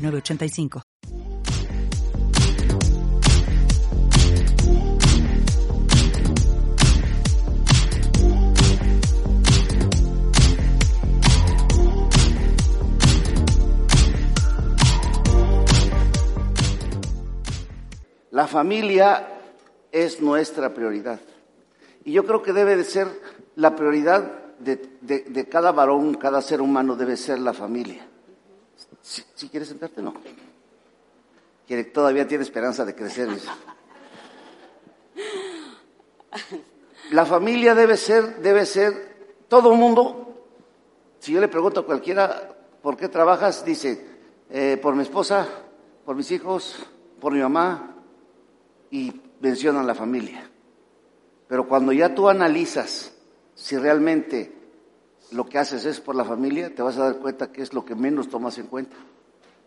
985. 0.00 0.82
La 18.30 18.46
familia 18.46 19.28
es 19.92 20.22
nuestra 20.22 20.72
prioridad. 20.72 21.20
Y 22.04 22.12
yo 22.12 22.24
creo 22.24 22.42
que 22.42 22.52
debe 22.52 22.76
de 22.76 22.84
ser 22.84 23.08
la 23.56 23.76
prioridad 23.76 24.56
de, 24.58 24.76
de 25.02 25.48
cada 25.48 25.72
varón, 25.72 26.14
cada 26.14 26.40
ser 26.40 26.62
humano 26.62 26.96
debe 26.96 27.16
ser 27.16 27.38
la 27.38 27.52
familia. 27.52 28.09
Si, 29.10 29.48
quieres 29.48 29.68
sentarte, 29.68 30.00
no. 30.00 30.14
Quiere, 31.66 31.82
todavía 31.82 32.28
tiene 32.28 32.44
esperanza 32.44 32.84
de 32.84 32.94
crecer. 32.94 33.28
La 37.10 37.26
familia 37.26 37.74
debe 37.74 37.96
ser, 37.96 38.36
debe 38.36 38.64
ser, 38.64 39.34
todo 39.48 39.72
el 39.72 39.78
mundo, 39.78 40.46
si 41.18 41.32
yo 41.32 41.40
le 41.40 41.48
pregunto 41.48 41.80
a 41.80 41.86
cualquiera, 41.86 42.56
¿por 42.80 42.96
qué 42.96 43.08
trabajas? 43.08 43.64
Dice, 43.64 44.06
eh, 44.48 44.78
por 44.80 44.94
mi 44.94 45.02
esposa, 45.02 45.48
por 46.04 46.14
mis 46.14 46.30
hijos, 46.30 46.76
por 47.18 47.32
mi 47.32 47.40
mamá, 47.40 47.96
y 48.92 49.20
mencionan 49.40 49.88
la 49.88 49.96
familia. 49.96 50.48
Pero 51.48 51.66
cuando 51.66 51.90
ya 51.90 52.14
tú 52.14 52.28
analizas 52.28 53.12
si 53.56 53.76
realmente 53.76 54.59
lo 55.32 55.46
que 55.46 55.58
haces 55.58 55.84
es 55.84 56.00
por 56.00 56.14
la 56.14 56.24
familia, 56.24 56.74
te 56.74 56.82
vas 56.82 56.98
a 56.98 57.04
dar 57.04 57.18
cuenta 57.18 57.52
que 57.52 57.62
es 57.62 57.72
lo 57.72 57.84
que 57.84 57.94
menos 57.94 58.28
tomas 58.28 58.58
en 58.58 58.66
cuenta. 58.66 58.96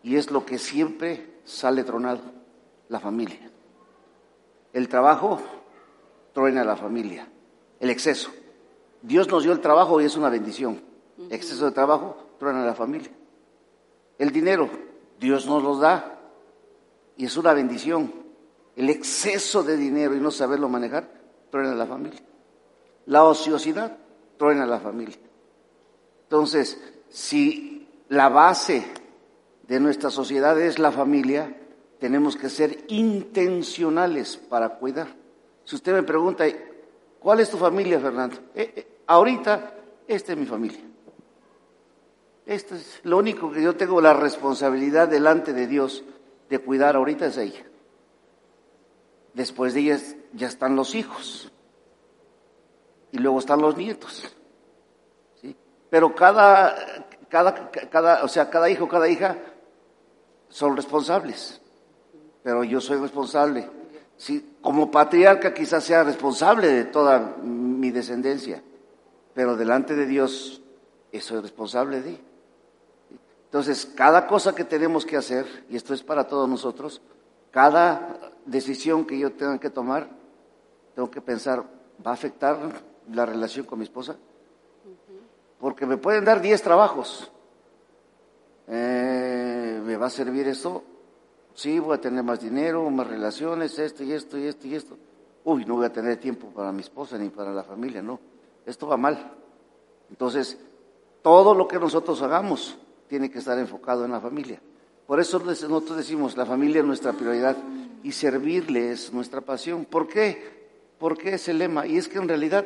Y 0.01 0.17
es 0.17 0.31
lo 0.31 0.45
que 0.45 0.57
siempre 0.57 1.39
sale 1.45 1.83
tronado, 1.83 2.21
la 2.89 2.99
familia. 2.99 3.51
El 4.73 4.89
trabajo 4.89 5.39
truena 6.33 6.63
la 6.63 6.75
familia, 6.75 7.27
el 7.79 7.89
exceso. 7.89 8.31
Dios 9.01 9.27
nos 9.29 9.43
dio 9.43 9.51
el 9.51 9.61
trabajo 9.61 10.01
y 10.01 10.05
es 10.05 10.17
una 10.17 10.29
bendición. 10.29 10.81
Exceso 11.29 11.65
de 11.65 11.71
trabajo 11.71 12.17
truena 12.39 12.65
la 12.65 12.73
familia. 12.73 13.11
El 14.17 14.31
dinero, 14.31 14.69
Dios 15.19 15.45
nos 15.45 15.63
lo 15.63 15.77
da 15.77 16.19
y 17.15 17.25
es 17.25 17.37
una 17.37 17.53
bendición. 17.53 18.11
El 18.75 18.89
exceso 18.89 19.63
de 19.63 19.77
dinero 19.77 20.15
y 20.15 20.19
no 20.19 20.31
saberlo 20.31 20.67
manejar 20.67 21.07
truena 21.51 21.75
la 21.75 21.85
familia. 21.85 22.21
La 23.05 23.23
ociosidad 23.23 23.97
truena 24.37 24.65
la 24.65 24.79
familia. 24.79 25.17
Entonces, 26.33 26.81
si 27.09 27.87
la 28.09 28.27
base 28.27 28.83
de 29.67 29.79
nuestra 29.79 30.09
sociedad 30.09 30.59
es 30.59 30.79
la 30.79 30.91
familia, 30.91 31.55
tenemos 31.99 32.35
que 32.35 32.49
ser 32.49 32.85
intencionales 32.87 34.37
para 34.37 34.79
cuidar. 34.79 35.15
Si 35.63 35.75
usted 35.75 35.93
me 35.93 36.01
pregunta, 36.01 36.45
¿cuál 37.19 37.39
es 37.39 37.51
tu 37.51 37.57
familia, 37.57 37.99
Fernando? 37.99 38.37
Eh, 38.55 38.73
eh, 38.75 38.87
ahorita, 39.05 39.75
esta 40.07 40.31
es 40.31 40.37
mi 40.39 40.47
familia. 40.47 40.81
Esto 42.47 42.73
es 42.73 43.01
lo 43.03 43.19
único 43.19 43.51
que 43.51 43.61
yo 43.61 43.75
tengo 43.75 44.01
la 44.01 44.15
responsabilidad 44.15 45.07
delante 45.07 45.53
de 45.53 45.67
Dios 45.67 46.03
de 46.49 46.57
cuidar 46.57 46.95
ahorita 46.95 47.27
es 47.27 47.37
ella. 47.37 47.63
Después 49.35 49.75
de 49.75 49.81
ella 49.81 49.99
ya 50.33 50.47
están 50.47 50.75
los 50.75 50.95
hijos. 50.95 51.51
Y 53.11 53.19
luego 53.19 53.37
están 53.37 53.61
los 53.61 53.77
nietos 53.77 54.35
pero 55.93 56.15
cada, 56.15 57.05
cada, 57.29 57.69
cada, 57.69 58.23
o 58.23 58.27
sea, 58.27 58.49
cada 58.49 58.67
hijo, 58.67 58.87
cada 58.87 59.07
hija 59.07 59.37
son 60.49 60.75
responsables. 60.75 61.61
Pero 62.41 62.63
yo 62.63 62.81
soy 62.81 62.97
responsable. 62.97 63.69
Sí, 64.17 64.55
como 64.59 64.89
patriarca 64.89 65.53
quizás 65.53 65.83
sea 65.83 66.03
responsable 66.03 66.67
de 66.67 66.85
toda 66.85 67.35
mi 67.43 67.91
descendencia, 67.91 68.63
pero 69.35 69.55
delante 69.55 69.93
de 69.93 70.07
Dios 70.07 70.63
soy 71.19 71.41
responsable 71.41 72.01
de. 72.01 72.19
Entonces, 73.45 73.85
cada 73.85 74.25
cosa 74.25 74.55
que 74.55 74.63
tenemos 74.63 75.05
que 75.05 75.15
hacer, 75.15 75.45
y 75.69 75.75
esto 75.75 75.93
es 75.93 76.01
para 76.01 76.25
todos 76.25 76.49
nosotros, 76.49 77.03
cada 77.51 78.33
decisión 78.47 79.05
que 79.05 79.19
yo 79.19 79.33
tenga 79.33 79.59
que 79.59 79.69
tomar, 79.69 80.09
tengo 80.95 81.11
que 81.11 81.21
pensar, 81.21 81.63
¿va 82.03 82.09
a 82.09 82.15
afectar 82.15 82.57
la 83.11 83.27
relación 83.27 83.67
con 83.67 83.77
mi 83.77 83.85
esposa? 83.85 84.17
Porque 85.63 85.85
me 85.85 85.95
pueden 85.95 86.25
dar 86.25 86.41
10 86.41 86.61
trabajos. 86.61 87.31
Eh, 88.67 89.81
¿Me 89.81 89.95
va 89.95 90.07
a 90.07 90.09
servir 90.09 90.45
esto? 90.49 90.83
Sí, 91.53 91.79
voy 91.79 91.95
a 91.95 92.01
tener 92.01 92.21
más 92.21 92.41
dinero, 92.41 92.89
más 92.89 93.07
relaciones, 93.07 93.79
esto 93.79 94.03
y 94.03 94.11
esto 94.11 94.37
y 94.37 94.47
esto 94.47 94.67
y 94.67 94.75
esto. 94.75 94.97
Uy, 95.45 95.63
no 95.63 95.75
voy 95.75 95.85
a 95.85 95.93
tener 95.93 96.17
tiempo 96.17 96.49
para 96.49 96.73
mi 96.73 96.81
esposa 96.81 97.17
ni 97.17 97.29
para 97.29 97.53
la 97.53 97.63
familia, 97.63 98.01
no. 98.01 98.19
Esto 98.65 98.87
va 98.87 98.97
mal. 98.97 99.31
Entonces, 100.09 100.59
todo 101.21 101.55
lo 101.55 101.65
que 101.65 101.79
nosotros 101.79 102.21
hagamos 102.21 102.77
tiene 103.07 103.31
que 103.31 103.39
estar 103.39 103.57
enfocado 103.57 104.03
en 104.03 104.11
la 104.11 104.19
familia. 104.19 104.59
Por 105.07 105.21
eso 105.21 105.39
nosotros 105.39 105.95
decimos, 105.95 106.35
la 106.35 106.45
familia 106.45 106.81
es 106.81 106.85
nuestra 106.85 107.13
prioridad 107.13 107.55
y 108.03 108.11
servirle 108.11 108.91
es 108.91 109.13
nuestra 109.13 109.39
pasión. 109.39 109.85
¿Por 109.85 110.09
qué? 110.09 110.67
Porque 110.99 111.35
es 111.35 111.47
el 111.47 111.59
lema. 111.59 111.87
Y 111.87 111.95
es 111.95 112.09
que 112.09 112.17
en 112.17 112.27
realidad 112.27 112.65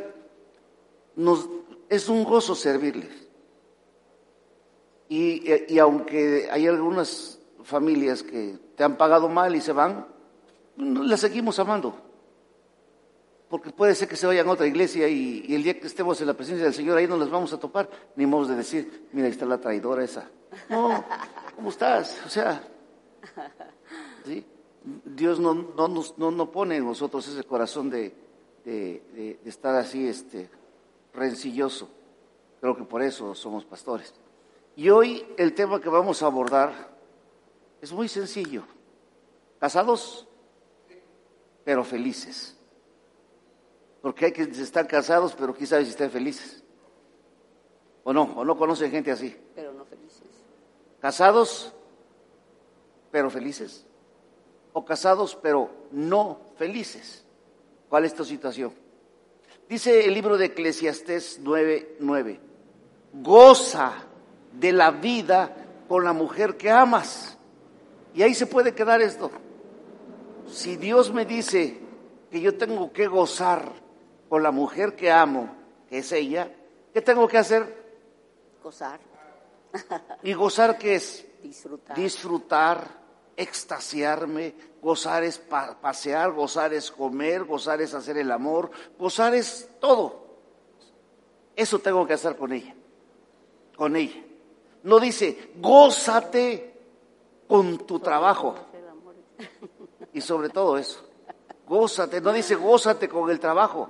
nos, 1.15 1.47
es 1.89 2.09
un 2.09 2.23
gozo 2.23 2.55
servirles. 2.55 3.27
Y, 5.09 5.79
aunque 5.79 6.49
hay 6.51 6.67
algunas 6.67 7.39
familias 7.63 8.23
que 8.23 8.57
te 8.75 8.83
han 8.83 8.97
pagado 8.97 9.29
mal 9.29 9.55
y 9.55 9.61
se 9.61 9.71
van, 9.71 10.05
las 10.75 11.21
seguimos 11.21 11.59
amando. 11.59 11.95
Porque 13.49 13.69
puede 13.69 13.95
ser 13.95 14.09
que 14.09 14.17
se 14.17 14.27
vayan 14.27 14.49
a 14.49 14.51
otra 14.51 14.67
iglesia 14.67 15.07
y, 15.07 15.45
el 15.53 15.63
día 15.63 15.79
que 15.79 15.87
estemos 15.87 16.19
en 16.19 16.27
la 16.27 16.33
presencia 16.33 16.65
del 16.65 16.73
Señor 16.73 16.97
ahí 16.97 17.07
no 17.07 17.17
las 17.17 17.29
vamos 17.29 17.53
a 17.53 17.59
topar, 17.59 17.89
ni 18.15 18.25
vamos 18.25 18.49
de 18.49 18.55
decir, 18.55 19.07
mira, 19.13 19.27
ahí 19.27 19.31
está 19.31 19.45
la 19.45 19.59
traidora 19.59 20.03
esa. 20.03 20.29
No, 20.69 21.05
¿cómo 21.55 21.69
estás? 21.69 22.19
O 22.25 22.29
sea, 22.29 22.61
Dios 25.05 25.39
no, 25.39 25.53
no, 25.53 25.87
nos, 25.87 26.17
no, 26.17 26.51
pone 26.51 26.75
en 26.75 26.85
nosotros 26.85 27.25
ese 27.27 27.43
corazón 27.45 27.89
de, 27.89 28.13
de 28.65 29.39
estar 29.45 29.75
así, 29.75 30.05
este, 30.05 30.49
rencilloso. 31.17 31.89
Creo 32.61 32.75
que 32.75 32.83
por 32.83 33.01
eso 33.01 33.35
somos 33.35 33.65
pastores. 33.65 34.13
Y 34.75 34.89
hoy 34.89 35.25
el 35.37 35.53
tema 35.53 35.81
que 35.81 35.89
vamos 35.89 36.21
a 36.21 36.27
abordar 36.27 36.95
es 37.81 37.91
muy 37.91 38.07
sencillo. 38.07 38.63
Casados, 39.59 40.27
pero 41.63 41.83
felices. 41.83 42.55
Porque 44.01 44.25
hay 44.25 44.31
que 44.31 44.43
estar 44.43 44.87
casados, 44.87 45.35
pero 45.35 45.53
quizás 45.53 45.83
si 45.83 45.89
estén 45.89 46.11
felices. 46.11 46.63
¿O 48.03 48.13
no? 48.13 48.23
¿O 48.35 48.45
no 48.45 48.55
conocen 48.55 48.91
gente 48.91 49.11
así? 49.11 49.35
Pero 49.55 49.73
no 49.73 49.83
felices. 49.85 50.27
Casados, 51.01 51.73
pero 53.11 53.29
felices. 53.29 53.85
O 54.73 54.85
casados, 54.85 55.35
pero 55.35 55.71
no 55.91 56.39
felices. 56.55 57.25
¿Cuál 57.89 58.05
es 58.05 58.13
tu 58.13 58.23
situación? 58.23 58.73
Dice 59.69 60.05
el 60.05 60.13
libro 60.13 60.37
de 60.37 60.45
Eclesiastés 60.45 61.41
9:9, 61.43 62.39
goza 63.13 63.93
de 64.53 64.71
la 64.71 64.91
vida 64.91 65.55
con 65.87 66.05
la 66.05 66.13
mujer 66.13 66.55
que 66.55 66.71
amas. 66.71 67.37
Y 68.13 68.23
ahí 68.23 68.33
se 68.33 68.47
puede 68.47 68.73
quedar 68.73 69.01
esto. 69.01 69.29
Si 70.49 70.77
Dios 70.77 71.13
me 71.13 71.25
dice 71.25 71.79
que 72.31 72.39
yo 72.39 72.57
tengo 72.57 72.93
que 72.93 73.07
gozar 73.07 73.73
con 74.29 74.41
la 74.41 74.51
mujer 74.51 74.95
que 74.95 75.11
amo, 75.11 75.53
que 75.89 75.99
es 75.99 76.11
ella, 76.13 76.49
¿qué 76.93 77.01
tengo 77.01 77.27
que 77.27 77.37
hacer? 77.37 77.85
Gozar. 78.63 78.99
¿Y 80.23 80.33
gozar 80.33 80.77
qué 80.77 80.95
es? 80.95 81.25
Disfrutar. 81.43 81.97
Disfrutar, 81.97 82.87
extasiarme, 83.37 84.55
gozar 84.81 85.23
es 85.23 85.37
pasear, 85.37 86.31
gozar 86.31 86.73
es 86.73 86.91
comer, 86.91 87.45
gozar 87.45 87.81
es 87.81 87.93
hacer 87.93 88.17
el 88.17 88.31
amor, 88.31 88.71
gozar 88.97 89.35
es 89.35 89.69
todo. 89.79 90.25
Eso 91.55 91.79
tengo 91.79 92.05
que 92.05 92.13
hacer 92.13 92.35
con 92.35 92.51
ella, 92.51 92.75
con 93.75 93.95
ella. 93.95 94.23
No 94.83 94.99
dice, 94.99 95.51
gózate 95.57 96.73
con 97.47 97.85
tu 97.85 97.99
trabajo. 97.99 98.55
Y 100.13 100.21
sobre 100.21 100.49
todo 100.49 100.77
eso, 100.77 101.05
gózate, 101.67 102.21
no 102.21 102.33
dice 102.33 102.55
gózate 102.55 103.07
con 103.07 103.29
el 103.29 103.39
trabajo, 103.39 103.89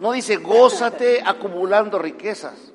no 0.00 0.12
dice 0.12 0.36
gózate 0.36 1.22
acumulando 1.22 1.98
riquezas, 1.98 2.72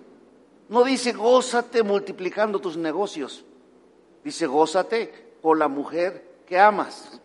no 0.69 0.83
dice 0.83 1.13
gózate 1.13 1.81
multiplicando 1.81 2.59
tus 2.59 2.77
negocios, 2.77 3.45
dice 4.23 4.45
gózate 4.45 5.26
con 5.41 5.59
la 5.59 5.67
mujer 5.67 6.41
que 6.45 6.59
amas. 6.59 7.21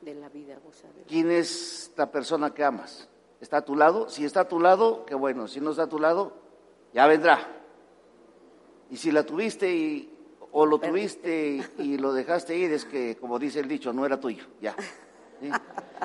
De 0.00 0.14
la 0.14 0.28
vida, 0.28 0.58
¿Quién 1.06 1.30
es 1.30 1.92
la 1.96 2.10
persona 2.10 2.52
que 2.52 2.64
amas? 2.64 3.08
¿Está 3.40 3.58
a 3.58 3.64
tu 3.64 3.76
lado? 3.76 4.08
Si 4.08 4.24
está 4.24 4.40
a 4.40 4.48
tu 4.48 4.58
lado, 4.58 5.04
qué 5.06 5.14
bueno. 5.14 5.46
Si 5.48 5.60
no 5.60 5.70
está 5.70 5.84
a 5.84 5.88
tu 5.88 5.98
lado, 5.98 6.32
ya 6.92 7.06
vendrá. 7.06 7.46
Y 8.90 8.96
si 8.96 9.10
la 9.10 9.24
tuviste 9.24 9.72
y, 9.72 10.12
o 10.52 10.66
lo 10.66 10.78
tuviste 10.78 11.64
y, 11.78 11.96
lo 11.98 12.12
dejaste 12.12 12.56
ir, 12.56 12.72
es 12.72 12.84
que, 12.84 13.16
como 13.16 13.38
dice 13.38 13.60
el 13.60 13.68
dicho, 13.68 13.92
no 13.92 14.04
era 14.04 14.20
tuyo, 14.20 14.44
ya. 14.60 14.74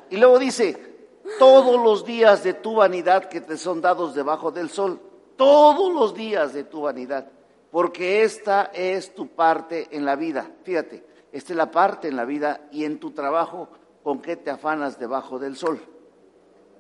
Y 0.10 0.18
luego 0.18 0.40
dice, 0.40 0.98
todos 1.38 1.84
los 1.84 2.06
días 2.06 2.44
de 2.44 2.54
tu 2.54 2.76
vanidad 2.76 3.26
que 3.26 3.42
te 3.42 3.58
son 3.58 3.82
dados 3.82 4.16
debajo 4.16 4.52
del 4.52 4.70
sol, 4.70 5.00
todos 5.36 5.94
los 5.94 6.14
días 6.16 6.54
de 6.54 6.64
tu 6.64 6.82
vanidad, 6.82 7.30
porque 7.72 8.24
esta 8.24 8.72
es 8.74 9.14
tu 9.14 9.28
parte 9.28 9.88
en 9.92 10.06
la 10.06 10.16
vida. 10.16 10.50
Fíjate, 10.64 11.04
esta 11.32 11.54
es 11.54 11.58
la 11.58 11.72
parte 11.72 12.08
en 12.08 12.16
la 12.16 12.26
vida 12.26 12.68
y 12.72 12.86
en 12.86 13.00
tu 13.00 13.12
trabajo 13.12 13.70
con 14.04 14.22
qué 14.22 14.38
te 14.38 14.50
afanas 14.50 15.00
debajo 15.00 15.38
del 15.40 15.56
sol. 15.56 15.80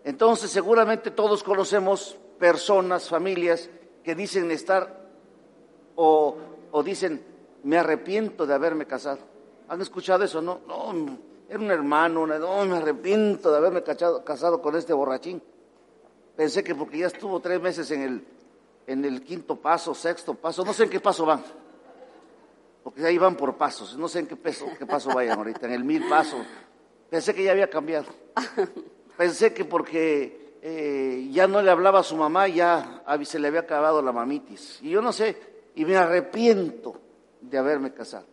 Entonces, 0.03 0.49
seguramente 0.49 1.11
todos 1.11 1.43
conocemos 1.43 2.17
personas, 2.39 3.09
familias 3.09 3.69
que 4.03 4.15
dicen 4.15 4.49
estar 4.51 5.05
o, 5.95 6.37
o 6.71 6.83
dicen, 6.83 7.23
me 7.63 7.77
arrepiento 7.77 8.45
de 8.45 8.53
haberme 8.53 8.85
casado. 8.85 9.19
¿Han 9.67 9.81
escuchado 9.81 10.23
eso? 10.23 10.41
No, 10.41 10.61
no, 10.65 11.17
era 11.49 11.59
un 11.59 11.71
hermano, 11.71 12.25
no, 12.25 12.65
me 12.65 12.77
arrepiento 12.77 13.51
de 13.51 13.57
haberme 13.57 13.83
casado 13.83 14.61
con 14.61 14.75
este 14.75 14.93
borrachín. 14.93 15.41
Pensé 16.35 16.63
que 16.63 16.75
porque 16.75 16.99
ya 16.99 17.07
estuvo 17.07 17.39
tres 17.39 17.59
meses 17.59 17.89
en 17.91 18.01
el, 18.01 18.25
en 18.87 19.05
el 19.05 19.21
quinto 19.23 19.57
paso, 19.57 19.93
sexto 19.93 20.33
paso, 20.33 20.65
no 20.65 20.73
sé 20.73 20.85
en 20.85 20.89
qué 20.89 20.99
paso 20.99 21.25
van, 21.25 21.43
porque 22.83 23.05
ahí 23.05 23.17
van 23.17 23.35
por 23.35 23.55
pasos, 23.57 23.95
no 23.97 24.07
sé 24.07 24.19
en 24.19 24.27
qué, 24.27 24.35
peso, 24.35 24.65
paso 24.87 25.13
vayan 25.13 25.37
ahorita, 25.37 25.67
en 25.67 25.73
el 25.73 25.83
mil 25.83 26.07
paso. 26.07 26.37
Pensé 27.09 27.35
que 27.35 27.43
ya 27.43 27.51
había 27.51 27.69
cambiado. 27.69 28.07
Pensé 29.17 29.53
que 29.53 29.65
porque 29.65 30.57
eh, 30.61 31.27
ya 31.31 31.47
no 31.47 31.61
le 31.61 31.71
hablaba 31.71 31.99
a 31.99 32.03
su 32.03 32.15
mamá, 32.15 32.47
ya 32.47 33.03
se 33.23 33.39
le 33.39 33.47
había 33.47 33.61
acabado 33.61 34.01
la 34.01 34.11
mamitis. 34.11 34.79
Y 34.81 34.89
yo 34.89 35.01
no 35.01 35.11
sé, 35.11 35.37
y 35.75 35.85
me 35.85 35.95
arrepiento 35.95 36.99
de 37.41 37.57
haberme 37.57 37.93
casado. 37.93 38.25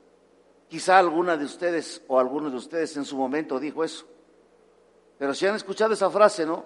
Quizá 0.69 0.99
alguna 0.99 1.37
de 1.37 1.45
ustedes 1.45 2.03
o 2.09 2.19
algunos 2.19 2.53
de 2.53 2.59
ustedes 2.59 2.97
en 2.97 3.05
su 3.05 3.17
momento 3.17 3.59
dijo 3.61 3.85
eso. 3.85 4.07
Pero 5.19 5.35
si 5.35 5.47
han 5.47 5.55
escuchado 5.55 5.95
esa 5.95 6.11
frase, 6.11 6.45
¿no? 6.45 6.65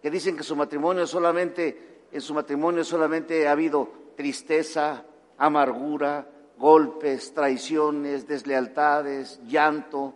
Que 0.00 0.10
dicen 0.10 0.36
que 0.36 0.42
su 0.42 0.56
matrimonio 0.56 1.06
solamente, 1.06 1.97
en 2.10 2.20
su 2.20 2.34
matrimonio 2.34 2.84
solamente 2.84 3.46
ha 3.46 3.52
habido 3.52 3.88
tristeza, 4.16 5.04
amargura, 5.36 6.28
golpes, 6.58 7.32
traiciones, 7.32 8.26
deslealtades, 8.26 9.40
llanto, 9.46 10.14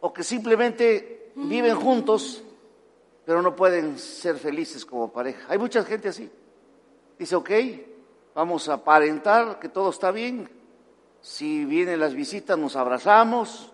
o 0.00 0.12
que 0.12 0.22
simplemente 0.22 1.32
viven 1.34 1.74
juntos, 1.76 2.44
pero 3.24 3.42
no 3.42 3.56
pueden 3.56 3.98
ser 3.98 4.36
felices 4.36 4.86
como 4.86 5.12
pareja. 5.12 5.46
Hay 5.48 5.58
mucha 5.58 5.84
gente 5.84 6.08
así. 6.08 6.30
Dice, 7.18 7.34
ok, 7.34 7.50
vamos 8.34 8.68
a 8.68 8.74
aparentar 8.74 9.58
que 9.58 9.68
todo 9.68 9.90
está 9.90 10.10
bien. 10.12 10.48
Si 11.20 11.64
vienen 11.64 11.98
las 11.98 12.14
visitas 12.14 12.56
nos 12.56 12.76
abrazamos, 12.76 13.72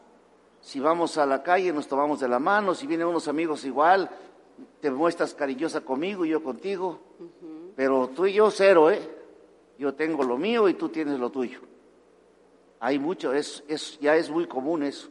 si 0.62 0.81
vamos 0.81 1.19
a 1.19 1.26
la 1.26 1.42
calle 1.42 1.72
nos 1.72 1.86
tomamos 1.86 2.20
de 2.20 2.28
la 2.28 2.38
mano, 2.38 2.75
si 2.75 2.86
vienen 2.86 3.06
unos 3.06 3.28
amigos 3.28 3.64
igual, 3.66 4.10
te 4.81 4.91
muestras 4.91 5.35
cariñosa 5.35 5.81
conmigo 5.81 6.25
y 6.25 6.31
yo 6.31 6.43
contigo, 6.43 7.01
pero 7.77 8.09
tú 8.09 8.27
y 8.27 8.35
yo 8.35 8.51
cero, 8.51 8.91
¿eh? 8.91 9.01
Yo 9.79 9.95
tengo 9.95 10.23
lo 10.23 10.37
mío 10.37 10.69
y 10.69 10.75
tú 10.75 10.89
tienes 10.89 11.19
lo 11.19 11.31
tuyo. 11.31 11.61
Hay 12.81 12.99
mucho, 12.99 13.33
es, 13.33 13.65
es, 13.67 13.99
ya 14.01 14.15
es 14.17 14.31
muy 14.31 14.47
común 14.47 14.83
eso. 14.83 15.09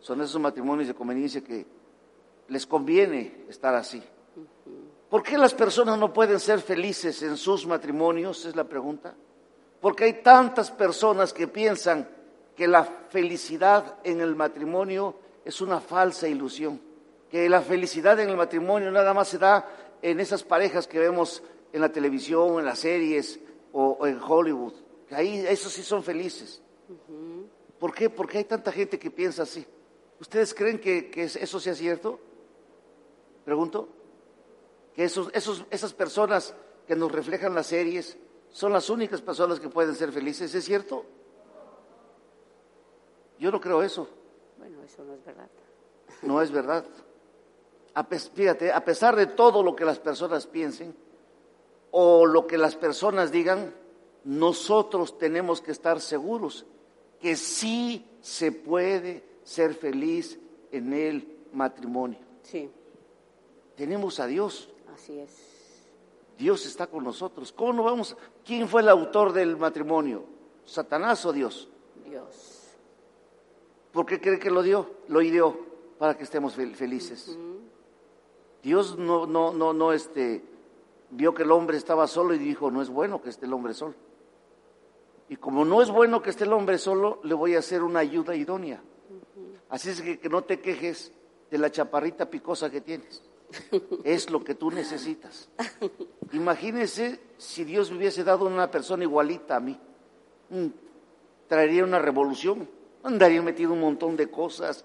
Son 0.00 0.20
esos 0.20 0.40
matrimonios 0.40 0.88
de 0.88 0.94
conveniencia 0.94 1.42
que 1.42 1.66
les 2.48 2.66
conviene 2.66 3.44
estar 3.48 3.74
así. 3.74 4.02
¿Por 5.08 5.22
qué 5.22 5.36
las 5.36 5.52
personas 5.52 5.98
no 5.98 6.12
pueden 6.12 6.40
ser 6.40 6.60
felices 6.60 7.22
en 7.22 7.36
sus 7.36 7.66
matrimonios? 7.66 8.46
Es 8.46 8.56
la 8.56 8.64
pregunta. 8.64 9.14
Porque 9.80 10.04
hay 10.04 10.22
tantas 10.22 10.70
personas 10.70 11.32
que 11.32 11.48
piensan 11.48 12.08
que 12.56 12.66
la 12.66 12.84
felicidad 12.84 13.98
en 14.04 14.20
el 14.20 14.34
matrimonio 14.34 15.16
es 15.44 15.60
una 15.60 15.80
falsa 15.80 16.28
ilusión, 16.28 16.80
que 17.32 17.48
la 17.48 17.62
felicidad 17.62 18.20
en 18.20 18.28
el 18.28 18.36
matrimonio 18.36 18.90
nada 18.90 19.14
más 19.14 19.28
se 19.28 19.38
da 19.38 19.66
en 20.02 20.20
esas 20.20 20.44
parejas 20.44 20.86
que 20.86 20.98
vemos 20.98 21.42
en 21.72 21.80
la 21.80 21.90
televisión, 21.90 22.58
en 22.58 22.66
las 22.66 22.80
series 22.80 23.40
o, 23.72 24.06
en 24.06 24.20
Hollywood, 24.22 24.74
que 25.08 25.14
ahí 25.14 25.38
esos 25.48 25.72
sí 25.72 25.82
son 25.82 26.02
felices. 26.02 26.60
¿Por 27.78 27.94
qué? 27.94 28.10
Porque 28.10 28.36
hay 28.36 28.44
tanta 28.44 28.70
gente 28.70 28.98
que 28.98 29.10
piensa 29.10 29.44
así. 29.44 29.66
¿Ustedes 30.20 30.52
creen 30.52 30.78
que, 30.78 31.10
que 31.10 31.24
eso 31.24 31.58
sea 31.58 31.74
cierto? 31.74 32.20
Pregunto 33.46 33.88
que 34.94 35.04
esos, 35.04 35.30
esos, 35.32 35.64
esas 35.70 35.94
personas 35.94 36.54
que 36.86 36.94
nos 36.94 37.10
reflejan 37.10 37.54
las 37.54 37.68
series 37.68 38.18
son 38.50 38.74
las 38.74 38.90
únicas 38.90 39.22
personas 39.22 39.58
que 39.58 39.70
pueden 39.70 39.94
ser 39.94 40.12
felices, 40.12 40.54
¿es 40.54 40.64
cierto? 40.66 41.06
Yo 43.38 43.50
no 43.50 43.58
creo 43.58 43.82
eso. 43.82 44.06
Bueno, 44.58 44.82
eso 44.82 45.02
no 45.02 45.14
es 45.14 45.24
verdad. 45.24 45.48
No 46.20 46.42
es 46.42 46.52
verdad. 46.52 46.84
Fíjate, 48.34 48.72
a 48.72 48.84
pesar 48.84 49.16
de 49.16 49.26
todo 49.26 49.62
lo 49.62 49.76
que 49.76 49.84
las 49.84 49.98
personas 49.98 50.46
piensen 50.46 50.94
o 51.90 52.26
lo 52.26 52.46
que 52.46 52.58
las 52.58 52.76
personas 52.76 53.30
digan, 53.30 53.74
nosotros 54.24 55.18
tenemos 55.18 55.60
que 55.60 55.72
estar 55.72 56.00
seguros 56.00 56.66
que 57.20 57.36
sí 57.36 58.04
se 58.20 58.50
puede 58.52 59.24
ser 59.44 59.74
feliz 59.74 60.38
en 60.70 60.92
el 60.92 61.38
matrimonio. 61.52 62.18
Sí. 62.42 62.70
Tenemos 63.76 64.20
a 64.20 64.26
Dios. 64.26 64.68
Así 64.92 65.18
es. 65.18 65.30
Dios 66.38 66.66
está 66.66 66.88
con 66.88 67.04
nosotros. 67.04 67.52
¿Cómo 67.52 67.72
no 67.72 67.82
vamos? 67.84 68.16
¿Quién 68.44 68.68
fue 68.68 68.82
el 68.82 68.88
autor 68.88 69.32
del 69.32 69.56
matrimonio? 69.56 70.24
¿Satanás 70.64 71.24
o 71.24 71.32
Dios? 71.32 71.68
Dios. 72.04 72.62
¿Por 73.92 74.06
qué 74.06 74.20
cree 74.20 74.38
que 74.38 74.50
lo 74.50 74.62
dio? 74.62 74.90
Lo 75.08 75.22
ideó 75.22 75.56
para 75.98 76.16
que 76.16 76.24
estemos 76.24 76.54
felices. 76.54 77.36
Dios 78.62 78.96
no, 78.98 79.26
no, 79.26 79.52
no, 79.52 79.72
no, 79.72 79.92
este, 79.92 80.44
vio 81.10 81.34
que 81.34 81.42
el 81.42 81.50
hombre 81.50 81.76
estaba 81.76 82.06
solo 82.06 82.34
y 82.34 82.38
dijo, 82.38 82.70
no 82.70 82.82
es 82.82 82.88
bueno 82.88 83.20
que 83.20 83.30
esté 83.30 83.46
el 83.46 83.52
hombre 83.52 83.74
solo. 83.74 83.94
Y 85.28 85.36
como 85.36 85.64
no 85.64 85.82
es 85.82 85.90
bueno 85.90 86.22
que 86.22 86.30
esté 86.30 86.44
el 86.44 86.52
hombre 86.52 86.78
solo, 86.78 87.20
le 87.24 87.34
voy 87.34 87.54
a 87.54 87.60
hacer 87.60 87.82
una 87.82 88.00
ayuda 88.00 88.36
idónea. 88.36 88.82
Así 89.68 89.90
es 89.90 90.02
que, 90.02 90.18
que 90.18 90.28
no 90.28 90.42
te 90.42 90.60
quejes 90.60 91.12
de 91.50 91.58
la 91.58 91.70
chaparrita 91.70 92.30
picosa 92.30 92.70
que 92.70 92.80
tienes 92.80 93.22
es 94.04 94.30
lo 94.30 94.42
que 94.42 94.54
tú 94.54 94.70
necesitas. 94.70 95.48
Imagínese 96.32 97.20
si 97.38 97.64
Dios 97.64 97.90
me 97.90 97.98
hubiese 97.98 98.24
dado 98.24 98.46
una 98.46 98.70
persona 98.70 99.04
igualita 99.04 99.56
a 99.56 99.60
mí. 99.60 99.78
Mm, 100.50 100.66
traería 101.46 101.84
una 101.84 101.98
revolución, 101.98 102.68
andaría 103.02 103.42
metido 103.42 103.72
un 103.72 103.80
montón 103.80 104.16
de 104.16 104.30
cosas, 104.30 104.84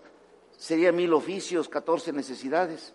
sería 0.57 0.91
mil 0.91 1.13
oficios, 1.13 1.69
catorce 1.69 2.11
necesidades. 2.11 2.93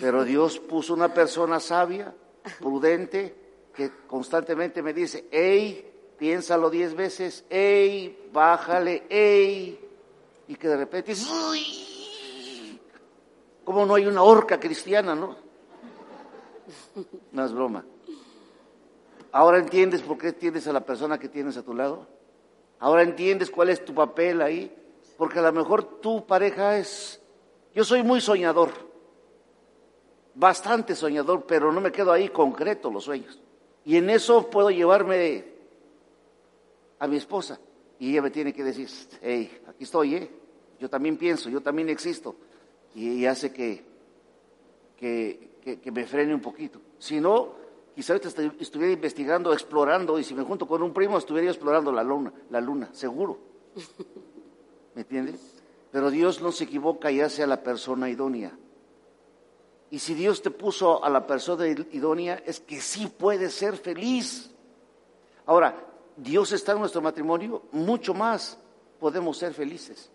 Pero 0.00 0.24
Dios 0.24 0.58
puso 0.58 0.94
una 0.94 1.12
persona 1.12 1.60
sabia, 1.60 2.14
prudente, 2.58 3.34
que 3.74 3.90
constantemente 4.06 4.82
me 4.82 4.92
dice, 4.92 5.28
hey, 5.30 5.92
piénsalo 6.18 6.70
diez 6.70 6.94
veces, 6.94 7.44
hey, 7.48 8.28
bájale, 8.32 9.04
hey, 9.08 9.80
y 10.48 10.54
que 10.56 10.68
de 10.68 10.76
repente 10.76 11.12
uy, 11.12 11.84
¿Cómo 13.64 13.86
no 13.86 13.94
hay 13.94 14.06
una 14.06 14.22
horca 14.22 14.60
cristiana, 14.60 15.14
no? 15.14 15.36
No 17.32 17.44
es 17.44 17.52
broma. 17.52 17.84
Ahora 19.32 19.58
entiendes 19.58 20.02
por 20.02 20.18
qué 20.18 20.32
tienes 20.32 20.66
a 20.68 20.72
la 20.72 20.80
persona 20.80 21.18
que 21.18 21.28
tienes 21.28 21.56
a 21.56 21.62
tu 21.62 21.74
lado. 21.74 22.06
Ahora 22.78 23.02
entiendes 23.02 23.50
cuál 23.50 23.70
es 23.70 23.84
tu 23.84 23.94
papel 23.94 24.42
ahí. 24.42 24.72
Porque 25.16 25.38
a 25.38 25.42
lo 25.42 25.52
mejor 25.52 26.00
tu 26.00 26.26
pareja 26.26 26.78
es... 26.78 27.20
Yo 27.74 27.84
soy 27.84 28.02
muy 28.02 28.20
soñador. 28.20 28.70
Bastante 30.34 30.94
soñador, 30.94 31.44
pero 31.46 31.72
no 31.72 31.80
me 31.80 31.92
quedo 31.92 32.12
ahí 32.12 32.28
concreto 32.28 32.90
los 32.90 33.04
sueños. 33.04 33.40
Y 33.84 33.96
en 33.96 34.10
eso 34.10 34.50
puedo 34.50 34.70
llevarme 34.70 35.44
a 36.98 37.06
mi 37.06 37.16
esposa. 37.16 37.58
Y 37.98 38.10
ella 38.10 38.22
me 38.22 38.30
tiene 38.30 38.52
que 38.52 38.64
decir, 38.64 38.88
hey, 39.22 39.60
aquí 39.68 39.84
estoy, 39.84 40.14
¿eh? 40.16 40.30
Yo 40.80 40.90
también 40.90 41.16
pienso, 41.16 41.48
yo 41.48 41.60
también 41.60 41.88
existo 41.88 42.34
y 42.94 43.26
hace 43.26 43.52
que, 43.52 43.84
que, 44.96 45.78
que, 45.82 45.92
me 45.92 46.06
frene 46.06 46.34
un 46.34 46.40
poquito. 46.40 46.80
Si 46.98 47.20
no, 47.20 47.54
quizá 47.94 48.14
ahorita 48.14 48.28
estuviera 48.60 48.92
investigando, 48.92 49.52
explorando, 49.52 50.18
y 50.18 50.24
si 50.24 50.34
me 50.34 50.44
junto 50.44 50.66
con 50.66 50.82
un 50.82 50.92
primo, 50.92 51.18
estuviera 51.18 51.50
explorando 51.50 51.90
la 51.90 52.04
luna, 52.04 52.32
la 52.50 52.60
luna, 52.60 52.90
seguro. 52.92 53.38
¿Me 54.94 55.02
entiendes? 55.02 55.40
Pero 55.90 56.10
Dios 56.10 56.40
no 56.40 56.52
se 56.52 56.64
equivoca 56.64 57.10
y 57.10 57.20
hace 57.20 57.42
a 57.42 57.46
la 57.46 57.62
persona 57.62 58.08
idónea. 58.08 58.56
Y 59.94 60.00
si 60.00 60.14
Dios 60.14 60.42
te 60.42 60.50
puso 60.50 61.04
a 61.04 61.08
la 61.08 61.24
persona 61.24 61.68
idónea, 61.68 62.42
es 62.44 62.58
que 62.58 62.80
sí 62.80 63.06
puedes 63.06 63.54
ser 63.54 63.76
feliz. 63.76 64.50
Ahora, 65.46 65.72
Dios 66.16 66.50
está 66.50 66.72
en 66.72 66.80
nuestro 66.80 67.00
matrimonio, 67.00 67.62
mucho 67.70 68.12
más 68.12 68.58
podemos 68.98 69.38
ser 69.38 69.54
felices. 69.54 70.10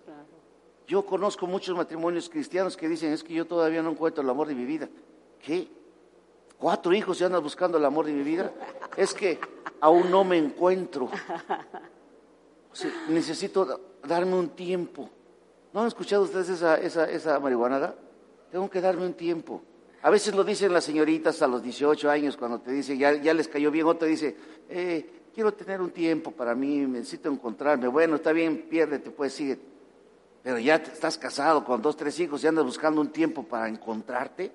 Yo 0.86 1.06
conozco 1.06 1.48
muchos 1.48 1.78
matrimonios 1.78 2.28
cristianos 2.28 2.76
que 2.76 2.90
dicen, 2.90 3.14
es 3.14 3.24
que 3.24 3.34
yo 3.34 3.48
todavía 3.48 3.82
no 3.82 3.92
encuentro 3.92 4.22
el 4.22 4.30
amor 4.30 4.50
de 4.50 4.56
mi 4.56 4.66
vida. 4.66 4.90
¿Qué? 5.42 5.72
¿Cuatro 6.58 6.92
hijos 6.92 7.22
y 7.22 7.24
andas 7.24 7.42
buscando 7.42 7.78
el 7.78 7.86
amor 7.86 8.06
de 8.06 8.12
mi 8.12 8.24
vida? 8.24 8.52
Es 8.98 9.14
que 9.14 9.40
aún 9.80 10.12
no 10.12 10.26
me 10.26 10.38
encuentro. 10.38 11.10
necesito 13.08 13.80
darme 14.04 14.36
un 14.36 14.50
tiempo. 14.50 15.10
¿No 15.72 15.80
han 15.80 15.88
escuchado 15.88 16.24
ustedes 16.24 16.50
esa, 16.50 16.76
esa, 16.76 17.10
esa 17.10 17.40
marihuanada? 17.40 17.96
Tengo 18.52 18.70
que 18.70 18.82
darme 18.82 19.06
un 19.06 19.14
tiempo. 19.14 19.64
A 20.02 20.10
veces 20.10 20.34
lo 20.34 20.44
dicen 20.44 20.74
las 20.74 20.86
señoritas 20.86 21.42
a 21.42 21.48
los 21.48 21.62
18 21.62 22.10
años 22.10 22.38
cuando 22.38 22.60
te 22.60 22.72
dicen, 22.72 22.98
ya, 22.98 23.14
ya 23.16 23.34
les 23.34 23.48
cayó 23.48 23.70
bien, 23.70 23.86
otra 23.86 24.08
dice, 24.08 24.36
eh, 24.70 25.10
quiero 25.34 25.54
tener 25.54 25.82
un 25.82 25.92
tiempo 25.92 26.32
para 26.32 26.56
mí, 26.56 26.78
necesito 26.78 27.30
encontrarme. 27.30 27.88
Bueno, 27.88 28.16
está 28.16 28.32
bien, 28.32 28.68
piérdete, 28.70 29.12
pues 29.12 29.34
sigue. 29.34 29.60
Pero 30.42 30.58
ya 30.58 30.76
estás 30.76 31.18
casado 31.18 31.66
con 31.66 31.82
dos, 31.82 31.98
tres 31.98 32.18
hijos 32.20 32.44
y 32.44 32.48
andas 32.48 32.64
buscando 32.64 33.02
un 33.02 33.12
tiempo 33.12 33.44
para 33.44 33.68
encontrarte. 33.68 34.54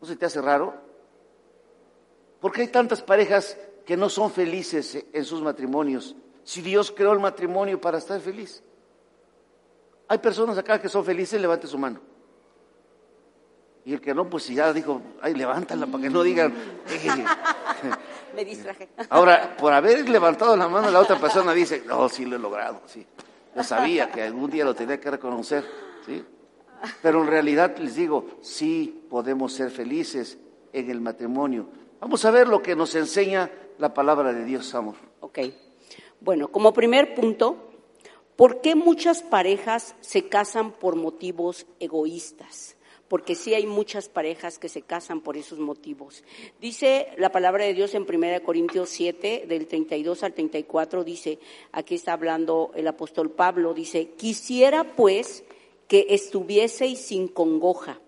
¿No 0.00 0.06
se 0.06 0.14
te 0.14 0.26
hace 0.26 0.40
raro? 0.40 0.74
¿Por 2.40 2.52
qué 2.52 2.62
hay 2.62 2.68
tantas 2.68 3.02
parejas 3.02 3.58
que 3.84 3.96
no 3.96 4.08
son 4.08 4.30
felices 4.30 5.04
en 5.12 5.24
sus 5.24 5.42
matrimonios? 5.42 6.14
Si 6.44 6.62
Dios 6.62 6.92
creó 6.92 7.12
el 7.12 7.20
matrimonio 7.20 7.80
para 7.80 7.98
estar 7.98 8.20
feliz. 8.20 8.62
Hay 10.06 10.18
personas 10.18 10.56
acá 10.56 10.80
que 10.80 10.88
son 10.88 11.04
felices, 11.04 11.40
levante 11.40 11.66
su 11.66 11.78
mano. 11.78 12.00
Y 13.84 13.92
el 13.92 14.00
que 14.00 14.14
no, 14.14 14.28
pues 14.30 14.48
ya 14.48 14.72
dijo, 14.72 15.02
ay, 15.20 15.34
levántala 15.34 15.86
para 15.86 16.04
que 16.04 16.10
no 16.10 16.22
digan. 16.22 16.54
Me 18.34 18.44
distraje. 18.44 18.88
Ahora, 19.10 19.56
por 19.56 19.72
haber 19.72 20.08
levantado 20.08 20.56
la 20.56 20.68
mano, 20.68 20.90
la 20.90 21.00
otra 21.00 21.18
persona 21.20 21.52
dice, 21.52 21.82
no, 21.86 22.08
sí 22.08 22.24
lo 22.24 22.36
he 22.36 22.38
logrado, 22.38 22.80
sí. 22.86 23.06
Yo 23.54 23.62
sabía 23.62 24.10
que 24.10 24.22
algún 24.22 24.50
día 24.50 24.64
lo 24.64 24.74
tenía 24.74 24.98
que 24.98 25.10
reconocer, 25.10 25.64
¿sí? 26.06 26.24
Pero 27.02 27.22
en 27.22 27.28
realidad 27.28 27.76
les 27.78 27.94
digo, 27.94 28.38
sí 28.40 29.06
podemos 29.08 29.52
ser 29.52 29.70
felices 29.70 30.38
en 30.72 30.90
el 30.90 31.00
matrimonio. 31.00 31.68
Vamos 32.00 32.24
a 32.24 32.30
ver 32.30 32.48
lo 32.48 32.62
que 32.62 32.74
nos 32.74 32.94
enseña 32.94 33.50
la 33.78 33.94
palabra 33.94 34.32
de 34.32 34.44
Dios, 34.44 34.74
amor. 34.74 34.96
Ok. 35.20 35.38
Bueno, 36.20 36.48
como 36.48 36.72
primer 36.72 37.14
punto, 37.14 37.70
¿por 38.34 38.60
qué 38.60 38.74
muchas 38.74 39.22
parejas 39.22 39.94
se 40.00 40.28
casan 40.28 40.72
por 40.72 40.96
motivos 40.96 41.66
egoístas? 41.80 42.73
Porque 43.08 43.34
sí 43.34 43.54
hay 43.54 43.66
muchas 43.66 44.08
parejas 44.08 44.58
que 44.58 44.68
se 44.68 44.82
casan 44.82 45.20
por 45.20 45.36
esos 45.36 45.58
motivos. 45.58 46.24
Dice 46.60 47.08
la 47.18 47.30
palabra 47.30 47.64
de 47.64 47.74
Dios 47.74 47.94
en 47.94 48.06
1 48.08 48.42
Corintios 48.42 48.88
7, 48.90 49.44
del 49.46 49.66
32 49.66 50.22
al 50.22 50.34
34, 50.34 51.04
dice, 51.04 51.38
aquí 51.72 51.94
está 51.94 52.14
hablando 52.14 52.72
el 52.74 52.88
apóstol 52.88 53.30
Pablo, 53.30 53.74
dice, 53.74 54.10
quisiera 54.16 54.94
pues 54.96 55.44
que 55.88 56.06
estuvieseis 56.10 57.00
sin 57.00 57.28
congoja. 57.28 58.00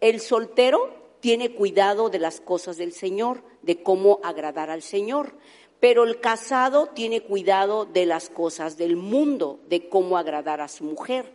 El 0.00 0.20
soltero 0.20 1.04
tiene 1.20 1.54
cuidado 1.54 2.10
de 2.10 2.18
las 2.18 2.40
cosas 2.40 2.76
del 2.76 2.92
Señor, 2.92 3.42
de 3.62 3.82
cómo 3.82 4.20
agradar 4.22 4.68
al 4.68 4.82
Señor. 4.82 5.32
Pero 5.80 6.04
el 6.04 6.20
casado 6.20 6.88
tiene 6.88 7.22
cuidado 7.22 7.86
de 7.86 8.06
las 8.06 8.28
cosas 8.28 8.76
del 8.76 8.96
mundo, 8.96 9.60
de 9.68 9.88
cómo 9.88 10.18
agradar 10.18 10.60
a 10.60 10.68
su 10.68 10.84
mujer. 10.84 11.32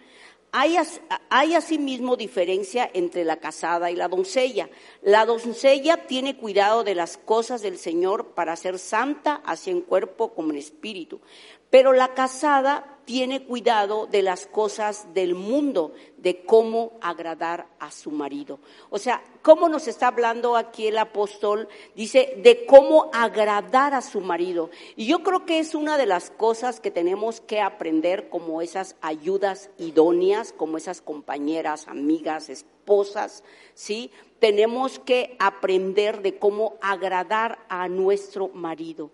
Hay, 0.51 1.53
asimismo 1.55 2.15
diferencia 2.15 2.89
entre 2.93 3.23
la 3.23 3.37
casada 3.37 3.91
y 3.91 3.95
la 3.95 4.07
doncella. 4.07 4.69
La 5.01 5.25
doncella 5.25 6.07
tiene 6.07 6.37
cuidado 6.37 6.83
de 6.83 6.95
las 6.95 7.17
cosas 7.17 7.61
del 7.61 7.77
Señor 7.77 8.33
para 8.33 8.55
ser 8.55 8.79
santa, 8.79 9.41
así 9.45 9.69
en 9.69 9.81
cuerpo 9.81 10.33
como 10.33 10.51
en 10.51 10.57
espíritu. 10.57 11.21
Pero 11.69 11.93
la 11.93 12.13
casada 12.15 12.98
tiene 13.09 13.43
cuidado 13.43 14.05
de 14.05 14.21
las 14.21 14.45
cosas 14.45 15.15
del 15.15 15.33
mundo, 15.33 15.95
de 16.17 16.45
cómo 16.45 16.91
agradar 17.01 17.65
a 17.79 17.89
su 17.89 18.11
marido. 18.11 18.59
O 18.91 18.99
sea, 18.99 19.23
¿cómo 19.41 19.67
nos 19.67 19.87
está 19.87 20.09
hablando 20.09 20.55
aquí 20.55 20.85
el 20.85 20.97
apóstol? 20.99 21.67
Dice, 21.95 22.35
de 22.43 22.67
cómo 22.67 23.09
agradar 23.11 23.95
a 23.95 24.03
su 24.03 24.21
marido. 24.21 24.69
Y 24.95 25.07
yo 25.07 25.23
creo 25.23 25.47
que 25.47 25.57
es 25.57 25.73
una 25.73 25.97
de 25.97 26.05
las 26.05 26.29
cosas 26.29 26.79
que 26.79 26.91
tenemos 26.91 27.41
que 27.41 27.61
aprender 27.61 28.29
como 28.29 28.61
esas 28.61 28.95
ayudas 29.01 29.71
idóneas, 29.79 30.53
como 30.53 30.77
esas 30.77 31.01
compañeras, 31.01 31.87
amigas, 31.87 32.47
esposas, 32.47 33.43
¿sí? 33.73 34.11
Tenemos 34.37 34.99
que 34.99 35.35
aprender 35.39 36.21
de 36.21 36.37
cómo 36.37 36.75
agradar 36.79 37.57
a 37.69 37.87
nuestro 37.89 38.49
marido. 38.49 39.09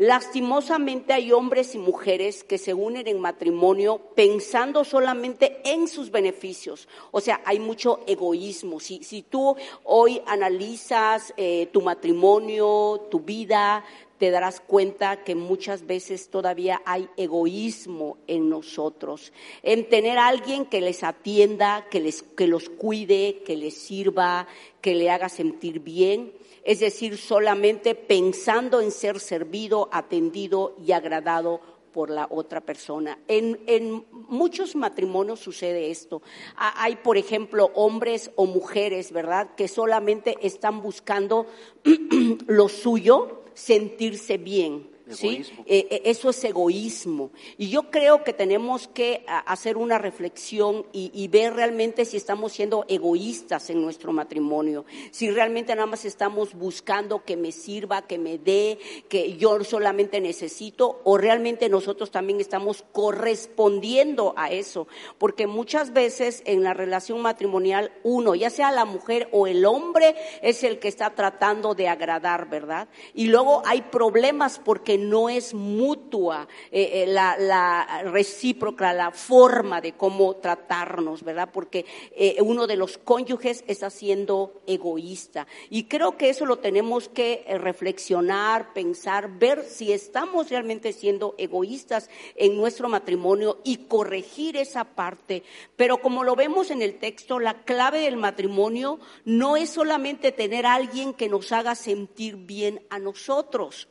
Lastimosamente 0.00 1.12
hay 1.12 1.32
hombres 1.32 1.74
y 1.74 1.78
mujeres 1.78 2.44
que 2.44 2.56
se 2.56 2.72
unen 2.72 3.08
en 3.08 3.18
matrimonio 3.18 4.00
pensando 4.14 4.84
solamente 4.84 5.60
en 5.64 5.88
sus 5.88 6.12
beneficios. 6.12 6.86
O 7.10 7.20
sea, 7.20 7.40
hay 7.44 7.58
mucho 7.58 7.98
egoísmo. 8.06 8.78
Si, 8.78 9.02
si 9.02 9.22
tú 9.22 9.56
hoy 9.82 10.22
analizas 10.24 11.34
eh, 11.36 11.68
tu 11.72 11.82
matrimonio, 11.82 13.08
tu 13.10 13.18
vida, 13.18 13.84
te 14.18 14.30
darás 14.30 14.60
cuenta 14.60 15.24
que 15.24 15.34
muchas 15.34 15.84
veces 15.84 16.30
todavía 16.30 16.80
hay 16.84 17.08
egoísmo 17.16 18.18
en 18.28 18.48
nosotros, 18.48 19.32
en 19.64 19.88
tener 19.88 20.16
a 20.18 20.28
alguien 20.28 20.64
que 20.66 20.80
les 20.80 21.02
atienda, 21.02 21.88
que, 21.90 21.98
les, 21.98 22.22
que 22.22 22.46
los 22.46 22.68
cuide, 22.68 23.42
que 23.44 23.56
les 23.56 23.74
sirva, 23.74 24.46
que 24.80 24.94
le 24.94 25.10
haga 25.10 25.28
sentir 25.28 25.80
bien 25.80 26.32
es 26.68 26.80
decir, 26.80 27.16
solamente 27.16 27.94
pensando 27.94 28.82
en 28.82 28.90
ser 28.90 29.20
servido, 29.20 29.88
atendido 29.90 30.76
y 30.84 30.92
agradado 30.92 31.62
por 31.94 32.10
la 32.10 32.26
otra 32.30 32.60
persona. 32.60 33.18
En, 33.26 34.04
muchos 34.28 34.76
matrimonios 34.76 35.40
sucede 35.40 35.90
esto. 35.90 36.20
Hay, 36.56 36.96
por 36.96 37.16
ejemplo, 37.16 37.70
hombres 37.74 38.30
o 38.36 38.44
mujeres, 38.44 39.12
¿verdad?, 39.12 39.54
que 39.56 39.66
solamente 39.66 40.36
están 40.42 40.82
buscando 40.82 41.46
lo 42.46 42.68
suyo, 42.68 43.44
sentirse 43.54 44.36
bien 44.36 44.97
¿sí? 45.10 45.44
Eh, 45.66 45.86
eh, 45.90 46.02
eso 46.04 46.30
es 46.30 46.42
egoísmo. 46.44 47.30
Y 47.56 47.68
yo 47.68 47.90
creo 47.90 48.24
que 48.24 48.32
tenemos 48.32 48.88
que 48.88 49.24
hacer 49.26 49.76
una 49.76 49.98
reflexión 49.98 50.86
y, 50.92 51.28
ver 51.28 51.54
realmente 51.54 52.04
si 52.04 52.16
estamos 52.16 52.52
siendo 52.52 52.84
egoístas 52.88 53.68
en 53.70 53.82
nuestro 53.82 54.12
matrimonio, 54.12 54.86
si 55.10 55.30
realmente 55.30 55.74
nada 55.74 55.86
más 55.86 56.04
estamos 56.04 56.54
buscando 56.54 57.24
que 57.24 57.36
me 57.36 57.52
sirva, 57.52 58.06
que 58.06 58.18
me 58.18 58.38
dé, 58.38 58.78
que 59.08 59.36
yo 59.36 59.62
solamente 59.62 60.20
necesito, 60.20 61.00
o 61.04 61.18
realmente 61.18 61.68
nosotros 61.68 62.10
también 62.10 62.40
estamos 62.40 62.84
correspondiendo 62.92 64.34
a 64.36 64.50
eso. 64.50 64.88
Porque 65.18 65.46
muchas 65.46 65.92
veces 65.92 66.42
en 66.46 66.62
la 66.62 66.74
relación 66.74 67.20
matrimonial 67.20 67.92
uno, 68.02 68.34
ya 68.34 68.50
sea 68.50 68.72
la 68.72 68.84
mujer 68.84 69.28
o 69.32 69.46
el 69.46 69.64
hombre, 69.64 70.14
es 70.42 70.64
el 70.64 70.78
que 70.78 70.88
está 70.88 71.14
tratando 71.14 71.74
de 71.74 71.88
agradar, 71.88 72.48
¿verdad? 72.48 72.88
Y 73.14 73.26
luego 73.26 73.62
hay 73.66 73.82
problemas 73.82 74.58
porque 74.58 74.97
no 74.98 75.28
es 75.28 75.54
mutua 75.54 76.48
eh, 76.70 77.04
eh, 77.04 77.06
la, 77.06 78.02
recíproca, 78.04 78.92
la 78.92 79.10
forma 79.10 79.80
de 79.80 79.92
cómo 79.92 80.36
tratarnos, 80.36 81.22
¿verdad? 81.22 81.50
Porque 81.52 81.86
eh, 82.12 82.36
uno 82.42 82.66
de 82.66 82.76
los 82.76 82.98
cónyuges 82.98 83.64
está 83.66 83.90
siendo 83.90 84.62
egoísta. 84.66 85.46
Y 85.70 85.84
creo 85.84 86.16
que 86.16 86.28
eso 86.28 86.46
lo 86.46 86.58
tenemos 86.58 87.08
que 87.08 87.44
reflexionar, 87.60 88.72
pensar, 88.72 89.38
ver 89.38 89.64
si 89.64 89.92
estamos 89.92 90.50
realmente 90.50 90.92
siendo 90.92 91.34
egoístas 91.38 92.10
en 92.36 92.56
nuestro 92.56 92.88
matrimonio 92.88 93.58
y 93.64 93.86
corregir 93.88 94.56
esa 94.56 94.84
parte. 94.84 95.42
Pero 95.76 95.98
como 95.98 96.24
lo 96.24 96.36
vemos 96.36 96.70
en 96.70 96.82
el 96.82 96.98
texto, 96.98 97.38
la 97.38 97.62
clave 97.64 98.00
del 98.00 98.16
matrimonio 98.16 98.98
no 99.24 99.56
es 99.56 99.70
solamente 99.70 100.32
tener 100.32 100.66
a 100.66 100.74
alguien 100.74 101.14
que 101.14 101.28
nos 101.28 101.52
haga 101.52 101.74
sentir 101.74 102.36
bien 102.36 102.82
a 102.90 102.98
nosotros 102.98 103.88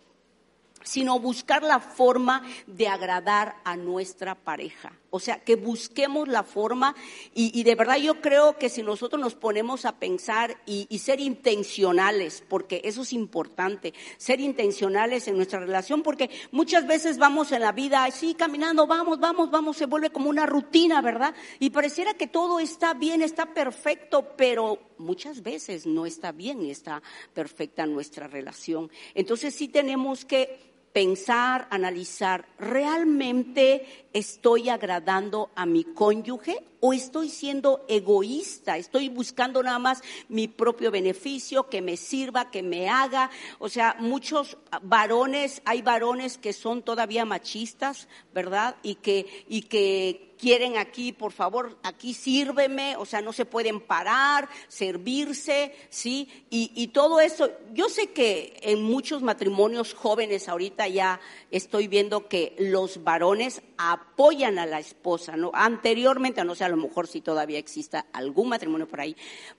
sino 0.88 1.20
buscar 1.20 1.64
la 1.64 1.80
forma 1.80 2.44
de 2.66 2.88
agradar 2.88 3.58
a 3.64 3.76
nuestra 3.76 4.36
pareja. 4.36 4.94
O 5.10 5.20
sea, 5.20 5.40
que 5.40 5.56
busquemos 5.56 6.28
la 6.28 6.44
forma 6.44 6.96
y, 7.34 7.64
de 7.64 7.76
verdad 7.76 7.98
yo 7.98 8.20
creo 8.22 8.58
que 8.58 8.70
si 8.70 8.84
nosotros 8.84 9.22
nos 9.22 9.36
ponemos 9.36 9.86
a 9.86 10.00
pensar 10.00 10.58
y, 10.66 10.86
ser 11.00 11.20
intencionales, 11.20 12.44
porque 12.48 12.82
eso 12.84 13.04
es 13.04 13.14
importante, 13.14 13.94
ser 14.18 14.42
intencionales 14.42 15.28
en 15.28 15.38
nuestra 15.38 15.60
relación, 15.60 16.04
porque 16.04 16.30
muchas 16.52 16.86
veces 16.86 17.18
vamos 17.18 17.52
en 17.52 17.62
la 17.62 17.72
vida 17.72 18.04
así 18.04 18.34
caminando, 18.34 18.86
vamos, 18.86 19.20
vamos, 19.20 19.50
vamos, 19.50 19.78
se 19.78 19.86
vuelve 19.86 20.10
como 20.10 20.30
una 20.30 20.46
rutina, 20.46 21.02
¿verdad? 21.02 21.34
Y 21.60 21.70
pareciera 21.70 22.14
que 22.14 22.28
todo 22.28 22.60
está 22.60 22.94
bien, 22.94 23.22
está 23.22 23.54
perfecto, 23.54 24.34
pero 24.36 24.80
muchas 24.98 25.42
veces 25.42 25.86
no 25.86 26.06
está 26.06 26.32
bien, 26.32 26.66
está 26.66 27.02
perfecta 27.34 27.86
nuestra 27.86 28.28
relación. 28.28 28.92
Entonces 29.16 29.56
sí 29.56 29.70
tenemos 29.70 30.26
que 30.26 30.68
pensar, 30.94 31.68
analizar, 31.70 32.46
¿realmente 32.58 34.08
estoy 34.14 34.70
agradando 34.70 35.52
a 35.56 35.66
mi 35.66 35.84
cónyuge 35.84 36.64
o 36.80 36.94
estoy 36.94 37.30
siendo 37.30 37.86
egoísta? 37.88 38.78
Estoy 38.78 39.10
buscando 39.10 39.62
nada 39.62 39.80
más 39.80 40.02
mi 40.28 40.48
propio 40.48 40.90
beneficio, 40.90 41.70
que 41.70 41.82
me 41.82 41.98
sirva, 41.98 42.50
que 42.50 42.64
me 42.64 42.90
haga. 42.90 43.30
O 43.60 43.70
sea, 43.70 43.96
muchos 44.00 44.58
varones, 44.82 45.62
hay 45.66 45.82
varones 45.82 46.38
que 46.38 46.54
son 46.54 46.82
todavía 46.82 47.26
machistas, 47.26 48.08
¿verdad? 48.34 48.76
Y 48.82 48.96
que, 48.96 49.46
y 49.48 49.64
que 49.64 50.27
quieren 50.38 50.78
aquí, 50.78 51.12
por 51.12 51.32
favor, 51.32 51.78
aquí 51.84 52.14
sírveme, 52.14 52.96
o 52.98 53.06
sea, 53.06 53.22
no 53.22 53.34
se 53.34 53.46
pueden 53.46 53.80
parar, 53.82 54.48
servirse, 54.68 55.74
¿sí? 55.90 56.30
Y, 56.50 56.72
y 56.76 56.88
todo 56.90 57.20
eso, 57.20 57.50
yo 57.74 57.90
sé 57.90 58.12
que 58.12 58.58
en 58.62 58.84
muchos 58.84 59.22
matrimonios 59.22 59.94
jóvenes 59.94 60.48
ahorita 60.48 60.88
ya 60.88 61.20
estoy 61.52 61.88
viendo 61.88 62.28
que 62.28 62.56
los 62.60 63.04
varones 63.04 63.62
apoyan 63.78 64.60
a 64.60 64.66
la 64.66 64.80
esposa, 64.80 65.36
¿no? 65.36 65.52
Anteriormente, 65.54 66.44
no 66.44 66.56
sé, 66.56 66.64
a 66.64 66.70
lo 66.70 66.78
mejor 66.78 67.08
si 67.08 67.22
todavía 67.22 67.60
exista 67.60 68.06
algún 68.14 68.50
matrimonio 68.50 68.88
por 68.88 69.02
ahí, 69.02 69.16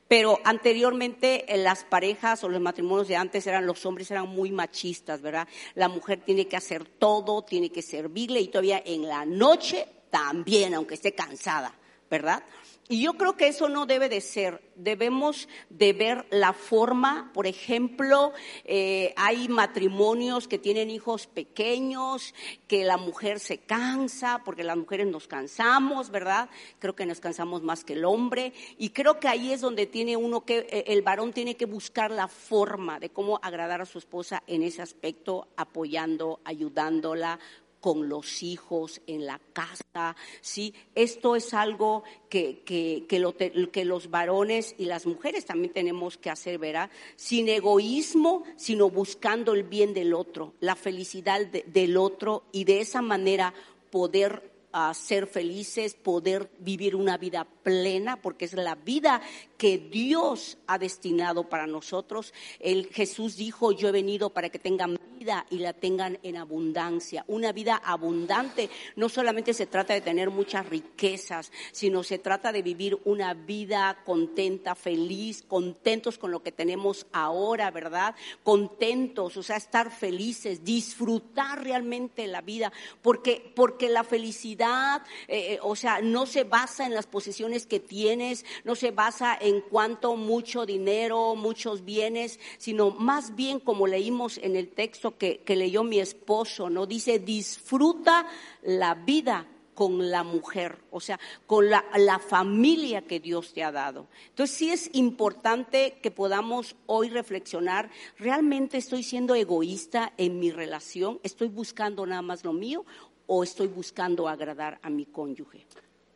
pero 0.09 0.41
anteriormente 0.45 1.53
eh, 1.53 1.59
las 1.59 1.85
parejas 1.85 2.43
o 2.45 2.49
los 2.49 2.61
matrimonios 2.61 3.09
de 3.09 3.17
antes 3.17 3.47
eran, 3.47 3.67
los 3.67 3.85
hombres 3.87 4.11
eran 4.11 4.29
muy 4.29 4.51
machistas, 4.51 5.21
¿verdad? 5.21 5.49
La 5.75 5.89
mujer 5.89 6.21
tiene 6.25 6.49
que 6.49 6.57
hacer 6.57 6.85
todo, 6.85 7.43
tiene 7.43 7.71
que 7.71 7.83
servirle 7.83 8.41
y 8.41 8.49
todavía 8.49 8.83
en 8.85 9.07
la 9.07 9.25
noche 9.25 9.87
también, 10.11 10.75
aunque 10.75 10.95
esté 10.95 11.15
cansada, 11.15 11.73
¿verdad? 12.11 12.43
Y 12.91 13.03
yo 13.03 13.15
creo 13.15 13.37
que 13.37 13.49
eso 13.49 13.69
no 13.69 13.85
debe 13.85 14.09
de 14.09 14.23
ser. 14.23 14.63
Debemos 14.75 15.47
de 15.69 15.93
ver 15.93 16.25
la 16.31 16.55
forma, 16.55 17.31
por 17.35 17.47
ejemplo, 17.47 18.33
eh, 18.65 19.13
hay 19.17 19.47
matrimonios 19.49 20.49
que 20.49 20.59
tienen 20.59 20.89
hijos 20.89 21.27
pequeños, 21.27 22.35
que 22.67 22.85
la 22.85 22.97
mujer 22.97 23.41
se 23.41 23.59
cansa, 23.59 24.41
porque 24.43 24.65
las 24.65 24.79
mujeres 24.79 25.07
nos 25.07 25.29
cansamos, 25.29 26.11
¿verdad? 26.11 26.49
Creo 26.79 26.97
que 26.97 27.05
nos 27.05 27.21
cansamos 27.21 27.63
más 27.63 27.85
que 27.85 27.93
el 27.93 28.07
hombre. 28.07 28.55
Y 28.79 28.91
creo 28.91 29.21
que 29.21 29.29
ahí 29.29 29.53
es 29.53 29.61
donde 29.61 29.85
tiene 29.85 30.17
uno 30.17 30.47
que, 30.47 30.67
eh, 30.71 30.85
el 30.87 31.03
varón 31.03 31.35
tiene 31.35 31.57
que 31.57 31.67
buscar 31.67 32.11
la 32.11 32.27
forma 32.27 32.99
de 32.99 33.11
cómo 33.11 33.39
agradar 33.43 33.83
a 33.83 33.87
su 33.87 33.99
esposa 33.99 34.43
en 34.47 34.63
ese 34.63 34.81
aspecto, 34.81 35.49
apoyando, 35.57 36.41
ayudándola, 36.43 37.39
con 37.81 38.09
los 38.09 38.43
hijos, 38.43 39.01
en 39.07 39.27
la 39.27 39.41
casa, 39.53 40.17
¿sí? 40.41 40.75
Esto 40.95 41.37
es 41.37 41.55
algo 41.55 42.03
que, 42.29 42.63
que, 42.65 43.07
que, 43.09 43.85
los 43.85 44.11
varones 44.11 44.75
y 44.79 44.87
las 44.87 45.07
mujeres 45.07 45.45
también 45.45 45.73
tenemos 45.73 46.19
que 46.19 46.31
hacer, 46.31 46.59
¿verdad? 46.59 46.91
Sin 47.17 47.49
egoísmo, 47.49 48.43
sino 48.57 48.91
buscando 48.91 49.55
el 49.55 49.63
bien 49.63 49.95
del 49.95 50.15
otro, 50.15 50.55
la 50.61 50.75
felicidad 50.75 51.47
del 51.47 51.97
otro 51.97 52.45
y 52.53 52.65
de 52.65 52.81
esa 52.81 53.03
manera 53.03 53.55
poder 53.91 54.53
ah, 54.73 54.93
ser 54.95 55.27
felices, 55.27 55.95
poder 55.95 56.51
vivir 56.59 56.97
una 56.97 57.17
vida 57.17 57.45
plena, 57.45 58.21
porque 58.21 58.45
es 58.45 58.55
la 58.55 58.75
vida 58.75 59.23
que 59.57 59.79
Dios 59.79 60.59
ha 60.67 60.79
destinado 60.79 61.49
para 61.49 61.67
nosotros. 61.67 62.35
El 62.61 62.87
Jesús 62.89 63.37
dijo, 63.37 63.73
yo 63.73 63.89
he 63.89 63.93
venido 63.93 64.31
para 64.31 64.51
que 64.51 64.59
tengan 64.59 64.99
vida 65.19 65.47
y 65.51 65.59
la 65.59 65.73
tengan 65.73 66.19
en 66.23 66.37
abundancia. 66.37 67.25
Una 67.27 67.53
vida 67.53 67.81
abundante 67.85 68.71
no 68.97 69.09
solamente 69.09 69.53
se 69.53 69.67
trata 69.67 69.95
de 69.95 70.01
tener 70.01 70.31
muchas 70.31 70.67
riquezas, 70.67 71.51
sino 71.73 72.03
se 72.03 72.19
trata 72.19 72.53
de 72.53 72.63
vivir 72.63 72.99
una 73.05 73.35
vida 73.35 73.99
contenta, 74.05 74.75
feliz, 74.75 75.43
contentos 75.43 76.19
con 76.19 76.31
lo 76.31 76.43
que 76.43 76.53
tenemos 76.53 77.07
ahora, 77.13 77.71
¿verdad? 77.71 78.15
Contentos, 78.43 79.37
o 79.37 79.43
sea, 79.43 79.57
estar 79.57 79.91
felices, 79.91 80.65
disfrutar 80.65 81.65
realmente 81.65 82.27
la 82.27 82.41
vida, 82.41 82.73
porque, 83.03 83.53
porque 83.55 83.89
la 83.89 84.05
felicidad, 84.05 85.03
eh, 85.27 85.55
eh, 85.55 85.59
o 85.63 85.75
sea, 85.77 86.01
no 86.01 86.27
se 86.27 86.45
basa 86.45 86.87
en 86.87 86.95
las 86.95 87.07
posiciones 87.07 87.67
que 87.67 87.81
tienes, 87.81 88.45
no 88.65 88.75
se 88.75 88.91
basa 88.91 89.37
en 89.41 89.61
cuanto 89.63 90.17
mucho 90.17 90.67
dinero, 90.67 91.35
muchos 91.35 91.85
bienes, 91.85 92.39
sino 92.59 92.91
más 92.91 93.35
bien 93.35 93.61
como 93.61 93.87
leímos 93.87 94.39
en 94.39 94.57
el 94.57 94.69
texto, 94.69 95.18
que, 95.19 95.57
leyó 95.57 95.85
mi 95.85 96.01
esposo, 96.01 96.71
¿no? 96.71 96.87
Dice, 96.87 97.19
disfruta 97.19 98.27
la 98.63 98.95
vida 98.95 99.47
con 99.75 100.11
la 100.11 100.25
mujer, 100.25 100.79
o 100.91 101.01
sea, 101.01 101.21
con 101.47 101.71
la, 101.71 101.85
la, 101.97 102.19
familia 102.19 103.03
que 103.03 103.21
Dios 103.21 103.53
te 103.53 103.63
ha 103.63 103.71
dado. 103.71 104.09
Entonces 104.31 104.57
sí 104.57 104.71
es 104.71 104.91
importante 104.95 105.99
que 106.03 106.11
podamos 106.11 106.75
hoy 106.87 107.11
reflexionar, 107.11 107.91
¿realmente 108.19 108.77
estoy 108.77 109.05
siendo 109.05 109.37
egoísta 109.37 110.13
en 110.17 110.41
mi 110.41 110.51
relación? 110.51 111.21
¿Estoy 111.23 111.49
buscando 111.49 112.07
nada 112.07 112.23
más 112.23 112.45
lo 112.45 112.53
mío 112.53 112.85
o 113.27 113.45
estoy 113.45 113.69
buscando 113.69 114.27
agradar 114.27 114.81
a 114.83 114.91
mi 114.91 115.07
cónyuge? 115.07 115.67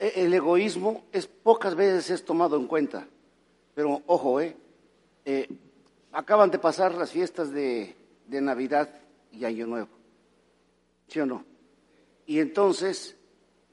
E, 0.00 0.24
el 0.24 0.34
egoísmo 0.34 1.04
es 1.12 1.28
pocas 1.28 1.76
veces 1.76 2.10
es 2.10 2.24
tomado 2.24 2.56
en 2.56 2.66
cuenta, 2.66 3.06
pero 3.74 4.02
ojo, 4.06 4.40
eh, 4.40 4.56
eh 5.24 5.48
acaban 6.12 6.50
de 6.50 6.58
pasar 6.58 6.94
las 6.94 7.10
fiestas 7.10 7.50
de, 7.52 7.96
de 8.26 8.40
Navidad 8.40 8.88
y 9.30 9.44
Año 9.44 9.66
Nuevo. 9.66 9.88
¿Sí 11.08 11.20
o 11.20 11.26
no? 11.26 11.44
Y 12.26 12.38
entonces 12.38 13.16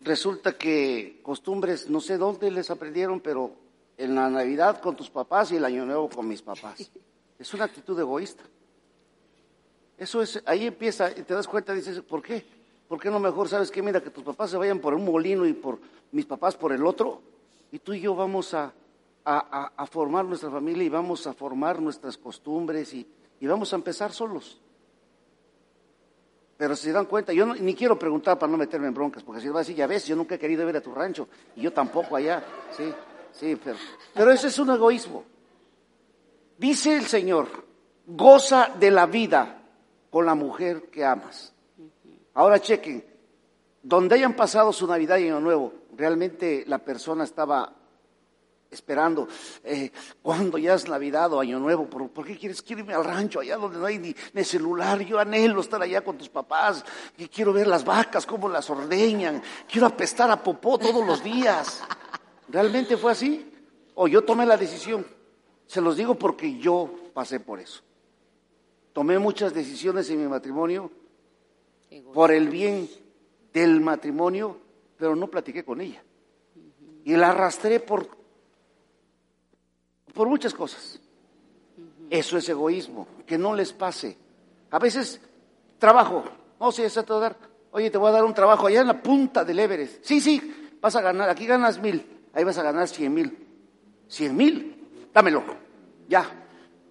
resulta 0.01 0.57
que 0.57 1.19
costumbres, 1.23 1.89
no 1.89 2.01
sé 2.01 2.17
dónde 2.17 2.51
les 2.51 2.69
aprendieron, 2.69 3.19
pero 3.19 3.53
en 3.97 4.15
la 4.15 4.29
Navidad 4.29 4.81
con 4.81 4.95
tus 4.95 5.09
papás 5.09 5.51
y 5.51 5.57
el 5.57 5.65
Año 5.65 5.85
Nuevo 5.85 6.09
con 6.09 6.27
mis 6.27 6.41
papás. 6.41 6.91
Es 7.39 7.53
una 7.53 7.63
actitud 7.63 7.97
egoísta. 7.97 8.43
Eso 9.97 10.21
es, 10.21 10.43
ahí 10.45 10.67
empieza, 10.67 11.09
y 11.09 11.23
te 11.23 11.33
das 11.33 11.47
cuenta, 11.47 11.73
dices, 11.73 12.01
¿por 12.01 12.21
qué? 12.21 12.45
¿Por 12.85 12.99
qué 12.99 13.09
no 13.09 13.17
mejor 13.17 13.47
sabes 13.47 13.71
que 13.71 13.81
mira 13.81 14.03
que 14.03 14.09
tus 14.09 14.25
papás 14.25 14.49
se 14.49 14.57
vayan 14.57 14.79
por 14.79 14.93
un 14.93 15.05
molino 15.05 15.45
y 15.45 15.53
por 15.53 15.79
mis 16.11 16.25
papás 16.25 16.57
por 16.57 16.73
el 16.73 16.85
otro? 16.85 17.21
Y 17.71 17.79
tú 17.79 17.93
y 17.93 18.01
yo 18.01 18.13
vamos 18.13 18.53
a, 18.53 18.73
a 19.23 19.85
formar 19.85 20.25
nuestra 20.25 20.51
familia 20.51 20.83
y 20.83 20.89
vamos 20.89 21.27
a 21.27 21.33
formar 21.33 21.81
nuestras 21.81 22.17
costumbres 22.17 22.93
y, 22.93 23.07
y 23.39 23.47
vamos 23.47 23.71
a 23.73 23.75
empezar 23.75 24.11
solos. 24.11 24.59
Pero 26.57 26.75
si 26.75 26.83
se 26.83 26.91
dan 26.91 27.05
cuenta, 27.05 27.31
yo 27.31 27.45
ni 27.45 27.73
quiero 27.73 27.97
preguntar 27.97 28.37
para 28.37 28.51
no 28.51 28.57
meterme 28.57 28.87
en 28.87 28.93
broncas, 28.93 29.23
porque 29.23 29.41
si 29.41 29.47
va 29.47 29.59
a 29.59 29.63
decir, 29.63 29.75
ya 29.77 29.87
ves, 29.87 30.05
yo 30.05 30.15
nunca 30.15 30.35
he 30.35 30.39
querido 30.39 30.67
ir 30.67 30.75
a 30.75 30.81
tu 30.81 30.93
rancho, 30.93 31.29
y 31.55 31.61
yo 31.61 31.71
tampoco 31.71 32.17
allá, 32.17 32.43
sí, 32.75 32.93
sí, 33.31 33.57
pero, 33.63 33.77
pero 34.13 34.31
ese 34.31 34.47
es 34.47 34.59
un 34.59 34.69
egoísmo. 34.71 35.23
Dice 36.57 36.97
el 36.97 37.05
Señor, 37.05 37.47
goza 38.05 38.73
de 38.77 38.91
la 38.91 39.05
vida 39.05 39.63
con 40.09 40.25
la 40.25 40.35
mujer 40.35 40.89
que 40.89 41.05
amas. 41.05 41.53
Ahora 42.33 42.59
chequen, 42.59 43.05
donde 43.81 44.15
hayan 44.15 44.33
pasado 44.35 44.73
su 44.73 44.85
Navidad 44.85 45.17
y 45.17 45.27
Año 45.27 45.39
Nuevo, 45.39 45.73
realmente 45.95 46.65
la 46.67 46.79
persona 46.79 47.23
estaba 47.23 47.78
esperando 48.71 49.27
eh, 49.63 49.91
cuando 50.21 50.57
ya 50.57 50.75
es 50.75 50.87
Navidad 50.87 51.33
o 51.33 51.39
Año 51.39 51.59
Nuevo. 51.59 51.87
¿Por, 51.87 52.25
qué 52.25 52.37
quieres 52.37 52.63
irme 52.67 52.93
al 52.93 53.03
rancho 53.03 53.39
allá 53.39 53.57
donde 53.57 53.79
no 53.79 53.85
hay 53.85 54.15
ni, 54.33 54.43
celular? 54.43 54.99
Yo 55.01 55.19
anhelo 55.19 55.61
estar 55.61 55.81
allá 55.81 56.01
con 56.01 56.17
tus 56.17 56.29
papás. 56.29 56.83
Y 57.17 57.27
quiero 57.27 57.53
ver 57.53 57.67
las 57.67 57.83
vacas, 57.83 58.25
cómo 58.25 58.49
las 58.49 58.69
ordeñan. 58.69 59.41
Quiero 59.71 59.87
apestar 59.87 60.29
a 60.31 60.41
popó 60.41 60.77
todos 60.77 61.05
los 61.05 61.23
días. 61.23 61.81
¿Realmente 62.47 62.97
fue 62.97 63.11
así? 63.11 63.51
O 63.95 64.07
yo 64.07 64.23
tomé 64.23 64.45
la 64.45 64.57
decisión. 64.57 65.05
Se 65.65 65.81
los 65.81 65.97
digo 65.97 66.15
porque 66.15 66.57
yo 66.57 66.89
pasé 67.13 67.39
por 67.39 67.59
eso. 67.59 67.81
Tomé 68.93 69.19
muchas 69.19 69.53
decisiones 69.53 70.09
en 70.09 70.21
mi 70.21 70.27
matrimonio 70.27 70.91
por 72.13 72.31
el 72.31 72.49
bien 72.49 72.89
del 73.53 73.81
matrimonio, 73.81 74.57
pero 74.97 75.15
no 75.15 75.27
platiqué 75.27 75.63
con 75.63 75.81
ella. 75.81 76.03
Y 77.05 77.15
la 77.15 77.29
arrastré 77.29 77.79
por 77.79 78.18
por 80.19 80.27
muchas 80.27 80.53
cosas. 80.53 80.99
Eso 82.09 82.37
es 82.37 82.49
egoísmo, 82.49 83.07
que 83.25 83.37
no 83.37 83.55
les 83.55 83.71
pase. 83.71 84.17
A 84.69 84.77
veces, 84.77 85.21
trabajo, 85.77 86.25
no 86.59 86.73
sé, 86.73 86.83
eso 86.83 87.01
te 87.03 87.13
voy 87.13 87.19
a 87.19 87.21
dar, 87.21 87.37
oye, 87.71 87.89
te 87.89 87.97
voy 87.97 88.09
a 88.09 88.11
dar 88.11 88.25
un 88.25 88.33
trabajo 88.33 88.67
allá 88.67 88.81
en 88.81 88.87
la 88.87 89.01
punta 89.01 89.45
del 89.45 89.59
Everest. 89.59 90.03
Sí, 90.03 90.19
sí, 90.19 90.75
vas 90.81 90.93
a 90.97 91.01
ganar, 91.01 91.29
aquí 91.29 91.45
ganas 91.45 91.79
mil, 91.79 92.05
ahí 92.33 92.43
vas 92.43 92.57
a 92.57 92.63
ganar 92.63 92.89
cien 92.89 93.13
mil. 93.13 93.47
Cien 94.09 94.35
mil, 94.35 95.07
dámelo, 95.13 95.41
ya. 96.09 96.29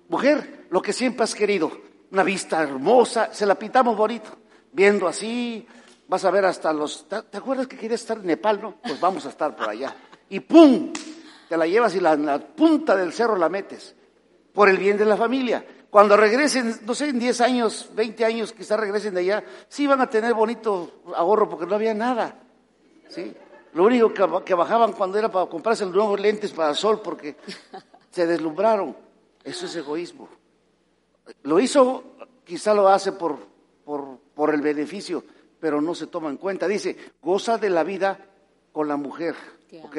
Mujer, 0.09 0.67
lo 0.71 0.81
que 0.81 0.95
siempre 0.95 1.25
has 1.25 1.35
querido, 1.35 1.71
una 2.11 2.23
vista 2.23 2.63
hermosa, 2.63 3.29
se 3.35 3.45
la 3.45 3.57
pintamos 3.57 3.95
bonito, 3.95 4.31
viendo 4.73 5.07
así, 5.07 5.67
vas 6.07 6.25
a 6.25 6.31
ver 6.31 6.47
hasta 6.47 6.73
los... 6.73 7.07
¿Te 7.07 7.37
acuerdas 7.37 7.67
que 7.67 7.77
querías 7.77 8.01
estar 8.01 8.17
en 8.17 8.25
Nepal, 8.25 8.59
no? 8.63 8.77
Pues 8.81 8.99
vamos 8.99 9.27
a 9.27 9.29
estar 9.29 9.55
por 9.55 9.69
allá. 9.69 9.95
Y 10.31 10.41
¡pum! 10.41 10.95
Te 11.49 11.57
la 11.57 11.67
llevas 11.67 11.95
y 11.95 12.01
la, 12.01 12.17
la 12.17 12.39
punta 12.39 12.95
del 12.97 13.13
cerro 13.13 13.37
la 13.37 13.49
metes, 13.49 13.95
por 14.53 14.69
el 14.69 14.79
bien 14.79 14.99
de 14.99 15.05
la 15.05 15.17
familia. 15.17 15.65
Cuando 15.91 16.17
regresen, 16.17 16.81
no 16.85 16.95
sé, 16.95 17.09
en 17.09 17.19
10 17.19 17.41
años, 17.41 17.91
20 17.95 18.25
años, 18.25 18.53
quizás 18.53 18.79
regresen 18.79 19.15
de 19.15 19.21
allá, 19.21 19.45
sí 19.69 19.87
van 19.87 20.01
a 20.03 20.11
tener 20.11 20.35
bonito 20.35 21.03
ahorro 21.17 21.49
porque 21.49 21.67
no 21.67 21.75
había 21.75 21.95
nada. 21.95 22.39
¿sí? 23.09 23.35
Lo 23.73 23.85
único 23.85 24.13
que, 24.45 24.55
bajaban 24.55 24.93
cuando 24.93 25.19
era 25.19 25.31
para 25.31 25.47
comprarse 25.47 25.85
los 25.87 25.95
nuevos 25.95 26.21
lentes 26.21 26.53
para 26.53 26.71
el 26.71 26.77
sol 26.77 27.01
porque 27.03 27.37
se 28.11 28.27
deslumbraron. 28.27 28.97
Eso 29.43 29.65
es 29.65 29.77
egoísmo. 29.77 30.29
Lo 31.45 31.59
hizo, 31.59 32.05
quizá 32.45 32.75
lo 32.75 32.89
hace 32.89 33.13
por, 33.13 33.39
por, 33.85 34.19
por 34.35 34.53
el 34.53 34.61
beneficio, 34.61 35.25
pero 35.59 35.81
no 35.81 35.95
se 35.95 36.07
toma 36.07 36.29
en 36.29 36.37
cuenta. 36.37 36.69
Dice, 36.69 36.97
goza 37.23 37.57
de 37.57 37.71
la 37.71 37.83
vida 37.83 38.27
con 38.73 38.89
la 38.89 38.97
mujer. 38.97 39.35
Ok, 39.83 39.97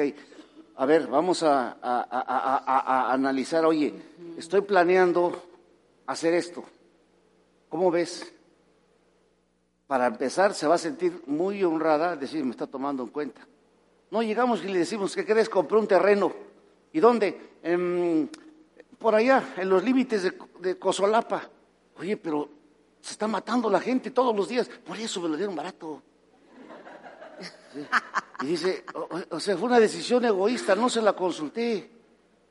a 0.80 0.86
ver, 0.86 1.08
vamos 1.08 1.42
a, 1.42 3.12
analizar, 3.12 3.66
oye, 3.66 3.92
estoy 4.38 4.62
planeando 4.62 5.42
hacer 6.06 6.32
esto. 6.32 6.64
¿Cómo 7.68 7.90
ves? 7.90 8.32
Para 9.86 10.06
empezar, 10.06 10.54
se 10.54 10.66
va 10.66 10.76
a 10.76 10.78
sentir 10.78 11.22
muy 11.26 11.62
honrada, 11.62 12.16
decir, 12.16 12.42
me 12.46 12.52
está 12.52 12.66
tomando 12.66 13.02
en 13.02 13.10
cuenta. 13.10 13.46
No 14.10 14.22
llegamos 14.22 14.64
y 14.64 14.68
le 14.68 14.78
decimos, 14.78 15.14
¿qué 15.14 15.22
querés? 15.22 15.50
Compré 15.50 15.76
un 15.76 15.86
terreno. 15.86 16.32
¿Y 16.94 17.00
dónde? 17.00 17.50
por 18.98 19.14
allá, 19.14 19.52
en 19.58 19.68
los 19.68 19.84
límites 19.84 20.22
de, 20.22 20.32
de 20.60 20.78
Cosolapa. 20.78 21.42
Oye, 21.98 22.16
pero 22.16 22.48
se 23.02 23.12
está 23.12 23.28
matando 23.28 23.68
la 23.68 23.80
gente 23.80 24.12
todos 24.12 24.34
los 24.34 24.48
días, 24.48 24.66
por 24.86 24.96
eso 24.96 25.20
me 25.20 25.28
lo 25.28 25.36
dieron 25.36 25.54
barato. 25.54 26.00
Y 28.42 28.46
dice, 28.46 28.84
o, 29.30 29.38
sea, 29.38 29.56
fue 29.56 29.68
una 29.68 29.80
decisión 29.80 30.24
egoísta, 30.24 30.74
no 30.74 30.88
se 30.88 31.02
la 31.02 31.12
consulté. 31.14 31.90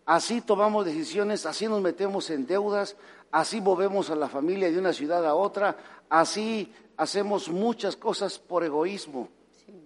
Así 0.06 0.42
tomamos 0.42 0.86
decisiones, 0.86 1.46
así 1.46 1.68
nos 1.68 1.82
metemos 1.82 2.30
en 2.30 2.46
deudas, 2.46 2.96
así 3.32 3.62
movemos 3.62 4.10
a 4.10 4.16
la 4.16 4.28
familia 4.28 4.72
de 4.72 4.80
una 4.80 4.94
ciudad 4.94 5.26
a 5.26 5.36
otra, 5.36 5.78
así 6.10 6.74
hacemos 6.98 7.50
muchas 7.50 7.96
cosas 7.96 8.40
por 8.40 8.64
egoísmo. 8.64 9.30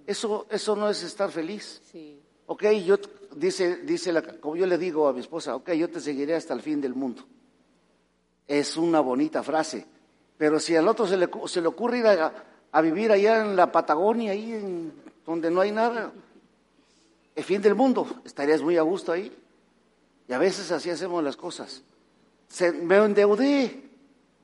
Eso, 0.07 0.45
eso 0.49 0.75
no 0.75 0.89
es 0.89 1.03
estar 1.03 1.29
feliz. 1.29 1.81
Ok, 2.45 2.63
yo, 2.85 2.97
dice, 3.35 3.77
dice 3.77 4.11
la, 4.11 4.21
como 4.21 4.55
yo 4.55 4.65
le 4.65 4.77
digo 4.77 5.07
a 5.07 5.13
mi 5.13 5.19
esposa, 5.19 5.55
ok, 5.55 5.71
yo 5.73 5.89
te 5.89 5.99
seguiré 5.99 6.35
hasta 6.35 6.53
el 6.53 6.61
fin 6.61 6.81
del 6.81 6.93
mundo. 6.93 7.23
Es 8.47 8.75
una 8.75 8.99
bonita 8.99 9.43
frase, 9.43 9.85
pero 10.37 10.59
si 10.59 10.75
al 10.75 10.87
otro 10.87 11.07
se 11.07 11.17
le, 11.17 11.29
se 11.45 11.61
le 11.61 11.67
ocurre 11.67 11.99
ir 11.99 12.07
a, 12.07 12.81
vivir 12.81 13.11
allá 13.11 13.45
en 13.45 13.55
la 13.55 13.71
Patagonia, 13.71 14.31
ahí 14.31 14.53
en, 14.53 14.93
donde 15.25 15.49
no 15.49 15.61
hay 15.61 15.71
nada, 15.71 16.11
el 17.35 17.43
fin 17.43 17.61
del 17.61 17.75
mundo, 17.75 18.07
estarías 18.25 18.61
muy 18.61 18.77
a 18.77 18.81
gusto 18.81 19.11
ahí. 19.11 19.35
Y 20.27 20.33
a 20.33 20.37
veces 20.37 20.71
así 20.71 20.89
hacemos 20.89 21.23
las 21.23 21.35
cosas. 21.35 21.83
Se, 22.47 22.71
me 22.71 22.97
endeudé, 22.97 23.89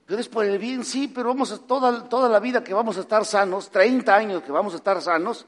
pero 0.05 0.19
es 0.19 0.27
por 0.27 0.45
el 0.45 0.57
bien, 0.57 0.83
sí, 0.83 1.07
pero 1.07 1.29
vamos 1.29 1.51
a, 1.51 1.59
toda, 1.59 2.09
toda 2.09 2.27
la 2.27 2.39
vida 2.39 2.63
que 2.63 2.73
vamos 2.73 2.97
a 2.97 3.01
estar 3.01 3.25
sanos, 3.25 3.69
30 3.69 4.15
años 4.15 4.43
que 4.43 4.51
vamos 4.51 4.73
a 4.73 4.77
estar 4.77 5.01
sanos, 5.01 5.45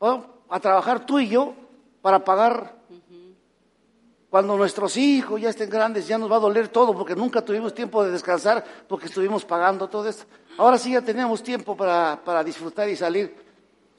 a 0.00 0.60
trabajar 0.60 1.04
tú 1.04 1.18
y 1.18 1.28
yo 1.28 1.54
para 2.00 2.24
pagar 2.24 2.80
cuando 4.30 4.56
nuestros 4.56 4.96
hijos 4.96 5.40
ya 5.40 5.50
estén 5.50 5.68
grandes, 5.68 6.06
ya 6.06 6.16
nos 6.16 6.30
va 6.30 6.36
a 6.36 6.40
doler 6.40 6.68
todo 6.68 6.94
porque 6.96 7.16
nunca 7.16 7.44
tuvimos 7.44 7.74
tiempo 7.74 8.04
de 8.04 8.12
descansar 8.12 8.64
porque 8.88 9.06
estuvimos 9.06 9.44
pagando 9.44 9.88
todo 9.88 10.08
esto. 10.08 10.24
Ahora 10.56 10.78
sí 10.78 10.92
ya 10.92 11.02
tenemos 11.02 11.42
tiempo 11.42 11.76
para, 11.76 12.20
para 12.24 12.44
disfrutar 12.44 12.88
y 12.88 12.94
salir. 12.94 13.49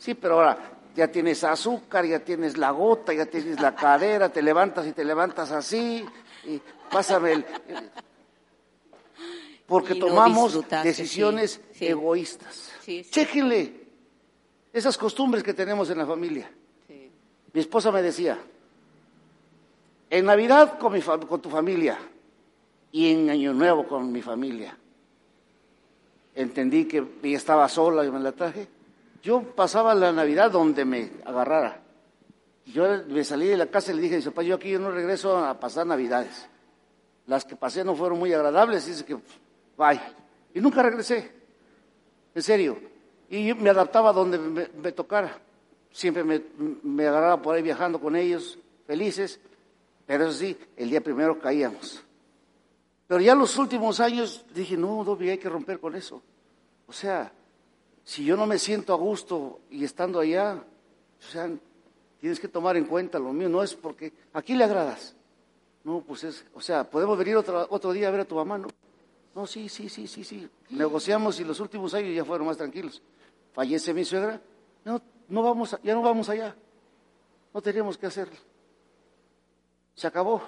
Sí, 0.01 0.15
pero 0.15 0.33
ahora 0.33 0.57
ya 0.95 1.09
tienes 1.09 1.43
azúcar, 1.43 2.07
ya 2.07 2.17
tienes 2.17 2.57
la 2.57 2.71
gota, 2.71 3.13
ya 3.13 3.27
tienes 3.27 3.61
la 3.61 3.75
cadera, 3.75 4.29
te 4.29 4.41
levantas 4.41 4.87
y 4.87 4.93
te 4.93 5.05
levantas 5.05 5.51
así, 5.51 6.03
y 6.43 6.59
pásame 6.89 7.33
el... 7.33 7.45
Porque 9.67 9.93
tomamos 9.93 10.59
decisiones 10.83 11.61
egoístas. 11.79 12.71
Sí, 12.81 13.05
Chéquenle 13.11 13.75
esas 14.73 14.97
costumbres 14.97 15.43
que 15.43 15.53
tenemos 15.53 15.87
en 15.91 15.99
la 15.99 16.07
familia. 16.07 16.49
Mi 17.53 17.61
esposa 17.61 17.91
me 17.91 18.01
decía, 18.01 18.39
en 20.09 20.25
Navidad 20.25 20.79
con, 20.79 20.93
mi, 20.93 21.01
con 21.01 21.41
tu 21.43 21.51
familia 21.51 21.99
y 22.91 23.11
en 23.11 23.29
Año 23.29 23.53
Nuevo 23.53 23.87
con 23.87 24.11
mi 24.11 24.23
familia. 24.23 24.75
Entendí 26.33 26.85
que 26.85 27.05
estaba 27.21 27.69
sola 27.69 28.03
y 28.03 28.09
me 28.09 28.19
la 28.19 28.31
traje. 28.31 28.80
Yo 29.21 29.43
pasaba 29.55 29.93
la 29.93 30.11
Navidad 30.11 30.51
donde 30.51 30.85
me 30.85 31.11
agarrara. 31.25 31.81
Yo 32.65 32.85
me 33.07 33.23
salí 33.23 33.47
de 33.47 33.57
la 33.57 33.67
casa 33.67 33.91
y 33.91 33.95
le 33.95 34.01
dije, 34.01 34.15
dice, 34.17 34.31
yo 34.43 34.55
aquí 34.55 34.73
no 34.77 34.91
regreso 34.91 35.37
a 35.37 35.59
pasar 35.59 35.85
Navidades. 35.85 36.47
Las 37.27 37.45
que 37.45 37.55
pasé 37.55 37.83
no 37.83 37.95
fueron 37.95 38.19
muy 38.19 38.33
agradables, 38.33 38.85
dice 38.85 39.05
que, 39.05 39.15
bye. 39.77 40.01
Y 40.53 40.59
nunca 40.59 40.81
regresé, 40.81 41.31
en 42.33 42.41
serio. 42.41 42.79
Y 43.29 43.53
me 43.53 43.69
adaptaba 43.69 44.11
donde 44.11 44.37
me, 44.37 44.91
tocara. 44.91 45.39
Siempre 45.91 46.23
me, 46.23 46.41
me 46.83 47.07
agarraba 47.07 47.41
por 47.41 47.55
ahí 47.55 47.61
viajando 47.61 47.99
con 47.99 48.15
ellos, 48.15 48.57
felices. 48.87 49.39
Pero 50.05 50.25
eso 50.25 50.33
sí, 50.33 50.57
el 50.75 50.89
día 50.89 51.01
primero 51.01 51.39
caíamos. 51.39 52.03
Pero 53.07 53.21
ya 53.21 53.35
los 53.35 53.57
últimos 53.57 53.99
años 53.99 54.45
dije, 54.53 54.77
no, 54.77 55.03
Dobby, 55.03 55.29
hay 55.29 55.37
que 55.37 55.49
romper 55.49 55.79
con 55.79 55.95
eso. 55.95 56.21
O 56.87 56.93
sea, 56.93 57.31
si 58.03 58.25
yo 58.25 58.35
no 58.35 58.45
me 58.45 58.57
siento 58.57 58.93
a 58.93 58.97
gusto 58.97 59.61
y 59.69 59.83
estando 59.83 60.19
allá, 60.19 60.63
o 61.19 61.31
sea, 61.31 61.49
tienes 62.19 62.39
que 62.39 62.47
tomar 62.47 62.77
en 62.77 62.85
cuenta 62.85 63.19
lo 63.19 63.33
mío, 63.33 63.49
no 63.49 63.63
es 63.63 63.75
porque 63.75 64.13
aquí 64.33 64.55
le 64.55 64.63
agradas. 64.63 65.15
No, 65.83 66.01
pues 66.01 66.23
es, 66.23 66.45
o 66.53 66.61
sea, 66.61 66.89
podemos 66.89 67.17
venir 67.17 67.35
otro, 67.35 67.65
otro 67.69 67.91
día 67.91 68.07
a 68.07 68.11
ver 68.11 68.21
a 68.21 68.25
tu 68.25 68.35
mamá, 68.35 68.57
¿no? 68.57 68.67
No, 69.33 69.47
sí, 69.47 69.69
sí, 69.69 69.89
sí, 69.89 70.07
sí, 70.07 70.23
sí. 70.23 70.47
Negociamos 70.69 71.39
y 71.39 71.43
los 71.43 71.59
últimos 71.59 71.93
años 71.93 72.13
ya 72.13 72.25
fueron 72.25 72.47
más 72.47 72.57
tranquilos. 72.57 73.01
Fallece 73.53 73.93
mi 73.93 74.05
suegra, 74.05 74.39
no, 74.85 75.01
no 75.29 75.41
vamos, 75.41 75.75
ya 75.83 75.93
no 75.93 76.01
vamos 76.01 76.29
allá. 76.29 76.55
No 77.53 77.61
tenemos 77.61 77.97
que 77.97 78.05
hacerlo. 78.05 78.35
Se 79.95 80.07
acabó. 80.07 80.41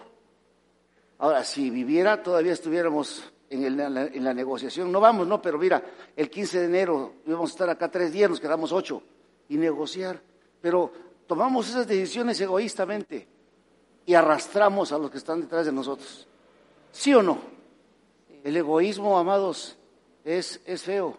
Ahora, 1.18 1.44
si 1.44 1.70
viviera, 1.70 2.22
todavía 2.22 2.54
estuviéramos 2.54 3.33
en, 3.54 4.24
la 4.24 4.34
negociación. 4.34 4.92
No 4.92 5.00
vamos, 5.00 5.28
no, 5.28 5.42
pero 5.42 5.58
mira, 5.58 5.84
el 6.16 6.30
15 6.30 6.60
de 6.60 6.66
enero 6.66 7.14
íbamos 7.26 7.52
a 7.52 7.54
estar 7.54 7.70
acá 7.70 7.90
tres 7.90 8.12
días, 8.12 8.30
nos 8.30 8.40
quedamos 8.40 8.72
ocho 8.72 9.04
y 9.50 9.58
negociar. 9.58 10.22
Pero 10.62 10.92
tomamos 11.28 11.70
esas 11.70 11.88
decisiones 11.88 12.40
egoístamente 12.42 13.28
y 14.06 14.14
arrastramos 14.14 14.92
a 14.92 14.98
los 14.98 15.12
que 15.12 15.18
están 15.18 15.42
detrás 15.42 15.66
de 15.66 15.72
nosotros. 15.72 16.28
¿Sí 16.92 17.14
o 17.14 17.22
no? 17.24 17.40
El 18.44 18.58
egoísmo, 18.58 19.18
amados, 19.18 19.78
es, 20.24 20.62
es 20.66 20.84
feo. 20.84 21.18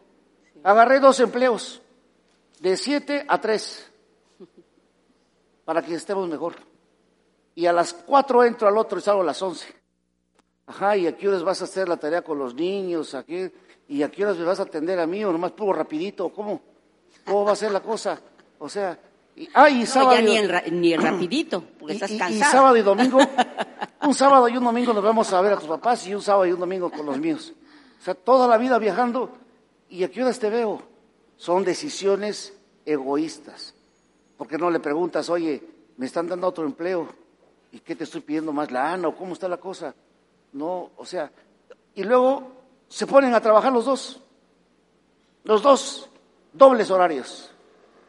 Agarré 0.62 1.00
dos 1.00 1.20
empleos, 1.20 1.82
de 2.60 2.76
siete 2.76 3.24
a 3.28 3.40
tres, 3.40 3.90
para 5.64 5.82
que 5.82 5.94
estemos 5.94 6.28
mejor 6.28 6.54
y 7.54 7.66
a 7.66 7.72
las 7.72 7.92
cuatro 7.92 8.44
entro 8.44 8.68
al 8.68 8.76
otro 8.76 8.98
y 8.98 9.02
salgo 9.02 9.22
a 9.22 9.24
las 9.24 9.40
once. 9.42 9.83
Ajá, 10.66 10.96
y 10.96 11.06
aquí 11.06 11.26
horas 11.26 11.42
vas 11.42 11.60
a 11.60 11.64
hacer 11.64 11.88
la 11.88 11.96
tarea 11.96 12.22
con 12.22 12.38
los 12.38 12.54
niños, 12.54 13.14
aquí, 13.14 13.50
y 13.88 14.02
aquí 14.02 14.22
horas 14.22 14.38
me 14.38 14.44
vas 14.44 14.60
a 14.60 14.62
atender 14.62 14.98
a 14.98 15.06
mí, 15.06 15.24
o 15.24 15.32
nomás 15.32 15.52
puro 15.52 15.72
rapidito, 15.72 16.30
¿cómo? 16.30 16.60
¿Cómo 17.24 17.44
va 17.44 17.52
a 17.52 17.56
ser 17.56 17.70
la 17.70 17.80
cosa? 17.80 18.18
O 18.58 18.68
sea, 18.68 18.98
y, 19.36 19.48
ah, 19.52 19.68
y 19.68 19.84
sábado... 19.84 20.20
ni, 20.22 20.36
el, 20.36 20.80
ni 20.80 20.96
rapidito, 20.96 21.62
porque 21.78 21.94
estás 21.94 22.10
cansado. 22.10 22.32
Y, 22.32 22.38
sábado 22.38 22.76
y 22.76 22.82
domingo, 22.82 23.18
un 24.02 24.14
sábado 24.14 24.48
y 24.48 24.56
un 24.56 24.64
domingo 24.64 24.92
nos 24.94 25.04
vamos 25.04 25.32
a 25.32 25.40
ver 25.40 25.52
a 25.52 25.58
tus 25.58 25.68
papás 25.68 26.06
y 26.06 26.14
un 26.14 26.22
sábado 26.22 26.46
y 26.46 26.52
un 26.52 26.60
domingo 26.60 26.90
con 26.90 27.04
los 27.04 27.18
míos. 27.18 27.52
O 28.00 28.04
sea, 28.04 28.14
toda 28.14 28.48
la 28.48 28.56
vida 28.56 28.78
viajando, 28.78 29.30
y 29.90 30.02
aquí 30.02 30.20
horas 30.20 30.38
te 30.38 30.48
veo. 30.48 30.82
Son 31.36 31.64
decisiones 31.64 32.54
egoístas. 32.86 33.74
Porque 34.36 34.58
no 34.58 34.70
le 34.70 34.80
preguntas, 34.80 35.28
oye, 35.30 35.62
me 35.96 36.06
están 36.06 36.26
dando 36.26 36.46
otro 36.46 36.64
empleo, 36.64 37.08
¿y 37.72 37.80
qué 37.80 37.94
te 37.94 38.04
estoy 38.04 38.20
pidiendo 38.20 38.52
más 38.52 38.70
lana 38.70 39.08
o 39.08 39.16
cómo 39.16 39.34
está 39.34 39.48
la 39.48 39.58
cosa? 39.58 39.94
No, 40.54 40.92
o 40.96 41.04
sea, 41.04 41.30
y 41.94 42.02
luego 42.04 42.52
se 42.88 43.06
ponen 43.06 43.34
a 43.34 43.40
trabajar 43.40 43.72
los 43.72 43.84
dos, 43.84 44.20
los 45.42 45.62
dos, 45.62 46.08
dobles 46.52 46.90
horarios. 46.90 47.50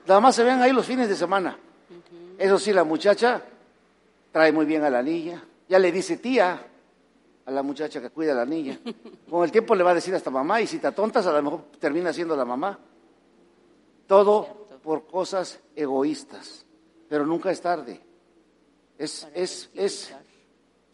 Nada 0.08 0.20
más 0.20 0.36
se 0.36 0.44
ven 0.44 0.62
ahí 0.62 0.72
los 0.72 0.86
fines 0.86 1.10
de 1.10 1.16
semana. 1.16 1.58
Eso 2.38 2.60
sí, 2.60 2.72
la 2.72 2.84
muchacha 2.84 3.42
trae 4.32 4.52
muy 4.52 4.66
bien 4.66 4.84
a 4.84 4.90
la 4.90 5.02
niña, 5.02 5.44
ya 5.68 5.80
le 5.80 5.92
dice 5.92 6.18
tía 6.18 6.68
a 7.46 7.52
la 7.52 7.64
muchacha 7.64 8.00
que 8.00 8.10
cuida 8.12 8.34
a 8.34 8.36
la 8.36 8.46
niña. 8.46 8.80
Con 9.30 9.44
el 9.44 9.52
tiempo 9.52 9.74
le 9.76 9.84
va 9.84 9.92
a 9.92 9.96
decir 9.96 10.14
hasta 10.14 10.30
mamá 10.30 10.62
y 10.62 10.68
si 10.68 10.78
te 10.80 10.92
tontas 10.92 11.26
a 11.26 11.32
lo 11.32 11.42
mejor 11.42 11.64
termina 11.80 12.14
siendo 12.14 12.36
la 12.36 12.46
mamá. 12.46 12.78
Todo 14.08 14.68
por 14.84 15.08
cosas 15.08 15.60
egoístas, 15.76 16.64
pero 17.10 17.26
nunca 17.26 17.50
es 17.50 17.60
tarde. 17.60 18.00
Es, 18.98 19.28
es, 19.34 19.70
es, 19.74 20.14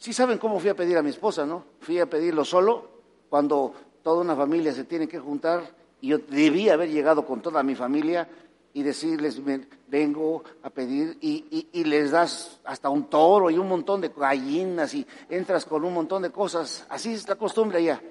sí 0.02 0.14
saben 0.14 0.40
cómo 0.40 0.60
fui 0.60 0.70
a 0.70 0.76
pedir 0.76 0.98
a 0.98 1.04
mi 1.04 1.12
esposa, 1.12 1.46
¿no? 1.46 1.64
Fui 1.80 2.00
a 2.00 2.10
pedirlo 2.10 2.44
solo 2.44 2.90
cuando 3.30 3.72
toda 4.02 4.22
una 4.22 4.36
familia 4.36 4.74
se 4.74 4.84
tiene 4.84 5.08
que 5.08 5.20
juntar 5.20 5.76
y 6.02 6.08
yo 6.08 6.18
debía 6.18 6.74
haber 6.74 6.90
llegado 6.90 7.24
con 7.24 7.40
toda 7.40 7.62
mi 7.62 7.76
familia 7.76 8.28
y 8.74 8.82
decirles, 8.82 9.40
vengo 9.88 10.44
a 10.64 10.72
pedir 10.72 11.18
y, 11.22 11.68
y, 11.72 11.84
les 11.84 12.10
das 12.10 12.60
hasta 12.64 12.90
un 12.90 13.10
toro 13.10 13.52
y 13.52 13.60
un 13.60 13.68
montón 13.68 14.02
de 14.02 14.10
gallinas 14.10 14.96
y 14.96 15.06
entras 15.30 15.66
con 15.66 15.86
un 15.86 15.94
montón 15.94 16.24
de 16.24 16.32
cosas. 16.32 16.84
Así 16.90 17.14
es 17.14 17.28
la 17.28 17.36
costumbre 17.36 17.78
allá. 17.78 18.02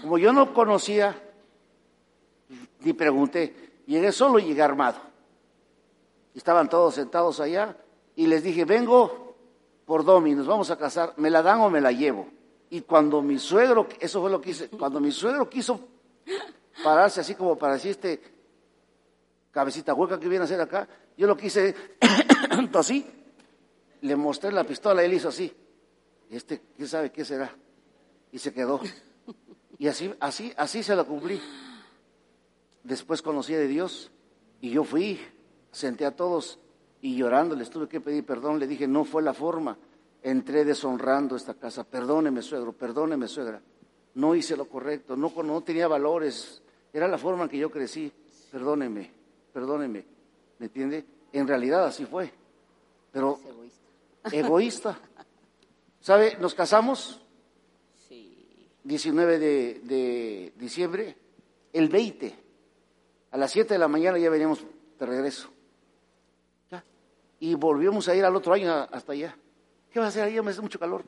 Como 0.00 0.16
yo 0.16 0.32
no 0.32 0.54
conocía, 0.54 1.20
ni 2.80 2.94
pregunté, 2.94 3.82
llegué 3.86 4.10
solo 4.10 4.38
y 4.38 4.44
llegué 4.44 4.62
armado. 4.62 5.00
Estaban 6.34 6.70
todos 6.70 6.94
sentados 6.94 7.40
allá 7.40 7.76
y 8.16 8.26
les 8.26 8.42
dije, 8.42 8.64
vengo 8.64 9.29
por 9.90 10.04
Domi, 10.04 10.36
nos 10.36 10.46
vamos 10.46 10.70
a 10.70 10.76
casar, 10.76 11.14
¿me 11.16 11.30
la 11.30 11.42
dan 11.42 11.62
o 11.62 11.68
me 11.68 11.80
la 11.80 11.90
llevo? 11.90 12.28
Y 12.70 12.82
cuando 12.82 13.20
mi 13.22 13.40
suegro, 13.40 13.88
eso 13.98 14.20
fue 14.20 14.30
lo 14.30 14.40
que 14.40 14.50
hice, 14.50 14.68
cuando 14.68 15.00
mi 15.00 15.10
suegro 15.10 15.50
quiso 15.50 15.80
pararse 16.84 17.20
así 17.20 17.34
como 17.34 17.58
para 17.58 17.72
decir 17.72 17.90
este 17.90 18.22
cabecita 19.50 19.92
hueca 19.92 20.20
que 20.20 20.28
viene 20.28 20.42
a 20.42 20.44
hacer 20.44 20.60
acá. 20.60 20.88
Yo 21.16 21.26
lo 21.26 21.36
quise 21.36 21.74
así, 22.74 23.04
le 24.02 24.14
mostré 24.14 24.52
la 24.52 24.62
pistola 24.62 25.02
y 25.02 25.06
él 25.06 25.14
hizo 25.14 25.28
así. 25.28 25.52
Este, 26.30 26.62
¿quién 26.76 26.86
sabe 26.86 27.10
qué 27.10 27.24
será? 27.24 27.52
Y 28.30 28.38
se 28.38 28.52
quedó. 28.52 28.80
Y 29.76 29.88
así, 29.88 30.14
así, 30.20 30.52
así 30.56 30.84
se 30.84 30.94
lo 30.94 31.04
cumplí. 31.04 31.42
Después 32.84 33.22
conocí 33.22 33.54
de 33.54 33.66
Dios 33.66 34.12
y 34.60 34.70
yo 34.70 34.84
fui, 34.84 35.18
senté 35.72 36.06
a 36.06 36.14
todos 36.14 36.60
y 37.02 37.16
llorando 37.16 37.54
les 37.54 37.70
tuve 37.70 37.88
que 37.88 38.00
pedir 38.00 38.24
perdón. 38.24 38.58
Le 38.58 38.66
dije, 38.66 38.86
no 38.86 39.04
fue 39.04 39.22
la 39.22 39.34
forma. 39.34 39.76
Entré 40.22 40.64
deshonrando 40.64 41.36
esta 41.36 41.54
casa. 41.54 41.84
Perdóneme, 41.84 42.42
suegro, 42.42 42.72
perdóneme, 42.72 43.26
suegra. 43.26 43.60
No 44.14 44.34
hice 44.34 44.56
lo 44.56 44.66
correcto, 44.66 45.16
no, 45.16 45.32
no 45.42 45.60
tenía 45.62 45.88
valores. 45.88 46.62
Era 46.92 47.08
la 47.08 47.18
forma 47.18 47.44
en 47.44 47.48
que 47.48 47.58
yo 47.58 47.70
crecí. 47.70 48.12
Perdóneme, 48.50 49.10
perdóneme. 49.52 50.04
¿Me 50.58 50.66
entiende? 50.66 51.04
En 51.32 51.46
realidad 51.46 51.86
así 51.86 52.04
fue. 52.04 52.32
Pero 53.12 53.38
egoísta. 53.48 54.36
egoísta. 54.36 54.98
¿Sabe? 56.00 56.36
Nos 56.40 56.54
casamos. 56.54 57.22
Sí. 58.08 58.68
19 58.84 59.38
de, 59.38 59.80
de 59.84 60.52
diciembre. 60.56 61.16
El 61.72 61.88
20. 61.88 62.34
A 63.30 63.36
las 63.36 63.52
7 63.52 63.74
de 63.74 63.78
la 63.78 63.88
mañana 63.88 64.18
ya 64.18 64.28
veníamos 64.28 64.64
de 64.98 65.06
regreso. 65.06 65.50
Y 67.40 67.54
volvimos 67.54 68.06
a 68.08 68.14
ir 68.14 68.24
al 68.24 68.36
otro 68.36 68.52
año 68.52 68.72
hasta 68.72 69.12
allá. 69.12 69.36
¿Qué 69.90 69.98
va 69.98 70.06
a 70.06 70.08
hacer 70.08 70.22
ahí? 70.22 70.40
Me 70.40 70.50
hace 70.50 70.60
mucho 70.60 70.78
calor. 70.78 71.04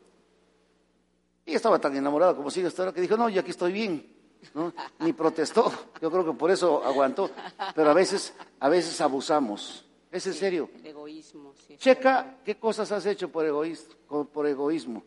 Y 1.47 1.55
estaba 1.55 1.79
tan 1.79 1.95
enamorada 1.97 2.35
como 2.35 2.51
sigue 2.51 2.67
hasta 2.67 2.83
ahora 2.83 2.95
que 2.95 3.01
dijo, 3.01 3.17
no, 3.17 3.29
yo 3.29 3.41
aquí 3.41 3.51
estoy 3.51 3.73
bien. 3.73 4.13
¿no? 4.55 4.73
Ni 5.01 5.13
protestó. 5.13 5.71
Yo 6.01 6.11
creo 6.11 6.25
que 6.25 6.33
por 6.33 6.51
eso 6.51 6.83
aguantó. 6.83 7.31
Pero 7.75 7.91
a 7.91 7.95
veces, 7.95 8.35
a 8.59 8.69
veces 8.69 9.01
abusamos. 9.01 9.85
Es 10.11 10.27
en 10.27 10.35
serio. 10.35 10.71
El 10.81 10.87
egoísmo, 10.87 11.55
sí. 11.55 11.77
Checa 11.77 12.39
qué 12.45 12.57
cosas 12.57 12.91
has 12.93 13.07
hecho 13.07 13.31
por 13.31 13.47
egoísmo, 13.47 14.25
por 14.25 14.47
egoísmo. 14.47 15.03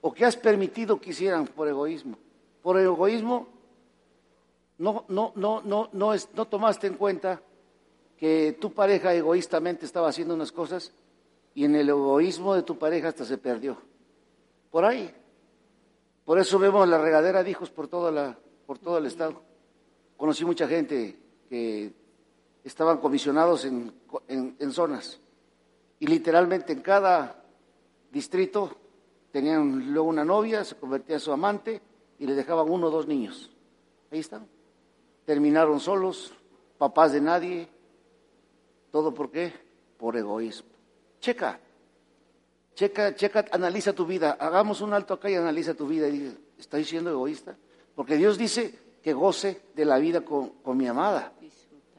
O 0.00 0.12
qué 0.12 0.24
has 0.24 0.36
permitido 0.36 1.00
que 1.00 1.10
hicieran 1.10 1.46
por 1.46 1.68
egoísmo. 1.68 2.16
Por 2.62 2.78
egoísmo 2.78 3.48
no, 4.78 5.04
no, 5.08 5.32
no, 5.34 5.60
no, 5.62 5.90
no, 5.92 6.14
es, 6.14 6.28
no 6.34 6.46
tomaste 6.46 6.86
en 6.86 6.94
cuenta 6.94 7.42
que 8.18 8.56
tu 8.60 8.72
pareja 8.72 9.14
egoístamente 9.14 9.86
estaba 9.86 10.08
haciendo 10.08 10.34
unas 10.34 10.52
cosas 10.52 10.92
y 11.54 11.64
en 11.64 11.74
el 11.74 11.88
egoísmo 11.88 12.54
de 12.54 12.62
tu 12.62 12.78
pareja 12.78 13.08
hasta 13.08 13.24
se 13.24 13.38
perdió. 13.38 13.78
Por 14.70 14.84
ahí. 14.84 15.14
Por 16.24 16.38
eso 16.38 16.58
vemos 16.58 16.86
la 16.88 16.98
regadera 16.98 17.42
de 17.42 17.50
hijos 17.50 17.70
por, 17.70 17.88
toda 17.88 18.10
la, 18.10 18.38
por 18.66 18.78
todo 18.78 18.98
el 18.98 19.06
estado. 19.06 19.40
Conocí 20.16 20.44
mucha 20.44 20.68
gente 20.68 21.18
que 21.48 21.92
estaban 22.64 22.98
comisionados 22.98 23.64
en, 23.64 23.92
en 24.28 24.72
zonas 24.72 25.18
y 25.98 26.06
literalmente 26.06 26.72
en 26.72 26.82
cada 26.82 27.42
distrito 28.10 28.76
tenían 29.30 29.92
luego 29.92 30.08
una 30.08 30.24
novia, 30.24 30.64
se 30.64 30.76
convertía 30.76 31.16
en 31.16 31.20
su 31.20 31.32
amante 31.32 31.80
y 32.18 32.26
le 32.26 32.34
dejaban 32.34 32.68
uno 32.68 32.88
o 32.88 32.90
dos 32.90 33.06
niños. 33.06 33.50
Ahí 34.10 34.18
están 34.18 34.46
terminaron 35.28 35.78
solos, 35.78 36.32
papás 36.78 37.12
de 37.12 37.20
nadie. 37.20 37.68
¿Todo 38.90 39.12
por 39.12 39.30
qué? 39.30 39.52
Por 39.98 40.16
egoísmo. 40.16 40.68
Checa, 41.20 41.60
checa, 42.74 43.14
checa, 43.14 43.44
analiza 43.50 43.92
tu 43.92 44.06
vida. 44.06 44.36
Hagamos 44.38 44.80
un 44.80 44.92
alto 44.92 45.14
acá 45.14 45.30
y 45.30 45.34
analiza 45.34 45.74
tu 45.74 45.86
vida 45.86 46.08
y 46.08 46.12
dice, 46.12 46.36
¿estoy 46.58 46.84
siendo 46.84 47.10
egoísta? 47.10 47.56
Porque 47.94 48.16
Dios 48.16 48.38
dice 48.38 48.78
que 49.02 49.12
goce 49.12 49.62
de 49.74 49.84
la 49.84 49.98
vida 49.98 50.20
con, 50.20 50.50
con 50.62 50.76
mi 50.76 50.86
amada. 50.86 51.32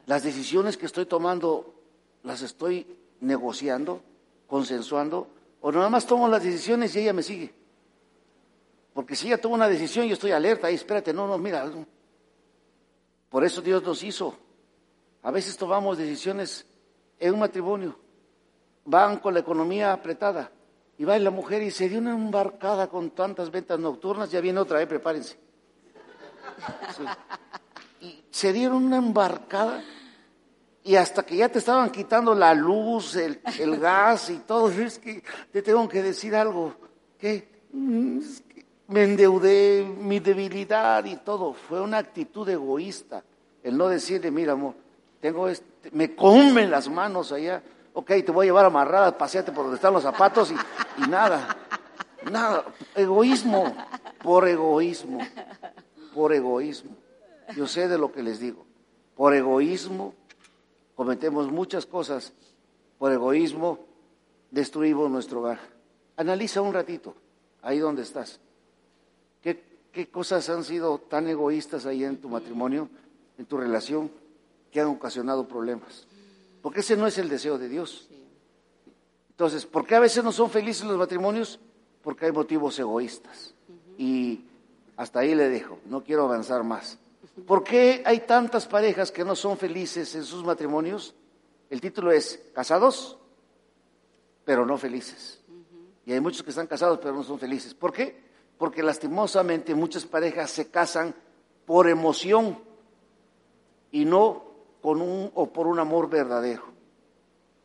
Las 0.06 0.22
decisiones 0.22 0.76
que 0.76 0.86
estoy 0.86 1.06
tomando, 1.06 1.74
las 2.22 2.42
estoy 2.42 2.86
negociando, 3.20 4.02
consensuando, 4.46 5.28
o 5.60 5.70
nada 5.70 5.90
más 5.90 6.06
tomo 6.06 6.26
las 6.28 6.42
decisiones 6.42 6.94
y 6.96 7.00
ella 7.00 7.12
me 7.12 7.22
sigue. 7.22 7.52
Porque 8.94 9.14
si 9.14 9.28
ella 9.28 9.40
toma 9.40 9.54
una 9.54 9.68
decisión, 9.68 10.06
yo 10.06 10.14
estoy 10.14 10.32
alerta, 10.32 10.66
ahí 10.66 10.74
espérate, 10.74 11.12
no, 11.12 11.26
no, 11.26 11.38
mira, 11.38 11.70
por 13.28 13.44
eso 13.44 13.60
Dios 13.60 13.82
nos 13.82 14.02
hizo. 14.02 14.34
A 15.22 15.30
veces 15.30 15.56
tomamos 15.56 15.98
decisiones 15.98 16.66
en 17.20 17.34
un 17.34 17.40
matrimonio, 17.40 17.96
van 18.86 19.18
con 19.18 19.34
la 19.34 19.40
economía 19.40 19.92
apretada 19.92 20.50
y 20.98 21.04
va 21.04 21.18
la 21.18 21.30
mujer 21.30 21.62
y 21.62 21.70
se 21.70 21.88
dio 21.88 21.98
una 21.98 22.12
embarcada 22.12 22.88
con 22.88 23.10
tantas 23.10 23.50
ventas 23.50 23.78
nocturnas, 23.78 24.30
ya 24.30 24.40
viene 24.40 24.58
otra 24.58 24.78
vez, 24.78 24.88
prepárense. 24.88 25.38
Y 28.00 28.24
se 28.30 28.52
dieron 28.52 28.84
una 28.84 28.96
embarcada 28.96 29.82
y 30.82 30.96
hasta 30.96 31.22
que 31.22 31.36
ya 31.36 31.48
te 31.50 31.58
estaban 31.58 31.90
quitando 31.90 32.34
la 32.34 32.54
luz, 32.54 33.14
el, 33.16 33.40
el 33.58 33.78
gas 33.78 34.30
y 34.30 34.38
todo, 34.38 34.70
es 34.70 34.98
que 34.98 35.22
te 35.52 35.60
tengo 35.60 35.86
que 35.86 36.02
decir 36.02 36.34
algo, 36.34 36.74
que 37.18 37.66
mm, 37.72 38.18
me 38.88 39.04
endeudé, 39.04 39.84
mi 39.84 40.20
debilidad 40.20 41.04
y 41.04 41.16
todo. 41.16 41.52
Fue 41.52 41.80
una 41.80 41.98
actitud 41.98 42.48
egoísta 42.48 43.22
el 43.62 43.76
no 43.76 43.88
decirle, 43.88 44.30
mira, 44.30 44.52
amor, 44.52 44.74
tengo 45.20 45.48
este, 45.48 45.90
me 45.92 46.14
comen 46.14 46.70
las 46.70 46.88
manos 46.88 47.32
allá, 47.32 47.62
ok, 47.92 48.06
te 48.24 48.32
voy 48.32 48.46
a 48.46 48.48
llevar 48.48 48.66
amarrada, 48.66 49.16
paseate 49.16 49.52
por 49.52 49.64
donde 49.64 49.76
están 49.76 49.92
los 49.92 50.02
zapatos 50.02 50.50
y, 50.50 51.02
y 51.02 51.08
nada, 51.08 51.56
nada, 52.30 52.64
egoísmo, 52.94 53.74
por 54.22 54.48
egoísmo, 54.48 55.20
por 56.14 56.32
egoísmo. 56.32 56.96
Yo 57.56 57.66
sé 57.66 57.88
de 57.88 57.98
lo 57.98 58.12
que 58.12 58.22
les 58.22 58.38
digo, 58.40 58.64
por 59.16 59.34
egoísmo 59.34 60.14
cometemos 60.94 61.50
muchas 61.50 61.86
cosas, 61.86 62.32
por 62.98 63.12
egoísmo 63.12 63.78
destruimos 64.50 65.10
nuestro 65.10 65.40
hogar. 65.40 65.58
Analiza 66.16 66.60
un 66.60 66.74
ratito, 66.74 67.14
ahí 67.62 67.78
donde 67.78 68.02
estás. 68.02 68.40
¿Qué, 69.42 70.08
cosas 70.08 70.48
han 70.48 70.62
sido 70.62 70.98
tan 70.98 71.26
egoístas 71.26 71.84
ahí 71.84 72.04
en 72.04 72.18
tu 72.18 72.28
matrimonio, 72.28 72.88
en 73.38 73.46
tu 73.46 73.56
relación, 73.56 74.10
que 74.70 74.80
han 74.80 74.88
ocasionado 74.88 75.46
problemas? 75.46 76.06
Porque 76.62 76.80
ese 76.80 76.96
no 76.96 77.06
es 77.06 77.18
el 77.18 77.28
deseo 77.28 77.58
de 77.58 77.68
Dios. 77.68 78.08
Entonces, 79.30 79.66
¿por 79.66 79.86
qué 79.86 79.94
a 79.94 80.00
veces 80.00 80.22
no 80.22 80.32
son 80.32 80.50
felices 80.50 80.84
los 80.84 80.98
matrimonios? 80.98 81.58
Porque 82.02 82.26
hay 82.26 82.32
motivos 82.32 82.78
egoístas. 82.78 83.54
Y 83.96 84.44
hasta 84.96 85.20
ahí 85.20 85.34
le 85.34 85.48
dejo, 85.48 85.78
no 85.86 86.02
quiero 86.04 86.24
avanzar 86.24 86.62
más. 86.62 86.98
¿Por 87.46 87.64
qué 87.64 88.02
hay 88.04 88.20
tantas 88.20 88.66
parejas 88.66 89.10
que 89.10 89.24
no 89.24 89.34
son 89.34 89.56
felices 89.56 90.14
en 90.14 90.24
sus 90.24 90.44
matrimonios? 90.44 91.14
El 91.70 91.80
título 91.80 92.12
es 92.12 92.40
Casados, 92.54 93.18
pero 94.44 94.66
no 94.66 94.76
felices. 94.76 95.40
Y 96.04 96.12
hay 96.12 96.20
muchos 96.20 96.42
que 96.42 96.50
están 96.50 96.66
casados, 96.66 96.98
pero 97.00 97.14
no 97.14 97.22
son 97.22 97.38
felices. 97.38 97.72
¿Por 97.72 97.92
qué? 97.92 98.30
porque 98.60 98.82
lastimosamente 98.82 99.74
muchas 99.74 100.04
parejas 100.04 100.50
se 100.50 100.70
casan 100.70 101.14
por 101.64 101.88
emoción 101.88 102.58
y 103.90 104.04
no 104.04 104.49
con 104.80 105.00
un 105.00 105.30
o 105.34 105.52
por 105.52 105.66
un 105.66 105.78
amor 105.78 106.08
verdadero. 106.08 106.64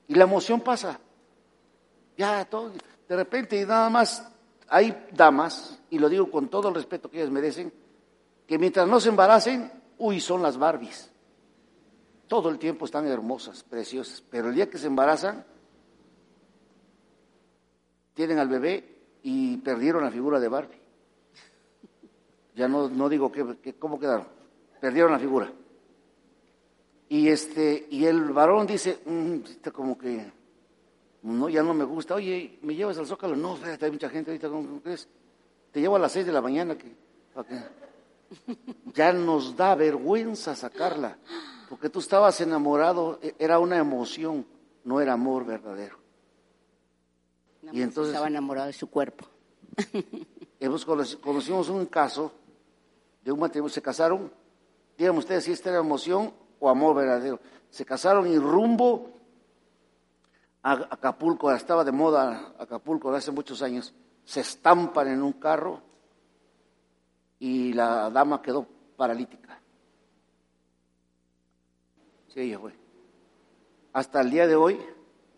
Y 0.08 0.15
la 0.15 0.25
emoción 0.25 0.62
pasa. 0.62 0.99
Ya, 2.17 2.45
todo, 2.45 2.71
de 3.08 3.15
repente, 3.15 3.60
y 3.60 3.65
nada 3.65 3.89
más, 3.89 4.32
hay 4.67 5.08
damas, 5.12 5.80
y 5.89 5.99
lo 5.99 6.10
digo 6.10 6.32
con 6.32 6.47
todo 6.47 6.69
el 6.69 6.75
respeto 6.75 7.10
que 7.10 7.17
ellas 7.17 7.32
merecen, 7.32 7.73
que 8.47 8.58
mientras 8.58 8.88
no 8.88 8.99
se 8.99 9.10
embaracen, 9.10 9.71
uy, 9.97 10.19
son 10.19 10.41
las 10.41 10.58
Barbies. 10.58 11.12
Todo 12.28 12.49
el 12.49 12.58
tiempo 12.58 12.86
están 12.86 13.08
hermosas, 13.08 13.63
preciosas, 13.63 14.23
pero 14.30 14.49
el 14.49 14.56
día 14.56 14.69
que 14.69 14.78
se 14.78 14.88
embarazan, 14.88 15.45
tienen 18.13 18.39
al 18.39 18.47
bebé 18.47 18.95
y 19.21 19.58
perdieron 19.58 20.04
la 20.04 20.10
figura 20.10 20.39
de 20.39 20.47
Barbie. 20.47 20.82
Ya 22.56 22.67
no, 22.67 22.89
no 22.89 23.10
digo 23.10 23.32
que, 23.32 23.75
cómo 23.78 23.99
quedaron. 23.99 24.28
Perdieron 24.80 25.12
la 25.12 25.19
figura. 25.19 25.51
Y 27.07 27.29
este, 27.29 27.87
y 27.89 28.05
el 28.05 28.31
varón 28.31 28.65
dice, 28.65 28.99
mm, 29.05 29.35
está 29.45 29.71
como 29.71 29.97
que, 29.97 30.25
no, 31.21 31.49
ya 31.49 31.61
no 31.61 31.73
me 31.73 31.83
gusta. 31.83 32.15
Oye, 32.15 32.59
¿me 32.61 32.75
llevas 32.75 32.97
al 32.97 33.05
Zócalo? 33.05 33.35
No, 33.35 33.57
hay 33.79 33.91
mucha 33.91 34.09
gente 34.09 34.31
ahorita, 34.31 34.49
¿cómo 34.49 34.81
crees? 34.81 35.07
Te 35.71 35.81
llevo 35.81 35.95
a 35.97 35.99
las 35.99 36.11
seis 36.11 36.25
de 36.25 36.31
la 36.31 36.41
mañana 36.41 36.77
que, 36.77 36.95
ya 38.93 39.13
nos 39.13 39.55
da 39.55 39.75
vergüenza 39.75 40.55
sacarla, 40.55 41.17
porque 41.69 41.89
tú 41.89 41.99
estabas 41.99 42.39
enamorado, 42.41 43.19
e, 43.21 43.35
era 43.37 43.59
una 43.59 43.77
emoción, 43.77 44.45
no 44.83 44.99
era 44.99 45.13
amor 45.13 45.45
verdadero. 45.45 45.97
y 47.71 47.81
entonces 47.81 48.13
estaba 48.13 48.27
enamorado 48.27 48.67
de 48.67 48.73
su 48.73 48.89
cuerpo. 48.89 49.25
hemos 50.59 50.85
conocimos 50.85 51.69
un 51.69 51.85
caso 51.85 52.31
de 53.23 53.31
un 53.31 53.39
matrimonio, 53.39 53.73
se 53.73 53.81
casaron, 53.81 54.31
díganme 54.97 55.19
ustedes 55.19 55.43
si 55.43 55.51
esta 55.51 55.69
era 55.69 55.79
emoción 55.79 56.31
o 56.59 56.69
amor 56.69 56.95
verdadero, 56.95 57.39
se 57.69 57.85
casaron 57.85 58.27
y 58.27 58.37
rumbo 58.37 59.11
a 60.63 60.73
Acapulco, 60.89 61.51
estaba 61.51 61.83
de 61.83 61.91
moda 61.91 62.53
Acapulco 62.57 63.13
hace 63.13 63.31
muchos 63.31 63.61
años, 63.61 63.93
se 64.23 64.41
estampan 64.41 65.07
en 65.07 65.21
un 65.21 65.33
carro 65.33 65.81
y 67.39 67.73
la 67.73 68.09
dama 68.09 68.41
quedó 68.41 68.65
paralítica. 68.97 69.59
Sí, 72.33 72.41
ella 72.41 72.59
fue. 72.59 72.73
Hasta 73.93 74.21
el 74.21 74.31
día 74.31 74.47
de 74.47 74.55
hoy, 74.55 74.79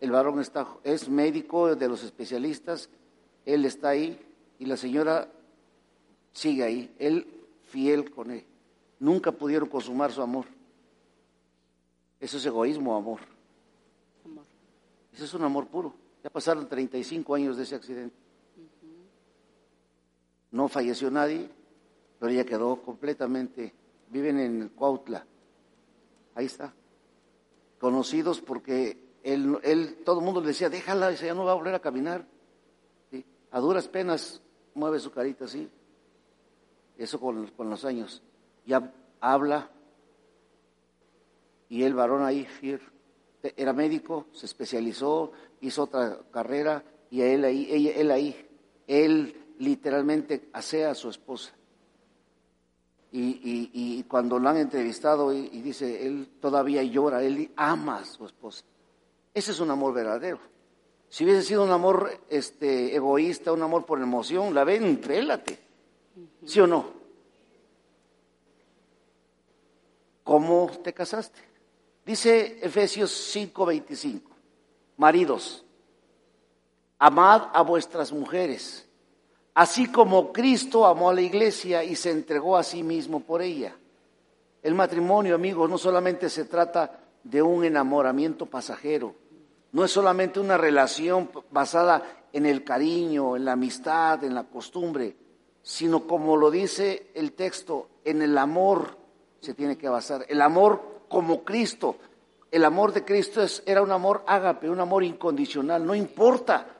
el 0.00 0.10
varón 0.10 0.40
está, 0.40 0.66
es 0.82 1.08
médico 1.08 1.74
de 1.76 1.88
los 1.88 2.02
especialistas, 2.02 2.88
él 3.44 3.64
está 3.64 3.90
ahí 3.90 4.20
y 4.58 4.66
la 4.66 4.76
señora 4.76 5.28
sigue 6.32 6.64
ahí, 6.64 6.94
él 6.98 7.46
fiel 7.64 8.10
con 8.10 8.30
él. 8.30 8.44
Nunca 9.00 9.32
pudieron 9.32 9.68
consumar 9.68 10.10
su 10.10 10.22
amor. 10.22 10.46
Eso 12.20 12.36
es 12.36 12.46
egoísmo, 12.46 12.96
amor. 12.96 13.20
amor. 14.24 14.44
Eso 15.12 15.24
es 15.24 15.34
un 15.34 15.44
amor 15.44 15.66
puro. 15.68 15.94
Ya 16.22 16.30
pasaron 16.30 16.68
35 16.68 17.34
años 17.34 17.56
de 17.56 17.62
ese 17.62 17.74
accidente. 17.74 18.16
No 20.50 20.68
falleció 20.68 21.10
nadie, 21.10 21.48
pero 22.18 22.32
ella 22.32 22.44
quedó 22.44 22.82
completamente. 22.82 23.72
Viven 24.08 24.38
en 24.38 24.68
Cuautla. 24.70 25.24
Ahí 26.34 26.46
está. 26.46 26.72
Conocidos 27.78 28.40
porque 28.40 28.96
él, 29.22 29.58
él 29.62 29.98
todo 30.04 30.20
el 30.20 30.24
mundo 30.24 30.40
le 30.40 30.48
decía, 30.48 30.70
déjala, 30.70 31.12
ya 31.12 31.34
no 31.34 31.44
va 31.44 31.52
a 31.52 31.56
volver 31.56 31.74
a 31.74 31.80
caminar. 31.80 32.24
A 33.50 33.60
duras 33.60 33.88
penas 33.88 34.42
mueve 34.74 34.98
su 35.00 35.10
carita 35.10 35.44
así. 35.44 35.68
Eso 36.96 37.20
con, 37.20 37.46
con 37.48 37.70
los 37.70 37.84
años. 37.84 38.22
Ya 38.66 38.92
habla. 39.20 39.70
Y 41.68 41.82
el 41.82 41.94
varón 41.94 42.24
ahí, 42.24 42.44
fiel, 42.44 42.80
era 43.56 43.72
médico, 43.72 44.26
se 44.32 44.46
especializó, 44.46 45.32
hizo 45.60 45.84
otra 45.84 46.18
carrera 46.30 46.82
y 47.10 47.20
él 47.20 47.44
ahí, 47.44 47.68
ella, 47.70 47.92
él 47.92 48.10
ahí, 48.10 48.48
él 48.86 49.54
literalmente 49.58 50.48
asea 50.52 50.90
a 50.90 50.94
su 50.94 51.08
esposa. 51.08 51.52
Y, 53.10 53.70
y, 53.72 54.02
cuando 54.02 54.38
lo 54.38 54.50
han 54.50 54.58
entrevistado 54.58 55.32
y, 55.32 55.48
dice, 55.62 56.06
él 56.06 56.28
todavía 56.40 56.82
llora, 56.82 57.22
él 57.22 57.50
ama 57.56 57.98
a 57.98 58.04
su 58.04 58.26
esposa. 58.26 58.64
Ese 59.32 59.52
es 59.52 59.60
un 59.60 59.70
amor 59.70 59.94
verdadero. 59.94 60.38
Si 61.08 61.24
hubiese 61.24 61.42
sido 61.42 61.64
un 61.64 61.70
amor 61.70 62.10
este, 62.28 62.94
egoísta, 62.94 63.52
un 63.52 63.62
amor 63.62 63.86
por 63.86 64.00
emoción, 64.00 64.54
la 64.54 64.64
ven, 64.64 65.00
vélate. 65.00 65.58
¿Sí 66.44 66.60
o 66.60 66.66
no? 66.66 66.92
¿Cómo 70.22 70.70
te 70.84 70.92
casaste? 70.92 71.47
Dice 72.08 72.58
Efesios 72.62 73.12
5:25, 73.36 74.22
maridos, 74.96 75.62
amad 76.98 77.50
a 77.52 77.60
vuestras 77.60 78.10
mujeres 78.12 78.88
así 79.58 79.90
como 79.90 80.32
Cristo 80.32 80.86
amó 80.86 81.10
a 81.10 81.14
la 81.14 81.20
iglesia 81.20 81.82
y 81.82 81.96
se 81.96 82.12
entregó 82.12 82.56
a 82.56 82.62
sí 82.62 82.84
mismo 82.84 83.18
por 83.18 83.42
ella. 83.42 83.76
El 84.62 84.76
matrimonio, 84.76 85.34
amigos, 85.34 85.68
no 85.68 85.76
solamente 85.76 86.30
se 86.30 86.44
trata 86.44 87.00
de 87.24 87.42
un 87.42 87.64
enamoramiento 87.64 88.46
pasajero, 88.46 89.16
no 89.72 89.84
es 89.84 89.90
solamente 89.90 90.38
una 90.38 90.56
relación 90.56 91.28
basada 91.50 92.24
en 92.32 92.46
el 92.46 92.62
cariño, 92.62 93.34
en 93.34 93.44
la 93.44 93.52
amistad, 93.52 94.22
en 94.22 94.34
la 94.34 94.44
costumbre, 94.44 95.16
sino 95.60 96.06
como 96.06 96.36
lo 96.36 96.52
dice 96.52 97.10
el 97.14 97.32
texto, 97.32 97.88
en 98.04 98.22
el 98.22 98.38
amor 98.38 98.96
se 99.40 99.54
tiene 99.54 99.76
que 99.76 99.88
basar, 99.88 100.24
el 100.28 100.40
amor 100.40 100.87
como 101.08 101.44
Cristo. 101.44 101.96
El 102.50 102.64
amor 102.64 102.92
de 102.92 103.04
Cristo 103.04 103.42
es, 103.42 103.62
era 103.66 103.82
un 103.82 103.92
amor 103.92 104.24
ágape, 104.26 104.70
un 104.70 104.80
amor 104.80 105.04
incondicional, 105.04 105.84
no 105.84 105.94
importa 105.94 106.78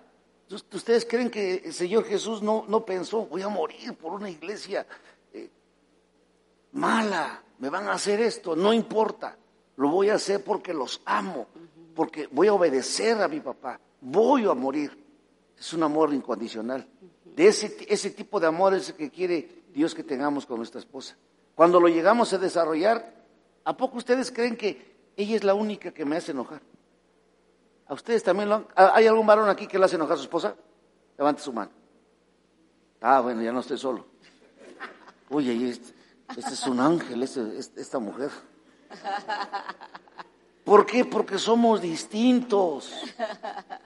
¿Ustedes 0.50 1.04
creen 1.04 1.30
que 1.30 1.56
el 1.56 1.74
Señor 1.74 2.04
Jesús 2.04 2.40
no, 2.40 2.64
no 2.68 2.84
pensó, 2.84 3.26
voy 3.26 3.42
a 3.42 3.48
morir 3.48 3.94
por 3.94 4.12
una 4.12 4.30
iglesia 4.30 4.86
eh, 5.32 5.50
mala, 6.72 7.42
me 7.58 7.68
van 7.68 7.86
a 7.88 7.92
hacer 7.92 8.20
esto? 8.20 8.56
No 8.56 8.72
importa, 8.72 9.36
lo 9.76 9.90
voy 9.90 10.08
a 10.08 10.14
hacer 10.14 10.42
porque 10.42 10.72
los 10.72 11.02
amo, 11.04 11.48
porque 11.94 12.28
voy 12.32 12.48
a 12.48 12.54
obedecer 12.54 13.20
a 13.20 13.28
mi 13.28 13.40
papá, 13.40 13.78
voy 14.00 14.46
a 14.46 14.54
morir. 14.54 15.06
Es 15.58 15.72
un 15.74 15.82
amor 15.82 16.14
incondicional. 16.14 16.86
De 17.24 17.48
ese, 17.48 17.76
ese 17.86 18.10
tipo 18.10 18.40
de 18.40 18.46
amor 18.46 18.72
es 18.72 18.88
el 18.88 18.94
que 18.94 19.10
quiere 19.10 19.64
Dios 19.74 19.94
que 19.94 20.04
tengamos 20.04 20.46
con 20.46 20.56
nuestra 20.56 20.80
esposa. 20.80 21.16
Cuando 21.54 21.78
lo 21.78 21.88
llegamos 21.88 22.32
a 22.32 22.38
desarrollar, 22.38 23.17
¿a 23.68 23.76
poco 23.76 23.98
ustedes 23.98 24.32
creen 24.32 24.56
que 24.56 24.96
ella 25.14 25.36
es 25.36 25.44
la 25.44 25.52
única 25.52 25.92
que 25.92 26.06
me 26.06 26.16
hace 26.16 26.32
enojar? 26.32 26.62
¿A 27.86 27.92
ustedes 27.92 28.22
también 28.22 28.48
lo 28.48 28.54
han... 28.54 28.66
¿Hay 28.74 29.06
algún 29.06 29.26
varón 29.26 29.50
aquí 29.50 29.66
que 29.66 29.78
le 29.78 29.84
hace 29.84 29.96
enojar 29.96 30.14
a 30.14 30.16
su 30.16 30.22
esposa? 30.22 30.54
Levante 31.18 31.42
su 31.42 31.52
mano. 31.52 31.70
Ah, 33.02 33.20
bueno, 33.20 33.42
ya 33.42 33.52
no 33.52 33.60
estoy 33.60 33.76
solo. 33.76 34.06
Oye, 35.28 35.68
este, 35.68 35.92
este, 36.34 36.54
es 36.54 36.66
un 36.66 36.80
ángel, 36.80 37.22
este, 37.22 37.58
esta 37.58 37.98
mujer. 37.98 38.30
¿Por 40.64 40.86
qué? 40.86 41.04
Porque 41.04 41.38
somos 41.38 41.82
distintos. 41.82 42.94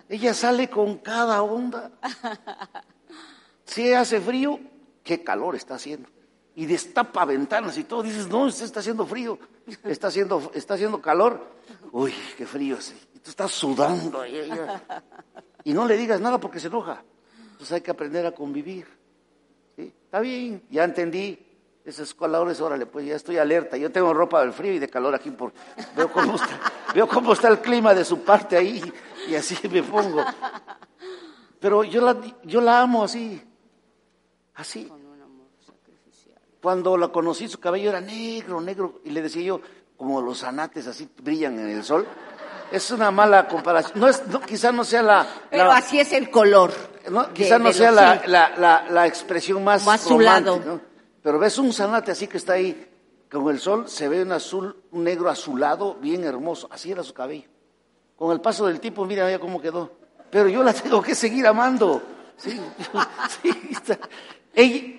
Ella 0.08 0.32
sale 0.32 0.70
con 0.70 0.98
cada 0.98 1.42
onda. 1.42 1.90
Si 3.64 3.92
hace 3.92 4.20
frío, 4.20 4.60
qué 5.02 5.24
calor 5.24 5.56
está 5.56 5.74
haciendo. 5.74 6.08
Y 6.54 6.66
destapa 6.66 7.24
ventanas 7.24 7.78
y 7.78 7.84
todo. 7.84 8.02
Dices, 8.02 8.28
no, 8.28 8.48
está 8.48 8.80
haciendo 8.80 9.06
frío. 9.06 9.38
Está 9.84 10.08
haciendo, 10.08 10.50
está 10.54 10.74
haciendo 10.74 11.00
calor. 11.00 11.40
Uy, 11.92 12.12
qué 12.36 12.46
frío. 12.46 12.80
Sí 12.80 12.94
tú 13.22 13.30
estás 13.30 13.52
sudando. 13.52 14.24
Y 15.64 15.72
no 15.72 15.86
le 15.86 15.96
digas 15.96 16.20
nada 16.20 16.38
porque 16.38 16.60
se 16.60 16.66
enoja. 16.66 17.02
Entonces 17.52 17.72
hay 17.72 17.80
que 17.80 17.90
aprender 17.90 18.26
a 18.26 18.32
convivir. 18.32 18.86
Está 19.76 20.20
bien, 20.20 20.62
ya 20.70 20.84
entendí. 20.84 21.48
Esos 21.84 22.14
colores, 22.14 22.60
órale, 22.60 22.86
pues 22.86 23.06
ya 23.06 23.16
estoy 23.16 23.38
alerta. 23.38 23.76
Yo 23.76 23.90
tengo 23.90 24.14
ropa 24.14 24.40
del 24.40 24.52
frío 24.52 24.72
y 24.72 24.78
de 24.78 24.88
calor 24.88 25.14
aquí. 25.14 25.30
Por, 25.30 25.52
veo, 25.96 26.12
cómo 26.12 26.36
está, 26.36 26.60
veo 26.94 27.08
cómo 27.08 27.32
está 27.32 27.48
el 27.48 27.60
clima 27.60 27.92
de 27.92 28.04
su 28.04 28.20
parte 28.20 28.56
ahí 28.56 28.80
y 29.28 29.34
así 29.34 29.56
me 29.68 29.82
pongo. 29.82 30.24
Pero 31.58 31.82
yo 31.82 32.00
la, 32.00 32.16
yo 32.44 32.60
la 32.60 32.82
amo 32.82 33.02
así. 33.02 33.42
Así. 34.54 34.88
Cuando 36.62 36.96
la 36.96 37.08
conocí, 37.08 37.48
su 37.48 37.58
cabello 37.58 37.90
era 37.90 38.00
negro, 38.00 38.60
negro. 38.60 39.00
Y 39.04 39.10
le 39.10 39.20
decía 39.20 39.42
yo, 39.42 39.60
como 39.96 40.22
los 40.22 40.44
anates 40.44 40.86
así 40.86 41.08
brillan 41.22 41.58
en 41.58 41.70
el 41.70 41.84
sol 41.84 42.06
es 42.72 42.90
una 42.90 43.10
mala 43.10 43.46
comparación. 43.46 44.00
No 44.00 44.08
es, 44.08 44.26
no, 44.26 44.40
quizá 44.40 44.72
no 44.72 44.84
sea 44.84 45.02
la... 45.02 45.26
Pero 45.50 45.70
así 45.70 46.00
es 46.00 46.12
el 46.12 46.30
color. 46.30 46.72
No, 47.10 47.32
quizá 47.32 47.58
no 47.58 47.72
sea 47.72 47.90
la, 47.90 48.22
la, 48.26 48.86
la, 48.88 49.06
expresión 49.06 49.62
más, 49.62 49.84
más 49.84 50.04
azulado. 50.04 50.80
Pero 51.22 51.38
ves 51.38 51.58
un 51.58 51.72
zanate 51.72 52.12
así 52.12 52.26
que 52.26 52.38
está 52.38 52.54
ahí 52.54 52.88
con 53.30 53.48
el 53.48 53.60
sol, 53.60 53.88
se 53.88 54.08
ve 54.08 54.22
un 54.22 54.32
azul, 54.32 54.76
un 54.90 55.04
negro 55.04 55.28
azulado, 55.28 55.94
bien 55.94 56.24
hermoso. 56.24 56.68
Así 56.70 56.90
era 56.90 57.02
su 57.02 57.12
cabello. 57.12 57.48
Con 58.16 58.32
el 58.32 58.40
paso 58.40 58.66
del 58.66 58.80
tiempo, 58.80 59.04
mira 59.04 59.30
ya 59.30 59.38
cómo 59.38 59.60
quedó. 59.60 59.90
Pero 60.30 60.48
yo 60.48 60.62
la 60.62 60.72
tengo 60.72 61.02
que 61.02 61.14
seguir 61.14 61.46
amando. 61.46 62.02
Sí, 62.36 62.58
sí, 63.42 63.50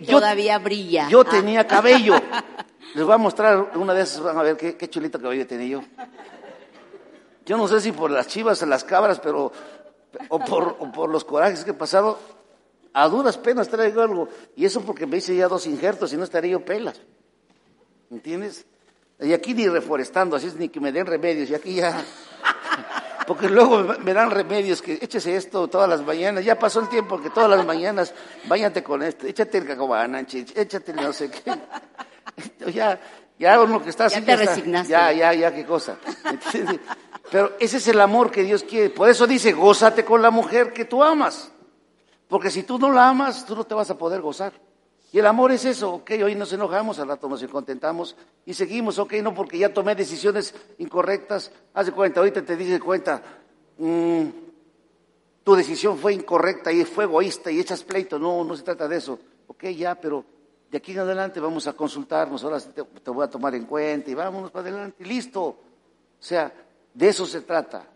Todavía 0.09 0.57
brilla. 0.59 1.09
Yo 1.09 1.23
tenía 1.23 1.67
cabello. 1.67 2.15
Les 2.95 3.03
voy 3.03 3.13
a 3.13 3.17
mostrar 3.17 3.71
una 3.75 3.93
de 3.93 4.03
esas, 4.03 4.21
van 4.21 4.37
a 4.37 4.43
ver 4.43 4.57
qué, 4.57 4.75
qué 4.75 4.89
chulito 4.89 5.19
cabello 5.19 5.47
tenía 5.47 5.67
yo. 5.67 5.83
Yo 7.45 7.57
no 7.57 7.67
sé 7.67 7.81
si 7.81 7.91
por 7.91 8.11
las 8.11 8.27
chivas 8.27 8.61
o 8.61 8.65
las 8.65 8.83
cabras, 8.83 9.19
pero 9.19 9.51
o 10.29 10.39
por, 10.39 10.91
por 10.91 11.09
los 11.09 11.25
corajes 11.25 11.63
que 11.63 11.71
he 11.71 11.75
pasado, 11.75 12.19
a 12.93 13.07
duras 13.07 13.37
penas 13.37 13.67
traigo 13.69 14.01
algo. 14.01 14.29
Y 14.55 14.65
eso 14.65 14.81
porque 14.81 15.05
me 15.05 15.17
hice 15.17 15.35
ya 15.35 15.47
dos 15.47 15.65
injertos 15.65 16.13
y 16.13 16.17
no 16.17 16.23
estaría 16.23 16.51
yo 16.51 16.63
pelas. 16.63 17.01
¿Entiendes? 18.11 18.65
Y 19.19 19.33
aquí 19.33 19.53
ni 19.53 19.67
reforestando, 19.67 20.35
así 20.35 20.47
es 20.47 20.55
ni 20.55 20.69
que 20.69 20.79
me 20.79 20.91
den 20.91 21.05
remedios. 21.05 21.49
Y 21.49 21.55
aquí 21.55 21.75
ya. 21.75 22.03
Porque 23.27 23.49
luego 23.49 23.83
me 23.99 24.13
dan 24.13 24.31
remedios 24.31 24.81
que 24.81 24.93
échese 25.01 25.35
esto 25.35 25.67
todas 25.67 25.89
las 25.89 26.01
mañanas. 26.01 26.43
Ya 26.43 26.57
pasó 26.57 26.79
el 26.79 26.89
tiempo 26.89 27.21
que 27.21 27.29
todas 27.29 27.49
las 27.49 27.65
mañanas 27.65 28.13
váyate 28.45 28.83
con 28.83 29.03
esto, 29.03 29.27
échate 29.27 29.59
el 29.59 29.67
cacobana, 29.67 30.19
échate 30.21 30.93
no 30.93 31.13
sé 31.13 31.29
qué. 31.29 31.53
Ya, 32.73 32.99
ya 33.37 33.61
uno 33.61 33.83
que 33.83 33.91
está 33.91 34.05
así. 34.05 34.19
Ya 34.21 34.25
te 34.25 34.35
resignaste. 34.37 34.91
Ya, 34.91 35.11
ya, 35.11 35.33
ya, 35.33 35.53
qué 35.53 35.65
cosa. 35.65 35.97
Pero 37.29 37.53
ese 37.59 37.77
es 37.77 37.87
el 37.87 37.99
amor 38.01 38.31
que 38.31 38.41
Dios 38.41 38.63
quiere. 38.63 38.89
Por 38.89 39.09
eso 39.09 39.27
dice, 39.27 39.51
gózate 39.51 40.03
con 40.03 40.21
la 40.21 40.31
mujer 40.31 40.73
que 40.73 40.85
tú 40.85 41.03
amas. 41.03 41.51
Porque 42.27 42.49
si 42.49 42.63
tú 42.63 42.79
no 42.79 42.91
la 42.91 43.09
amas, 43.09 43.45
tú 43.45 43.55
no 43.55 43.65
te 43.65 43.75
vas 43.75 43.89
a 43.91 43.97
poder 43.97 44.21
gozar. 44.21 44.53
Y 45.13 45.19
el 45.19 45.27
amor 45.27 45.51
es 45.51 45.63
eso, 45.63 45.93
ok, 45.93 46.09
hoy 46.23 46.33
nos 46.33 46.51
enojamos, 46.53 46.97
al 46.97 47.07
rato 47.07 47.29
nos 47.29 47.43
contentamos 47.43 48.15
y 48.47 48.55
seguimos, 48.55 48.97
ok, 48.97 49.13
no 49.21 49.31
porque 49.31 49.59
ya 49.59 49.71
tomé 49.71 49.93
decisiones 49.93 50.55
incorrectas. 50.79 51.51
Haz 51.75 51.85
de 51.85 51.91
cuenta, 51.91 52.19
ahorita 52.19 52.41
te 52.41 52.57
dice 52.57 52.79
cuenta, 52.79 53.21
mm, 53.77 54.23
tu 55.43 55.53
decisión 55.53 55.99
fue 55.99 56.15
incorrecta 56.15 56.71
y 56.71 56.83
fue 56.83 57.03
egoísta 57.03 57.51
y 57.51 57.59
echas 57.59 57.83
pleito. 57.83 58.17
No, 58.17 58.43
no 58.43 58.55
se 58.55 58.63
trata 58.63 58.87
de 58.87 58.97
eso. 58.97 59.19
Ok, 59.45 59.65
ya, 59.65 59.93
pero 59.93 60.25
de 60.71 60.79
aquí 60.79 60.93
en 60.93 60.99
adelante 61.01 61.39
vamos 61.39 61.67
a 61.67 61.73
consultarnos, 61.73 62.43
ahora 62.43 62.59
te, 62.59 62.83
te 62.83 63.11
voy 63.11 63.23
a 63.23 63.29
tomar 63.29 63.53
en 63.53 63.65
cuenta 63.65 64.09
y 64.09 64.15
vámonos 64.15 64.49
para 64.49 64.67
adelante, 64.67 65.05
listo. 65.05 65.43
O 65.43 65.55
sea, 66.17 66.51
de 66.91 67.07
eso 67.07 67.27
se 67.27 67.41
trata. 67.41 67.87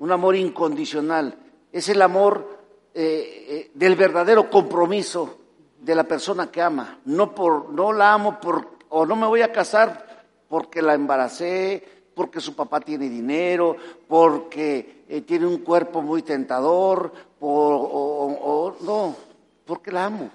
Un 0.00 0.10
amor 0.10 0.34
incondicional. 0.34 1.38
Es 1.70 1.88
el 1.88 2.02
amor 2.02 2.58
eh, 2.92 3.46
eh, 3.48 3.70
del 3.74 3.94
verdadero 3.94 4.50
compromiso 4.50 5.38
de 5.80 5.94
la 5.94 6.04
persona 6.04 6.50
que 6.50 6.62
ama. 6.62 7.00
No, 7.04 7.34
por, 7.34 7.70
no 7.70 7.92
la 7.92 8.12
amo 8.12 8.40
por, 8.40 8.78
o 8.88 9.06
no 9.06 9.16
me 9.16 9.26
voy 9.26 9.42
a 9.42 9.52
casar 9.52 10.24
porque 10.48 10.82
la 10.82 10.94
embaracé, 10.94 11.98
porque 12.14 12.40
su 12.40 12.56
papá 12.56 12.80
tiene 12.80 13.08
dinero, 13.08 13.76
porque 14.08 15.04
eh, 15.08 15.20
tiene 15.20 15.46
un 15.46 15.58
cuerpo 15.58 16.02
muy 16.02 16.22
tentador, 16.22 17.12
o, 17.40 18.76
no, 18.80 19.16
porque 19.64 19.92
la 19.92 20.06
amo. 20.06 20.30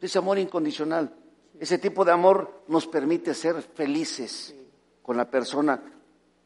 Ese 0.00 0.18
amor 0.18 0.38
incondicional. 0.38 1.12
Ese 1.58 1.78
tipo 1.78 2.04
de 2.04 2.12
amor 2.12 2.64
nos 2.68 2.86
permite 2.86 3.32
ser 3.32 3.62
felices 3.62 4.54
con 5.02 5.16
la 5.16 5.30
persona 5.30 5.80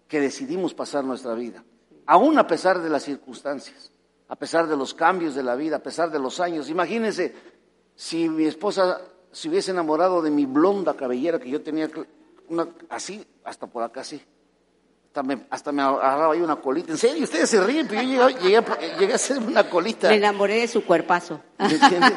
que 0.07 0.21
decidimos 0.21 0.73
pasar 0.73 1.05
nuestra 1.05 1.35
vida, 1.35 1.65
aún 2.07 2.39
a 2.39 2.47
pesar 2.47 2.81
de 2.81 2.89
las 2.89 3.03
circunstancias, 3.03 3.91
a 4.29 4.37
pesar 4.37 4.69
de 4.69 4.77
los 4.77 4.95
cambios 4.95 5.35
de 5.35 5.43
la 5.43 5.57
vida, 5.57 5.77
a 5.77 5.83
pesar 5.83 6.11
de 6.11 6.21
los 6.21 6.39
años. 6.39 6.71
Imagínense 6.71 7.35
si 8.01 8.31
mi 8.31 8.47
esposa 8.47 8.99
se 9.31 9.51
hubiese 9.51 9.73
enamorado 9.73 10.23
de 10.23 10.31
mi 10.31 10.47
blonda 10.47 10.95
cabellera 10.95 11.39
que 11.39 11.51
yo 11.51 11.61
tenía 11.61 11.91
una, 12.49 12.67
así, 12.89 13.23
hasta 13.45 13.67
por 13.67 13.83
acá 13.83 14.01
así. 14.01 14.25
Hasta 15.09 15.23
me, 15.23 15.47
hasta 15.51 15.71
me 15.71 15.83
agarraba 15.83 16.33
ahí 16.33 16.41
una 16.41 16.57
colita. 16.57 16.93
En 16.93 16.97
serio, 16.97 17.25
ustedes 17.25 17.51
se 17.51 17.63
ríen, 17.63 17.87
pero 17.87 18.01
yo 18.01 18.31
llegué, 18.31 18.57
a, 18.57 18.79
llegué 18.99 19.13
a 19.13 19.17
hacer 19.17 19.37
una 19.37 19.69
colita. 19.69 20.09
Me 20.09 20.17
enamoré 20.17 20.63
de 20.63 20.69
su 20.69 20.83
cuerpazo. 20.83 21.43
¿Me 21.59 21.75
entiendes? 21.75 22.13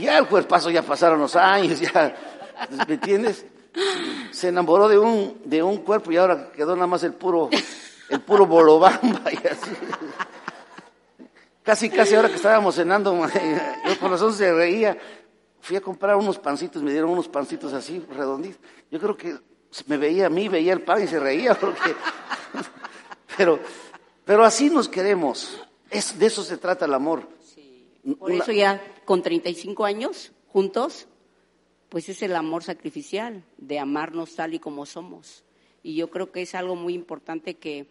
ya 0.00 0.18
el 0.18 0.28
cuerpazo 0.28 0.70
ya 0.70 0.82
pasaron 0.82 1.18
los 1.18 1.34
años, 1.34 1.80
ya, 1.80 2.14
¿me 2.86 2.94
entiendes? 2.94 3.44
Se 4.30 4.48
enamoró 4.48 4.86
de 4.86 5.00
un, 5.00 5.40
de 5.44 5.64
un 5.64 5.78
cuerpo 5.78 6.12
y 6.12 6.16
ahora 6.16 6.52
quedó 6.52 6.76
nada 6.76 6.86
más 6.86 7.02
el 7.02 7.12
puro, 7.12 7.50
el 8.08 8.20
puro 8.20 8.46
bolobamba 8.46 9.32
y 9.32 9.46
así. 9.48 9.72
Casi, 11.66 11.90
casi 11.90 12.14
ahora 12.14 12.28
que 12.28 12.36
estábamos 12.36 12.76
cenando, 12.76 13.12
yo 13.88 13.98
por 13.98 14.12
razón 14.12 14.32
se 14.32 14.54
reía. 14.54 14.96
Fui 15.60 15.76
a 15.76 15.80
comprar 15.80 16.14
unos 16.14 16.38
pancitos, 16.38 16.80
me 16.80 16.92
dieron 16.92 17.10
unos 17.10 17.26
pancitos 17.26 17.72
así, 17.72 17.98
redonditos. 18.08 18.60
Yo 18.88 19.00
creo 19.00 19.16
que 19.16 19.36
me 19.88 19.96
veía 19.96 20.26
a 20.26 20.30
mí, 20.30 20.46
veía 20.46 20.72
el 20.72 20.82
pan 20.82 21.02
y 21.02 21.08
se 21.08 21.18
reía, 21.18 21.54
porque... 21.60 21.92
pero, 23.36 23.58
pero 24.24 24.44
así 24.44 24.70
nos 24.70 24.88
queremos. 24.88 25.60
Es, 25.90 26.16
de 26.16 26.26
eso 26.26 26.44
se 26.44 26.56
trata 26.56 26.84
el 26.84 26.94
amor. 26.94 27.28
Por 28.16 28.30
eso 28.30 28.52
ya 28.52 28.80
con 29.04 29.20
35 29.20 29.84
años, 29.84 30.30
juntos, 30.46 31.08
pues 31.88 32.08
es 32.08 32.22
el 32.22 32.36
amor 32.36 32.62
sacrificial, 32.62 33.42
de 33.58 33.80
amarnos 33.80 34.36
tal 34.36 34.54
y 34.54 34.60
como 34.60 34.86
somos. 34.86 35.42
Y 35.82 35.96
yo 35.96 36.10
creo 36.10 36.30
que 36.30 36.42
es 36.42 36.54
algo 36.54 36.76
muy 36.76 36.94
importante 36.94 37.54
que 37.54 37.88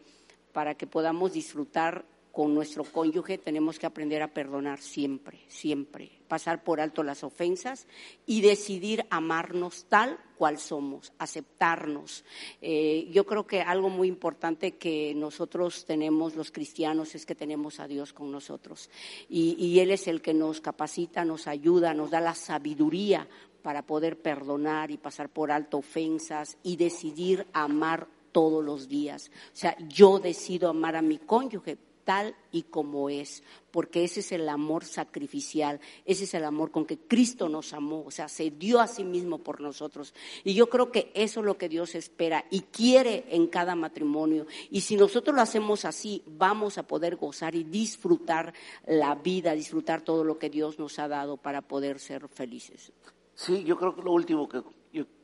para 0.54 0.76
que 0.76 0.88
podamos 0.88 1.34
disfrutar 1.34 2.06
con 2.36 2.54
nuestro 2.54 2.84
cónyuge 2.84 3.38
tenemos 3.38 3.80
que 3.80 3.86
aprender 3.86 4.22
a 4.22 4.28
perdonar 4.28 4.82
siempre, 4.82 5.40
siempre, 5.48 6.12
pasar 6.28 6.66
por 6.66 6.82
alto 6.82 7.02
las 7.02 7.24
ofensas 7.24 7.88
y 8.26 8.42
decidir 8.42 9.06
amarnos 9.10 9.86
tal 9.86 10.20
cual 10.38 10.58
somos, 10.58 11.14
aceptarnos. 11.18 12.26
Eh, 12.62 13.08
yo 13.10 13.26
creo 13.26 13.48
que 13.48 13.62
algo 13.62 13.88
muy 13.88 14.10
importante 14.10 14.74
que 14.74 15.14
nosotros 15.16 15.86
tenemos, 15.86 16.36
los 16.36 16.52
cristianos, 16.52 17.16
es 17.16 17.26
que 17.26 17.36
tenemos 17.36 17.80
a 17.80 17.88
Dios 17.88 18.12
con 18.12 18.34
nosotros. 18.34 18.90
Y, 19.30 19.56
y 19.58 19.80
Él 19.80 19.92
es 19.92 20.10
el 20.10 20.22
que 20.22 20.34
nos 20.34 20.60
capacita, 20.60 21.24
nos 21.24 21.48
ayuda, 21.48 21.94
nos 21.94 22.12
da 22.12 22.20
la 22.20 22.36
sabiduría 22.36 23.30
para 23.62 23.84
poder 23.84 24.20
perdonar 24.20 24.92
y 24.92 24.98
pasar 24.98 25.30
por 25.30 25.54
alto 25.54 25.78
ofensas 25.78 26.58
y 26.64 26.76
decidir 26.76 27.48
amar 27.54 28.10
todos 28.34 28.62
los 28.62 28.90
días. 28.90 29.32
O 29.54 29.56
sea, 29.56 29.78
yo 29.88 30.20
decido 30.20 30.68
amar 30.68 30.98
a 30.98 31.02
mi 31.02 31.20
cónyuge, 31.20 31.78
tal 32.06 32.36
y 32.52 32.64
como 32.64 33.10
es, 33.10 33.44
porque 33.72 34.06
ese 34.06 34.22
es 34.22 34.32
el 34.32 34.48
amor 34.48 34.86
sacrificial, 34.86 35.82
ese 36.06 36.24
es 36.24 36.34
el 36.34 36.46
amor 36.46 36.72
con 36.72 36.86
que 36.86 36.98
Cristo 36.98 37.50
nos 37.50 37.74
amó, 37.74 38.04
o 38.06 38.12
sea, 38.12 38.30
se 38.30 38.52
dio 38.52 38.80
a 38.80 38.88
sí 38.88 39.04
mismo 39.04 39.40
por 39.40 39.60
nosotros. 39.60 40.14
Y 40.44 40.54
yo 40.54 40.70
creo 40.70 40.92
que 40.92 41.12
eso 41.14 41.42
es 41.42 41.46
lo 41.46 41.58
que 41.58 41.68
Dios 41.68 41.96
espera 41.96 42.46
y 42.50 42.62
quiere 42.62 43.26
en 43.30 43.48
cada 43.48 43.76
matrimonio. 43.76 44.46
Y 44.70 44.82
si 44.82 44.96
nosotros 44.96 45.36
lo 45.36 45.42
hacemos 45.42 45.84
así, 45.84 46.24
vamos 46.26 46.78
a 46.78 46.84
poder 46.84 47.18
gozar 47.18 47.56
y 47.56 47.64
disfrutar 47.64 48.54
la 48.86 49.16
vida, 49.16 49.54
disfrutar 49.54 50.02
todo 50.02 50.24
lo 50.24 50.40
que 50.40 50.50
Dios 50.50 50.80
nos 50.80 51.00
ha 51.00 51.08
dado 51.08 51.36
para 51.36 51.62
poder 51.62 52.00
ser 52.00 52.30
felices. 52.30 52.94
Sí, 53.34 53.64
yo 53.66 53.78
creo 53.78 53.94
que 53.94 54.02
lo 54.02 54.14
último 54.14 54.48
que 54.48 54.64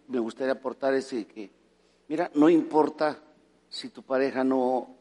me 0.08 0.20
gustaría 0.20 0.54
aportar 0.54 0.94
es 0.94 1.08
que, 1.08 1.50
mira, 2.10 2.30
no 2.34 2.50
importa 2.50 3.24
si 3.70 3.90
tu 3.90 4.04
pareja 4.04 4.44
no 4.44 5.01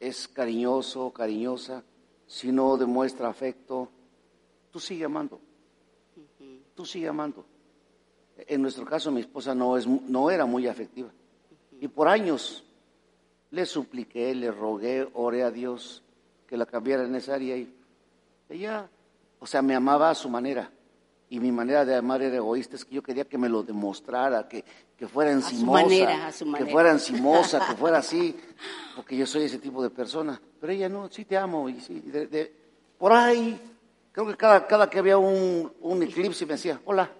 es 0.00 0.28
cariñoso, 0.28 1.12
cariñosa, 1.12 1.82
si 2.26 2.52
no 2.52 2.76
demuestra 2.76 3.28
afecto, 3.28 3.88
tú 4.70 4.80
sigue 4.80 5.04
amando. 5.04 5.40
Tú 6.74 6.84
sigue 6.84 7.08
amando. 7.08 7.44
En 8.36 8.62
nuestro 8.62 8.84
caso, 8.84 9.10
mi 9.10 9.20
esposa 9.20 9.54
no, 9.54 9.76
es, 9.76 9.86
no 9.86 10.30
era 10.30 10.46
muy 10.46 10.68
afectiva. 10.68 11.10
Y 11.80 11.88
por 11.88 12.06
años 12.06 12.64
le 13.50 13.66
supliqué, 13.66 14.34
le 14.34 14.50
rogué, 14.50 15.08
oré 15.14 15.42
a 15.42 15.50
Dios 15.50 16.02
que 16.46 16.56
la 16.56 16.66
cambiara 16.66 17.04
en 17.04 17.14
esa 17.14 17.34
área. 17.34 17.56
Y 17.56 17.74
ella, 18.48 18.88
o 19.40 19.46
sea, 19.46 19.62
me 19.62 19.74
amaba 19.74 20.10
a 20.10 20.14
su 20.14 20.28
manera. 20.28 20.70
Y 21.30 21.40
mi 21.40 21.52
manera 21.52 21.84
de 21.84 21.94
amar 21.94 22.22
era 22.22 22.36
egoísta, 22.36 22.76
es 22.76 22.84
que 22.84 22.94
yo 22.94 23.02
quería 23.02 23.24
que 23.24 23.36
me 23.36 23.50
lo 23.50 23.62
demostrara, 23.62 24.48
que, 24.48 24.64
que 24.96 25.06
fuera 25.06 25.30
encimosa, 25.30 26.32
que 26.56 26.66
fuera 26.66 26.90
encimosa, 26.90 27.60
que 27.68 27.74
fuera 27.74 27.98
así, 27.98 28.34
porque 28.96 29.16
yo 29.16 29.26
soy 29.26 29.42
ese 29.42 29.58
tipo 29.58 29.82
de 29.82 29.90
persona. 29.90 30.40
Pero 30.58 30.72
ella 30.72 30.88
no, 30.88 31.10
sí 31.10 31.26
te 31.26 31.36
amo. 31.36 31.68
Y 31.68 31.80
sí, 31.80 32.02
por 32.96 33.12
ahí, 33.12 33.60
creo 34.10 34.26
que 34.26 34.36
cada, 34.36 34.66
cada 34.66 34.88
que 34.88 34.98
había 34.98 35.18
un, 35.18 35.70
un 35.80 36.02
eclipse 36.02 36.46
me 36.46 36.54
decía, 36.54 36.80
hola. 36.86 37.10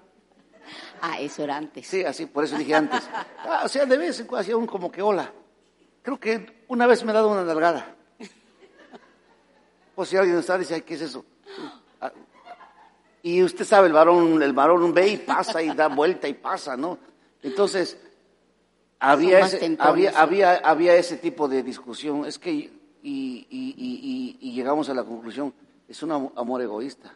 Ah, 1.03 1.21
eso 1.21 1.45
era 1.45 1.57
antes. 1.57 1.87
Sí, 1.87 2.03
así, 2.03 2.27
por 2.27 2.45
eso 2.45 2.57
dije 2.57 2.75
antes. 2.75 3.09
Ah, 3.51 3.63
o 3.65 3.69
sea, 3.69 3.87
de 3.87 3.97
vez 3.97 4.21
en 4.21 4.27
cuando 4.27 4.43
hacía 4.43 4.57
un 4.57 4.67
como 4.67 4.91
que 4.91 5.01
hola. 5.01 5.33
Creo 6.03 6.19
que 6.19 6.65
una 6.69 6.87
vez 6.87 7.03
me 7.05 7.13
ha 7.13 7.15
dado 7.15 7.31
una 7.31 7.45
nalgada. 7.45 7.95
O 9.95 10.05
si 10.05 10.17
alguien 10.17 10.39
está, 10.39 10.57
dice, 10.57 10.83
¿qué 10.83 10.95
es 10.95 11.03
eso? 11.03 11.25
Y 13.23 13.43
usted 13.43 13.65
sabe, 13.65 13.89
el 13.89 13.93
varón, 13.93 14.43
el 14.43 14.53
varón 14.53 14.93
ve 14.93 15.09
y 15.09 15.17
pasa 15.19 15.63
y 15.63 15.75
da 15.75 15.89
vuelta 15.89 16.29
y 16.29 16.35
pasa, 16.35 16.77
¿no? 16.77 16.99
Entonces, 17.43 17.99
había 19.01 19.41
ese, 19.41 19.77
había, 19.79 20.11
había, 20.21 20.57
había 20.57 20.95
ese 20.97 21.17
tipo 21.17 21.49
de 21.49 21.63
discusión. 21.63 22.25
Es 22.25 22.39
que, 22.39 22.51
y, 22.51 22.73
y, 23.03 24.37
y, 24.41 24.53
llegamos 24.53 24.89
a 24.89 24.95
la 24.95 25.05
conclusión, 25.05 25.53
es 25.89 26.03
un 26.03 26.13
amor 26.13 26.63
egoísta. 26.63 27.15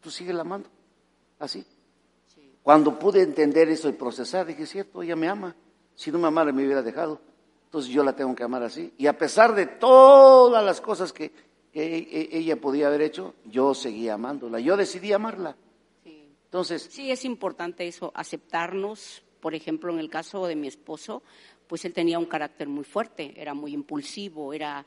Tú 0.00 0.10
sigues 0.10 0.34
la 0.34 0.42
amando, 0.42 0.68
así. 1.38 1.64
Cuando 2.62 2.98
pude 2.98 3.22
entender 3.22 3.68
eso 3.68 3.88
y 3.88 3.92
procesar, 3.92 4.46
dije, 4.46 4.66
cierto, 4.66 5.02
ella 5.02 5.16
me 5.16 5.28
ama. 5.28 5.54
Si 5.94 6.10
no 6.12 6.18
me 6.18 6.28
amara, 6.28 6.52
me 6.52 6.64
hubiera 6.64 6.82
dejado. 6.82 7.20
Entonces 7.64 7.90
yo 7.90 8.04
la 8.04 8.14
tengo 8.14 8.34
que 8.34 8.44
amar 8.44 8.62
así. 8.62 8.92
Y 8.98 9.06
a 9.06 9.16
pesar 9.16 9.54
de 9.54 9.66
todas 9.66 10.64
las 10.64 10.80
cosas 10.80 11.12
que, 11.12 11.32
que 11.72 11.96
e, 11.98 12.38
ella 12.38 12.56
podía 12.56 12.88
haber 12.88 13.02
hecho, 13.02 13.34
yo 13.44 13.74
seguía 13.74 14.14
amándola, 14.14 14.60
yo 14.60 14.76
decidí 14.76 15.12
amarla. 15.12 15.56
Sí. 16.04 16.28
Entonces, 16.44 16.88
sí 16.90 17.10
es 17.10 17.24
importante 17.24 17.88
eso, 17.88 18.12
aceptarnos, 18.14 19.22
por 19.40 19.54
ejemplo, 19.54 19.92
en 19.92 19.98
el 19.98 20.10
caso 20.10 20.46
de 20.46 20.54
mi 20.54 20.68
esposo, 20.68 21.22
pues 21.66 21.84
él 21.86 21.94
tenía 21.94 22.18
un 22.18 22.26
carácter 22.26 22.68
muy 22.68 22.84
fuerte, 22.84 23.32
era 23.34 23.54
muy 23.54 23.72
impulsivo, 23.72 24.52
era 24.52 24.84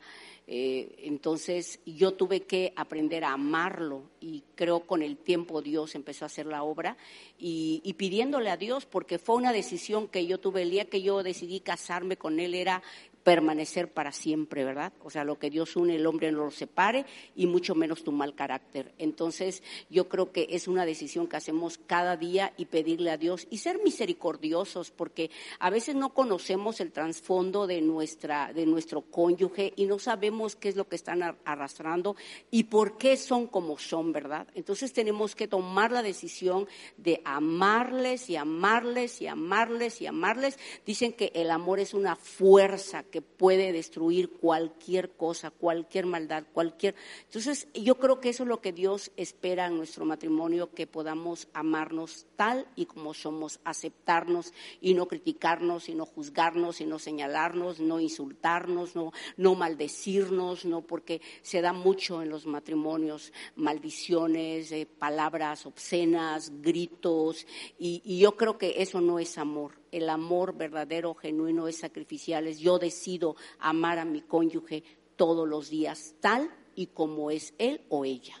eh, 0.48 0.94
entonces 1.02 1.80
yo 1.84 2.14
tuve 2.14 2.42
que 2.42 2.72
aprender 2.76 3.24
a 3.24 3.32
amarlo 3.32 4.04
y 4.20 4.44
creo 4.54 4.86
con 4.86 5.02
el 5.02 5.16
tiempo 5.16 5.60
Dios 5.60 5.96
empezó 5.96 6.24
a 6.24 6.26
hacer 6.26 6.46
la 6.46 6.62
obra 6.62 6.96
y, 7.36 7.80
y, 7.82 7.94
pidiéndole 7.94 8.50
a 8.50 8.56
Dios 8.56 8.86
porque 8.86 9.18
fue 9.18 9.34
una 9.34 9.52
decisión 9.52 10.06
que 10.06 10.24
yo 10.24 10.38
tuve 10.38 10.62
el 10.62 10.70
día 10.70 10.84
que 10.84 11.02
yo 11.02 11.24
decidí 11.24 11.58
casarme 11.58 12.16
con 12.16 12.38
él 12.38 12.54
era 12.54 12.80
permanecer 13.26 13.92
para 13.92 14.12
siempre, 14.12 14.64
¿verdad? 14.64 14.92
O 15.02 15.10
sea, 15.10 15.24
lo 15.24 15.36
que 15.36 15.50
Dios 15.50 15.74
une, 15.74 15.96
el 15.96 16.06
hombre 16.06 16.30
no 16.30 16.44
lo 16.44 16.52
separe 16.52 17.04
y 17.34 17.48
mucho 17.48 17.74
menos 17.74 18.04
tu 18.04 18.12
mal 18.12 18.36
carácter. 18.36 18.94
Entonces, 18.98 19.64
yo 19.90 20.08
creo 20.08 20.30
que 20.30 20.46
es 20.50 20.68
una 20.68 20.86
decisión 20.86 21.26
que 21.26 21.36
hacemos 21.36 21.80
cada 21.88 22.16
día 22.16 22.52
y 22.56 22.66
pedirle 22.66 23.10
a 23.10 23.16
Dios 23.16 23.48
y 23.50 23.58
ser 23.58 23.80
misericordiosos, 23.82 24.92
porque 24.92 25.32
a 25.58 25.70
veces 25.70 25.96
no 25.96 26.14
conocemos 26.14 26.80
el 26.80 26.92
trasfondo 26.92 27.66
de 27.66 27.80
nuestra, 27.80 28.52
de 28.52 28.64
nuestro 28.64 29.02
cónyuge 29.02 29.72
y 29.74 29.86
no 29.86 29.98
sabemos 29.98 30.54
qué 30.54 30.68
es 30.68 30.76
lo 30.76 30.86
que 30.88 30.94
están 30.94 31.24
arrastrando 31.44 32.14
y 32.52 32.62
por 32.62 32.96
qué 32.96 33.16
son 33.16 33.48
como 33.48 33.76
son, 33.76 34.12
¿verdad? 34.12 34.46
Entonces 34.54 34.92
tenemos 34.92 35.34
que 35.34 35.48
tomar 35.48 35.90
la 35.90 36.04
decisión 36.04 36.68
de 36.96 37.22
amarles 37.24 38.30
y 38.30 38.36
amarles 38.36 39.20
y 39.20 39.26
amarles 39.26 40.00
y 40.00 40.06
amarles. 40.06 40.60
Dicen 40.86 41.12
que 41.12 41.32
el 41.34 41.50
amor 41.50 41.80
es 41.80 41.92
una 41.92 42.14
fuerza 42.14 43.02
que 43.02 43.15
puede 43.22 43.72
destruir 43.72 44.30
cualquier 44.30 45.10
cosa, 45.10 45.50
cualquier 45.50 46.06
maldad, 46.06 46.44
cualquier. 46.52 46.94
Entonces, 47.24 47.68
yo 47.74 47.96
creo 47.96 48.20
que 48.20 48.30
eso 48.30 48.42
es 48.42 48.48
lo 48.48 48.60
que 48.60 48.72
Dios 48.72 49.10
espera 49.16 49.66
en 49.66 49.76
nuestro 49.76 50.04
matrimonio, 50.04 50.72
que 50.74 50.86
podamos 50.86 51.48
amarnos 51.52 52.26
tal 52.36 52.66
y 52.76 52.86
como 52.86 53.14
somos, 53.14 53.60
aceptarnos 53.64 54.52
y 54.80 54.94
no 54.94 55.06
criticarnos 55.06 55.88
y 55.88 55.94
no 55.94 56.06
juzgarnos 56.06 56.80
y 56.80 56.86
no 56.86 56.98
señalarnos, 56.98 57.80
no 57.80 58.00
insultarnos, 58.00 58.94
no, 58.94 59.12
no 59.36 59.54
maldecirnos, 59.54 60.64
no 60.64 60.82
porque 60.82 61.20
se 61.42 61.60
da 61.60 61.72
mucho 61.72 62.22
en 62.22 62.30
los 62.30 62.46
matrimonios 62.46 63.32
maldiciones, 63.54 64.72
eh, 64.72 64.86
palabras 64.86 65.66
obscenas, 65.66 66.52
gritos 66.60 67.46
y 67.78 68.18
yo 68.18 68.36
creo 68.36 68.58
que 68.58 68.74
eso 68.82 69.00
no 69.00 69.18
es 69.18 69.38
amor 69.38 69.85
el 69.96 70.08
amor 70.08 70.56
verdadero, 70.56 71.14
genuino, 71.14 71.68
es 71.68 71.78
sacrificial, 71.78 72.46
es 72.46 72.58
yo 72.58 72.78
decido 72.78 73.36
amar 73.58 73.98
a 73.98 74.04
mi 74.04 74.22
cónyuge 74.22 74.84
todos 75.16 75.48
los 75.48 75.70
días, 75.70 76.14
tal 76.20 76.50
y 76.74 76.88
como 76.88 77.30
es 77.30 77.54
él 77.58 77.80
o 77.88 78.04
ella. 78.04 78.34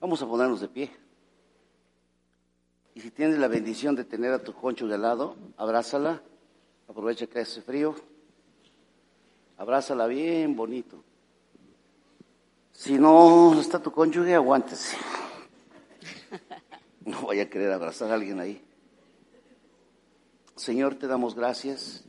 Vamos 0.00 0.20
a 0.22 0.26
ponernos 0.26 0.60
de 0.60 0.68
pie. 0.68 0.90
Y 2.94 3.00
si 3.00 3.10
tienes 3.10 3.38
la 3.38 3.48
bendición 3.48 3.96
de 3.96 4.04
tener 4.04 4.32
a 4.32 4.42
tu 4.42 4.52
concho 4.52 4.86
de 4.86 4.98
lado, 4.98 5.36
abrázala, 5.56 6.22
aprovecha 6.88 7.26
que 7.26 7.40
hace 7.40 7.62
frío, 7.62 7.94
abrázala 9.56 10.06
bien 10.06 10.54
bonito. 10.54 11.02
Si 12.72 12.98
no 12.98 13.58
está 13.60 13.80
tu 13.80 13.92
cónyuge, 13.92 14.34
aguántese. 14.34 14.96
No 17.04 17.26
vaya 17.26 17.42
a 17.42 17.50
querer 17.50 17.70
abrazar 17.70 18.10
a 18.10 18.14
alguien 18.14 18.40
ahí. 18.40 18.64
Señor, 20.56 20.94
te 20.96 21.06
damos 21.06 21.34
gracias. 21.34 22.04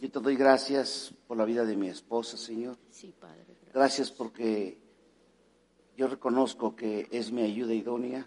Yo 0.00 0.10
te 0.10 0.20
doy 0.20 0.36
gracias 0.36 1.12
por 1.26 1.36
la 1.36 1.44
vida 1.44 1.64
de 1.64 1.76
mi 1.76 1.88
esposa, 1.88 2.36
Señor. 2.36 2.76
Sí, 2.90 3.14
Padre. 3.18 3.44
Gracias 3.72 4.10
porque 4.10 4.78
yo 5.96 6.08
reconozco 6.08 6.74
que 6.74 7.08
es 7.10 7.30
mi 7.30 7.42
ayuda 7.42 7.74
idónea 7.74 8.26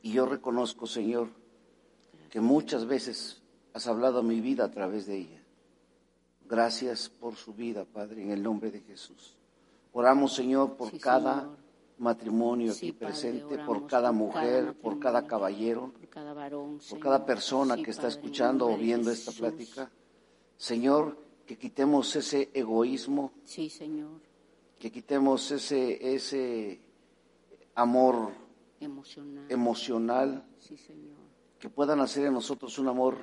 y 0.00 0.12
yo 0.12 0.26
reconozco, 0.26 0.86
Señor, 0.86 1.28
que 2.30 2.40
muchas 2.40 2.86
veces 2.86 3.42
has 3.72 3.86
hablado 3.88 4.20
a 4.20 4.22
mi 4.22 4.40
vida 4.40 4.64
a 4.64 4.70
través 4.70 5.06
de 5.06 5.16
ella. 5.18 5.42
Gracias 6.46 7.08
por 7.08 7.34
su 7.34 7.52
vida, 7.54 7.84
Padre, 7.84 8.22
en 8.22 8.30
el 8.30 8.42
nombre 8.42 8.70
de 8.70 8.80
Jesús. 8.80 9.36
Oramos, 9.92 10.34
Señor, 10.34 10.76
por 10.76 10.90
Sí, 10.90 10.98
cada 10.98 11.40
Señor. 11.40 11.63
Matrimonio 11.98 12.72
Sí, 12.72 12.88
aquí 12.88 12.92
presente, 12.92 13.58
por 13.58 13.86
cada 13.86 14.10
mujer, 14.12 14.74
por 14.74 14.98
cada 14.98 15.26
caballero, 15.26 15.92
por 15.92 16.08
cada 16.08 16.32
varón, 16.32 16.80
por 16.90 16.98
cada 16.98 17.24
persona 17.24 17.76
Sí, 17.76 17.82
que 17.82 17.90
está 17.90 18.02
Padre, 18.04 18.14
escuchando 18.16 18.66
o 18.68 18.76
viendo 18.76 19.10
esta 19.10 19.30
plática. 19.32 19.90
Señor, 20.56 21.16
que 21.46 21.56
quitemos 21.58 22.14
ese 22.16 22.50
egoísmo, 22.54 23.32
Sí, 23.44 23.68
Señor. 23.70 24.20
que 24.78 24.90
quitemos 24.90 25.50
ese, 25.50 26.14
ese 26.14 26.80
amor 27.74 28.30
Emocional. 28.80 29.44
emocional, 29.50 30.44
sí, 30.58 30.76
Señor. 30.76 31.14
que 31.58 31.68
puedan 31.70 32.00
hacer 32.00 32.26
en 32.26 32.34
nosotros 32.34 32.78
un 32.78 32.88
amor 32.88 33.16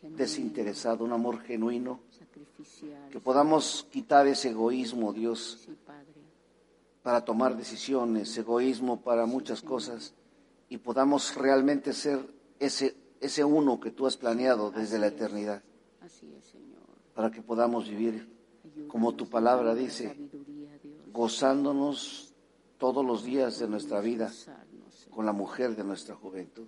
Genuino, 0.00 0.16
desinteresado, 0.18 1.04
un 1.04 1.12
amor 1.12 1.40
genuino, 1.42 2.00
Sacrificial. 2.10 3.08
que 3.10 3.20
podamos 3.20 3.86
quitar 3.90 4.26
ese 4.26 4.50
egoísmo, 4.50 5.12
Dios, 5.12 5.60
Sí. 5.64 5.70
Para 7.02 7.24
tomar 7.24 7.56
decisiones, 7.56 8.36
egoísmo 8.36 9.02
para 9.02 9.26
muchas 9.26 9.62
cosas, 9.62 10.14
y 10.68 10.78
podamos 10.78 11.34
realmente 11.34 11.92
ser 11.92 12.20
ese, 12.58 12.96
ese 13.20 13.44
uno 13.44 13.80
que 13.80 13.90
tú 13.90 14.06
has 14.06 14.16
planeado 14.16 14.70
desde 14.70 14.98
la 14.98 15.08
eternidad, 15.08 15.62
Así 16.00 16.32
es, 16.32 16.44
Señor. 16.46 16.80
para 17.14 17.30
que 17.30 17.42
podamos 17.42 17.88
vivir, 17.88 18.28
como 18.88 19.14
tu 19.14 19.28
palabra 19.28 19.74
dice, 19.74 20.16
gozándonos 21.12 22.34
todos 22.78 23.04
los 23.04 23.24
días 23.24 23.58
de 23.58 23.68
nuestra 23.68 24.00
vida 24.00 24.30
con 25.10 25.26
la 25.26 25.32
mujer 25.32 25.76
de 25.76 25.84
nuestra 25.84 26.14
juventud. 26.14 26.66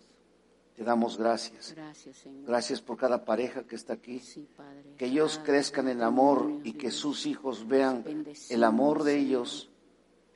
Te 0.74 0.82
damos 0.82 1.16
gracias. 1.16 1.72
Gracias, 1.74 2.16
Señor. 2.16 2.46
Gracias 2.46 2.80
por 2.80 2.96
cada 2.96 3.24
pareja 3.24 3.62
que 3.62 3.76
está 3.76 3.92
aquí. 3.94 4.18
Sí, 4.18 4.48
Padre. 4.56 4.96
Que 4.98 5.06
ellos 5.06 5.40
crezcan 5.44 5.88
en 5.88 6.02
amor 6.02 6.50
y 6.64 6.72
que 6.72 6.90
sus 6.90 7.26
hijos 7.26 7.68
vean 7.68 8.04
el 8.50 8.64
amor 8.64 9.04
de 9.04 9.16
ellos, 9.18 9.70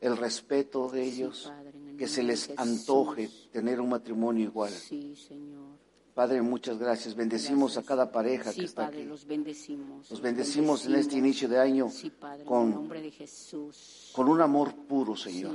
el 0.00 0.16
respeto 0.16 0.88
de 0.88 1.04
Sí, 1.04 1.16
ellos, 1.22 1.52
Padre, 1.54 1.70
en 1.74 1.88
el 1.88 1.96
que 1.96 2.08
se 2.08 2.22
les 2.22 2.50
antoje 2.56 3.28
tener 3.52 3.80
un 3.80 3.90
matrimonio 3.90 4.44
igual. 4.44 4.70
Sí, 4.72 5.14
Señor. 5.16 5.78
Padre, 6.14 6.42
muchas 6.42 6.78
gracias. 6.78 7.14
Bendecimos 7.14 7.74
Gracias. 7.74 7.84
a 7.84 7.86
cada 7.86 8.10
pareja 8.10 8.50
sí, 8.50 8.58
que 8.60 8.66
está 8.66 8.86
Padre, 8.86 8.98
aquí. 9.02 9.08
los 9.08 9.24
bendecimos. 9.24 10.10
Los 10.10 10.20
bendecimos 10.20 10.84
en 10.86 10.96
este 10.96 11.16
inicio 11.16 11.48
de 11.48 11.60
año 11.60 11.88
Padre, 12.18 12.44
con, 12.44 12.70
nombre 12.72 13.00
de 13.00 13.12
Jesús. 13.12 14.10
con 14.12 14.28
un 14.28 14.40
amor 14.40 14.74
puro, 14.74 15.14
Señor. 15.14 15.54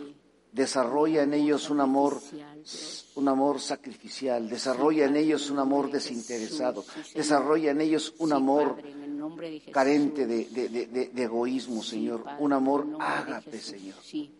Desarrolla 0.53 1.23
en 1.23 1.33
ellos 1.33 1.69
un 1.69 1.81
amor, 1.81 2.21
un 3.15 3.27
amor 3.27 3.59
sacrificial. 3.59 4.47
Desarrolla 4.47 5.05
en 5.05 5.17
ellos 5.17 5.49
un 5.49 5.59
amor 5.59 5.91
desinteresado. 5.91 6.85
Desarrolla 7.13 7.71
en 7.71 7.81
ellos 7.81 8.13
un 8.19 8.31
amor 8.33 8.77
nombre 9.23 9.49
de 9.49 9.59
Jesús. 9.59 9.73
carente 9.73 10.25
de, 10.27 10.45
de- 10.45 10.69
de- 10.69 10.87
de- 10.87 11.07
de 11.09 11.23
egoísmo, 11.23 11.81
Sí, 11.81 11.89
Señor. 11.91 12.23
Padre, 12.23 12.43
Un 12.43 12.53
amor 12.53 12.87
ágape. 12.99 13.59
Señor. 13.59 13.95
Sí, 14.01 14.31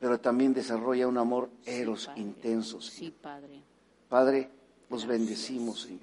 Pero 0.00 0.20
también 0.20 0.52
desarrolla 0.52 1.08
un 1.08 1.16
amor 1.18 1.48
eros 1.64 2.06
Padre. 2.06 2.20
intenso, 2.22 2.80
Señor. 2.80 2.98
Sí, 3.12 3.14
Padre. 3.22 3.62
Padre, 4.08 4.50
los 4.90 5.06
bendecimos, 5.06 5.82
Señor. 5.82 6.00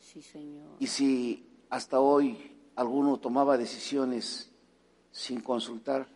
Sí, 0.00 0.20
Señor. 0.22 0.76
Y 0.80 0.86
si 0.88 1.46
hasta 1.70 2.00
hoy 2.00 2.50
alguno 2.76 3.18
tomaba 3.18 3.56
decisiones 3.56 4.50
sin 5.12 5.40
consultar, 5.40 6.08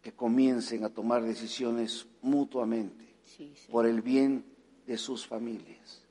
que 0.00 0.12
comiencen 0.12 0.84
a 0.84 0.90
tomar 0.90 1.22
decisiones 1.24 2.06
mutuamente 2.22 3.04
Sí, 3.22 3.52
por 3.70 3.86
el 3.86 4.00
bien 4.02 4.44
de 4.86 4.96
sus 4.98 5.26
familias. 5.26 6.02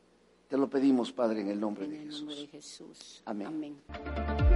Te 0.53 0.59
lo 0.59 0.69
pedimos, 0.69 1.11
Padre, 1.11 1.41
en 1.41 1.49
el 1.49 1.59
nombre 1.59 1.85
En 1.85 1.91
de 1.93 1.97
nombre 1.97 2.35
Jesús. 2.35 2.37
de 2.41 2.47
Jesús. 2.47 3.23
Amén. 3.25 3.47
Amén. 3.47 4.52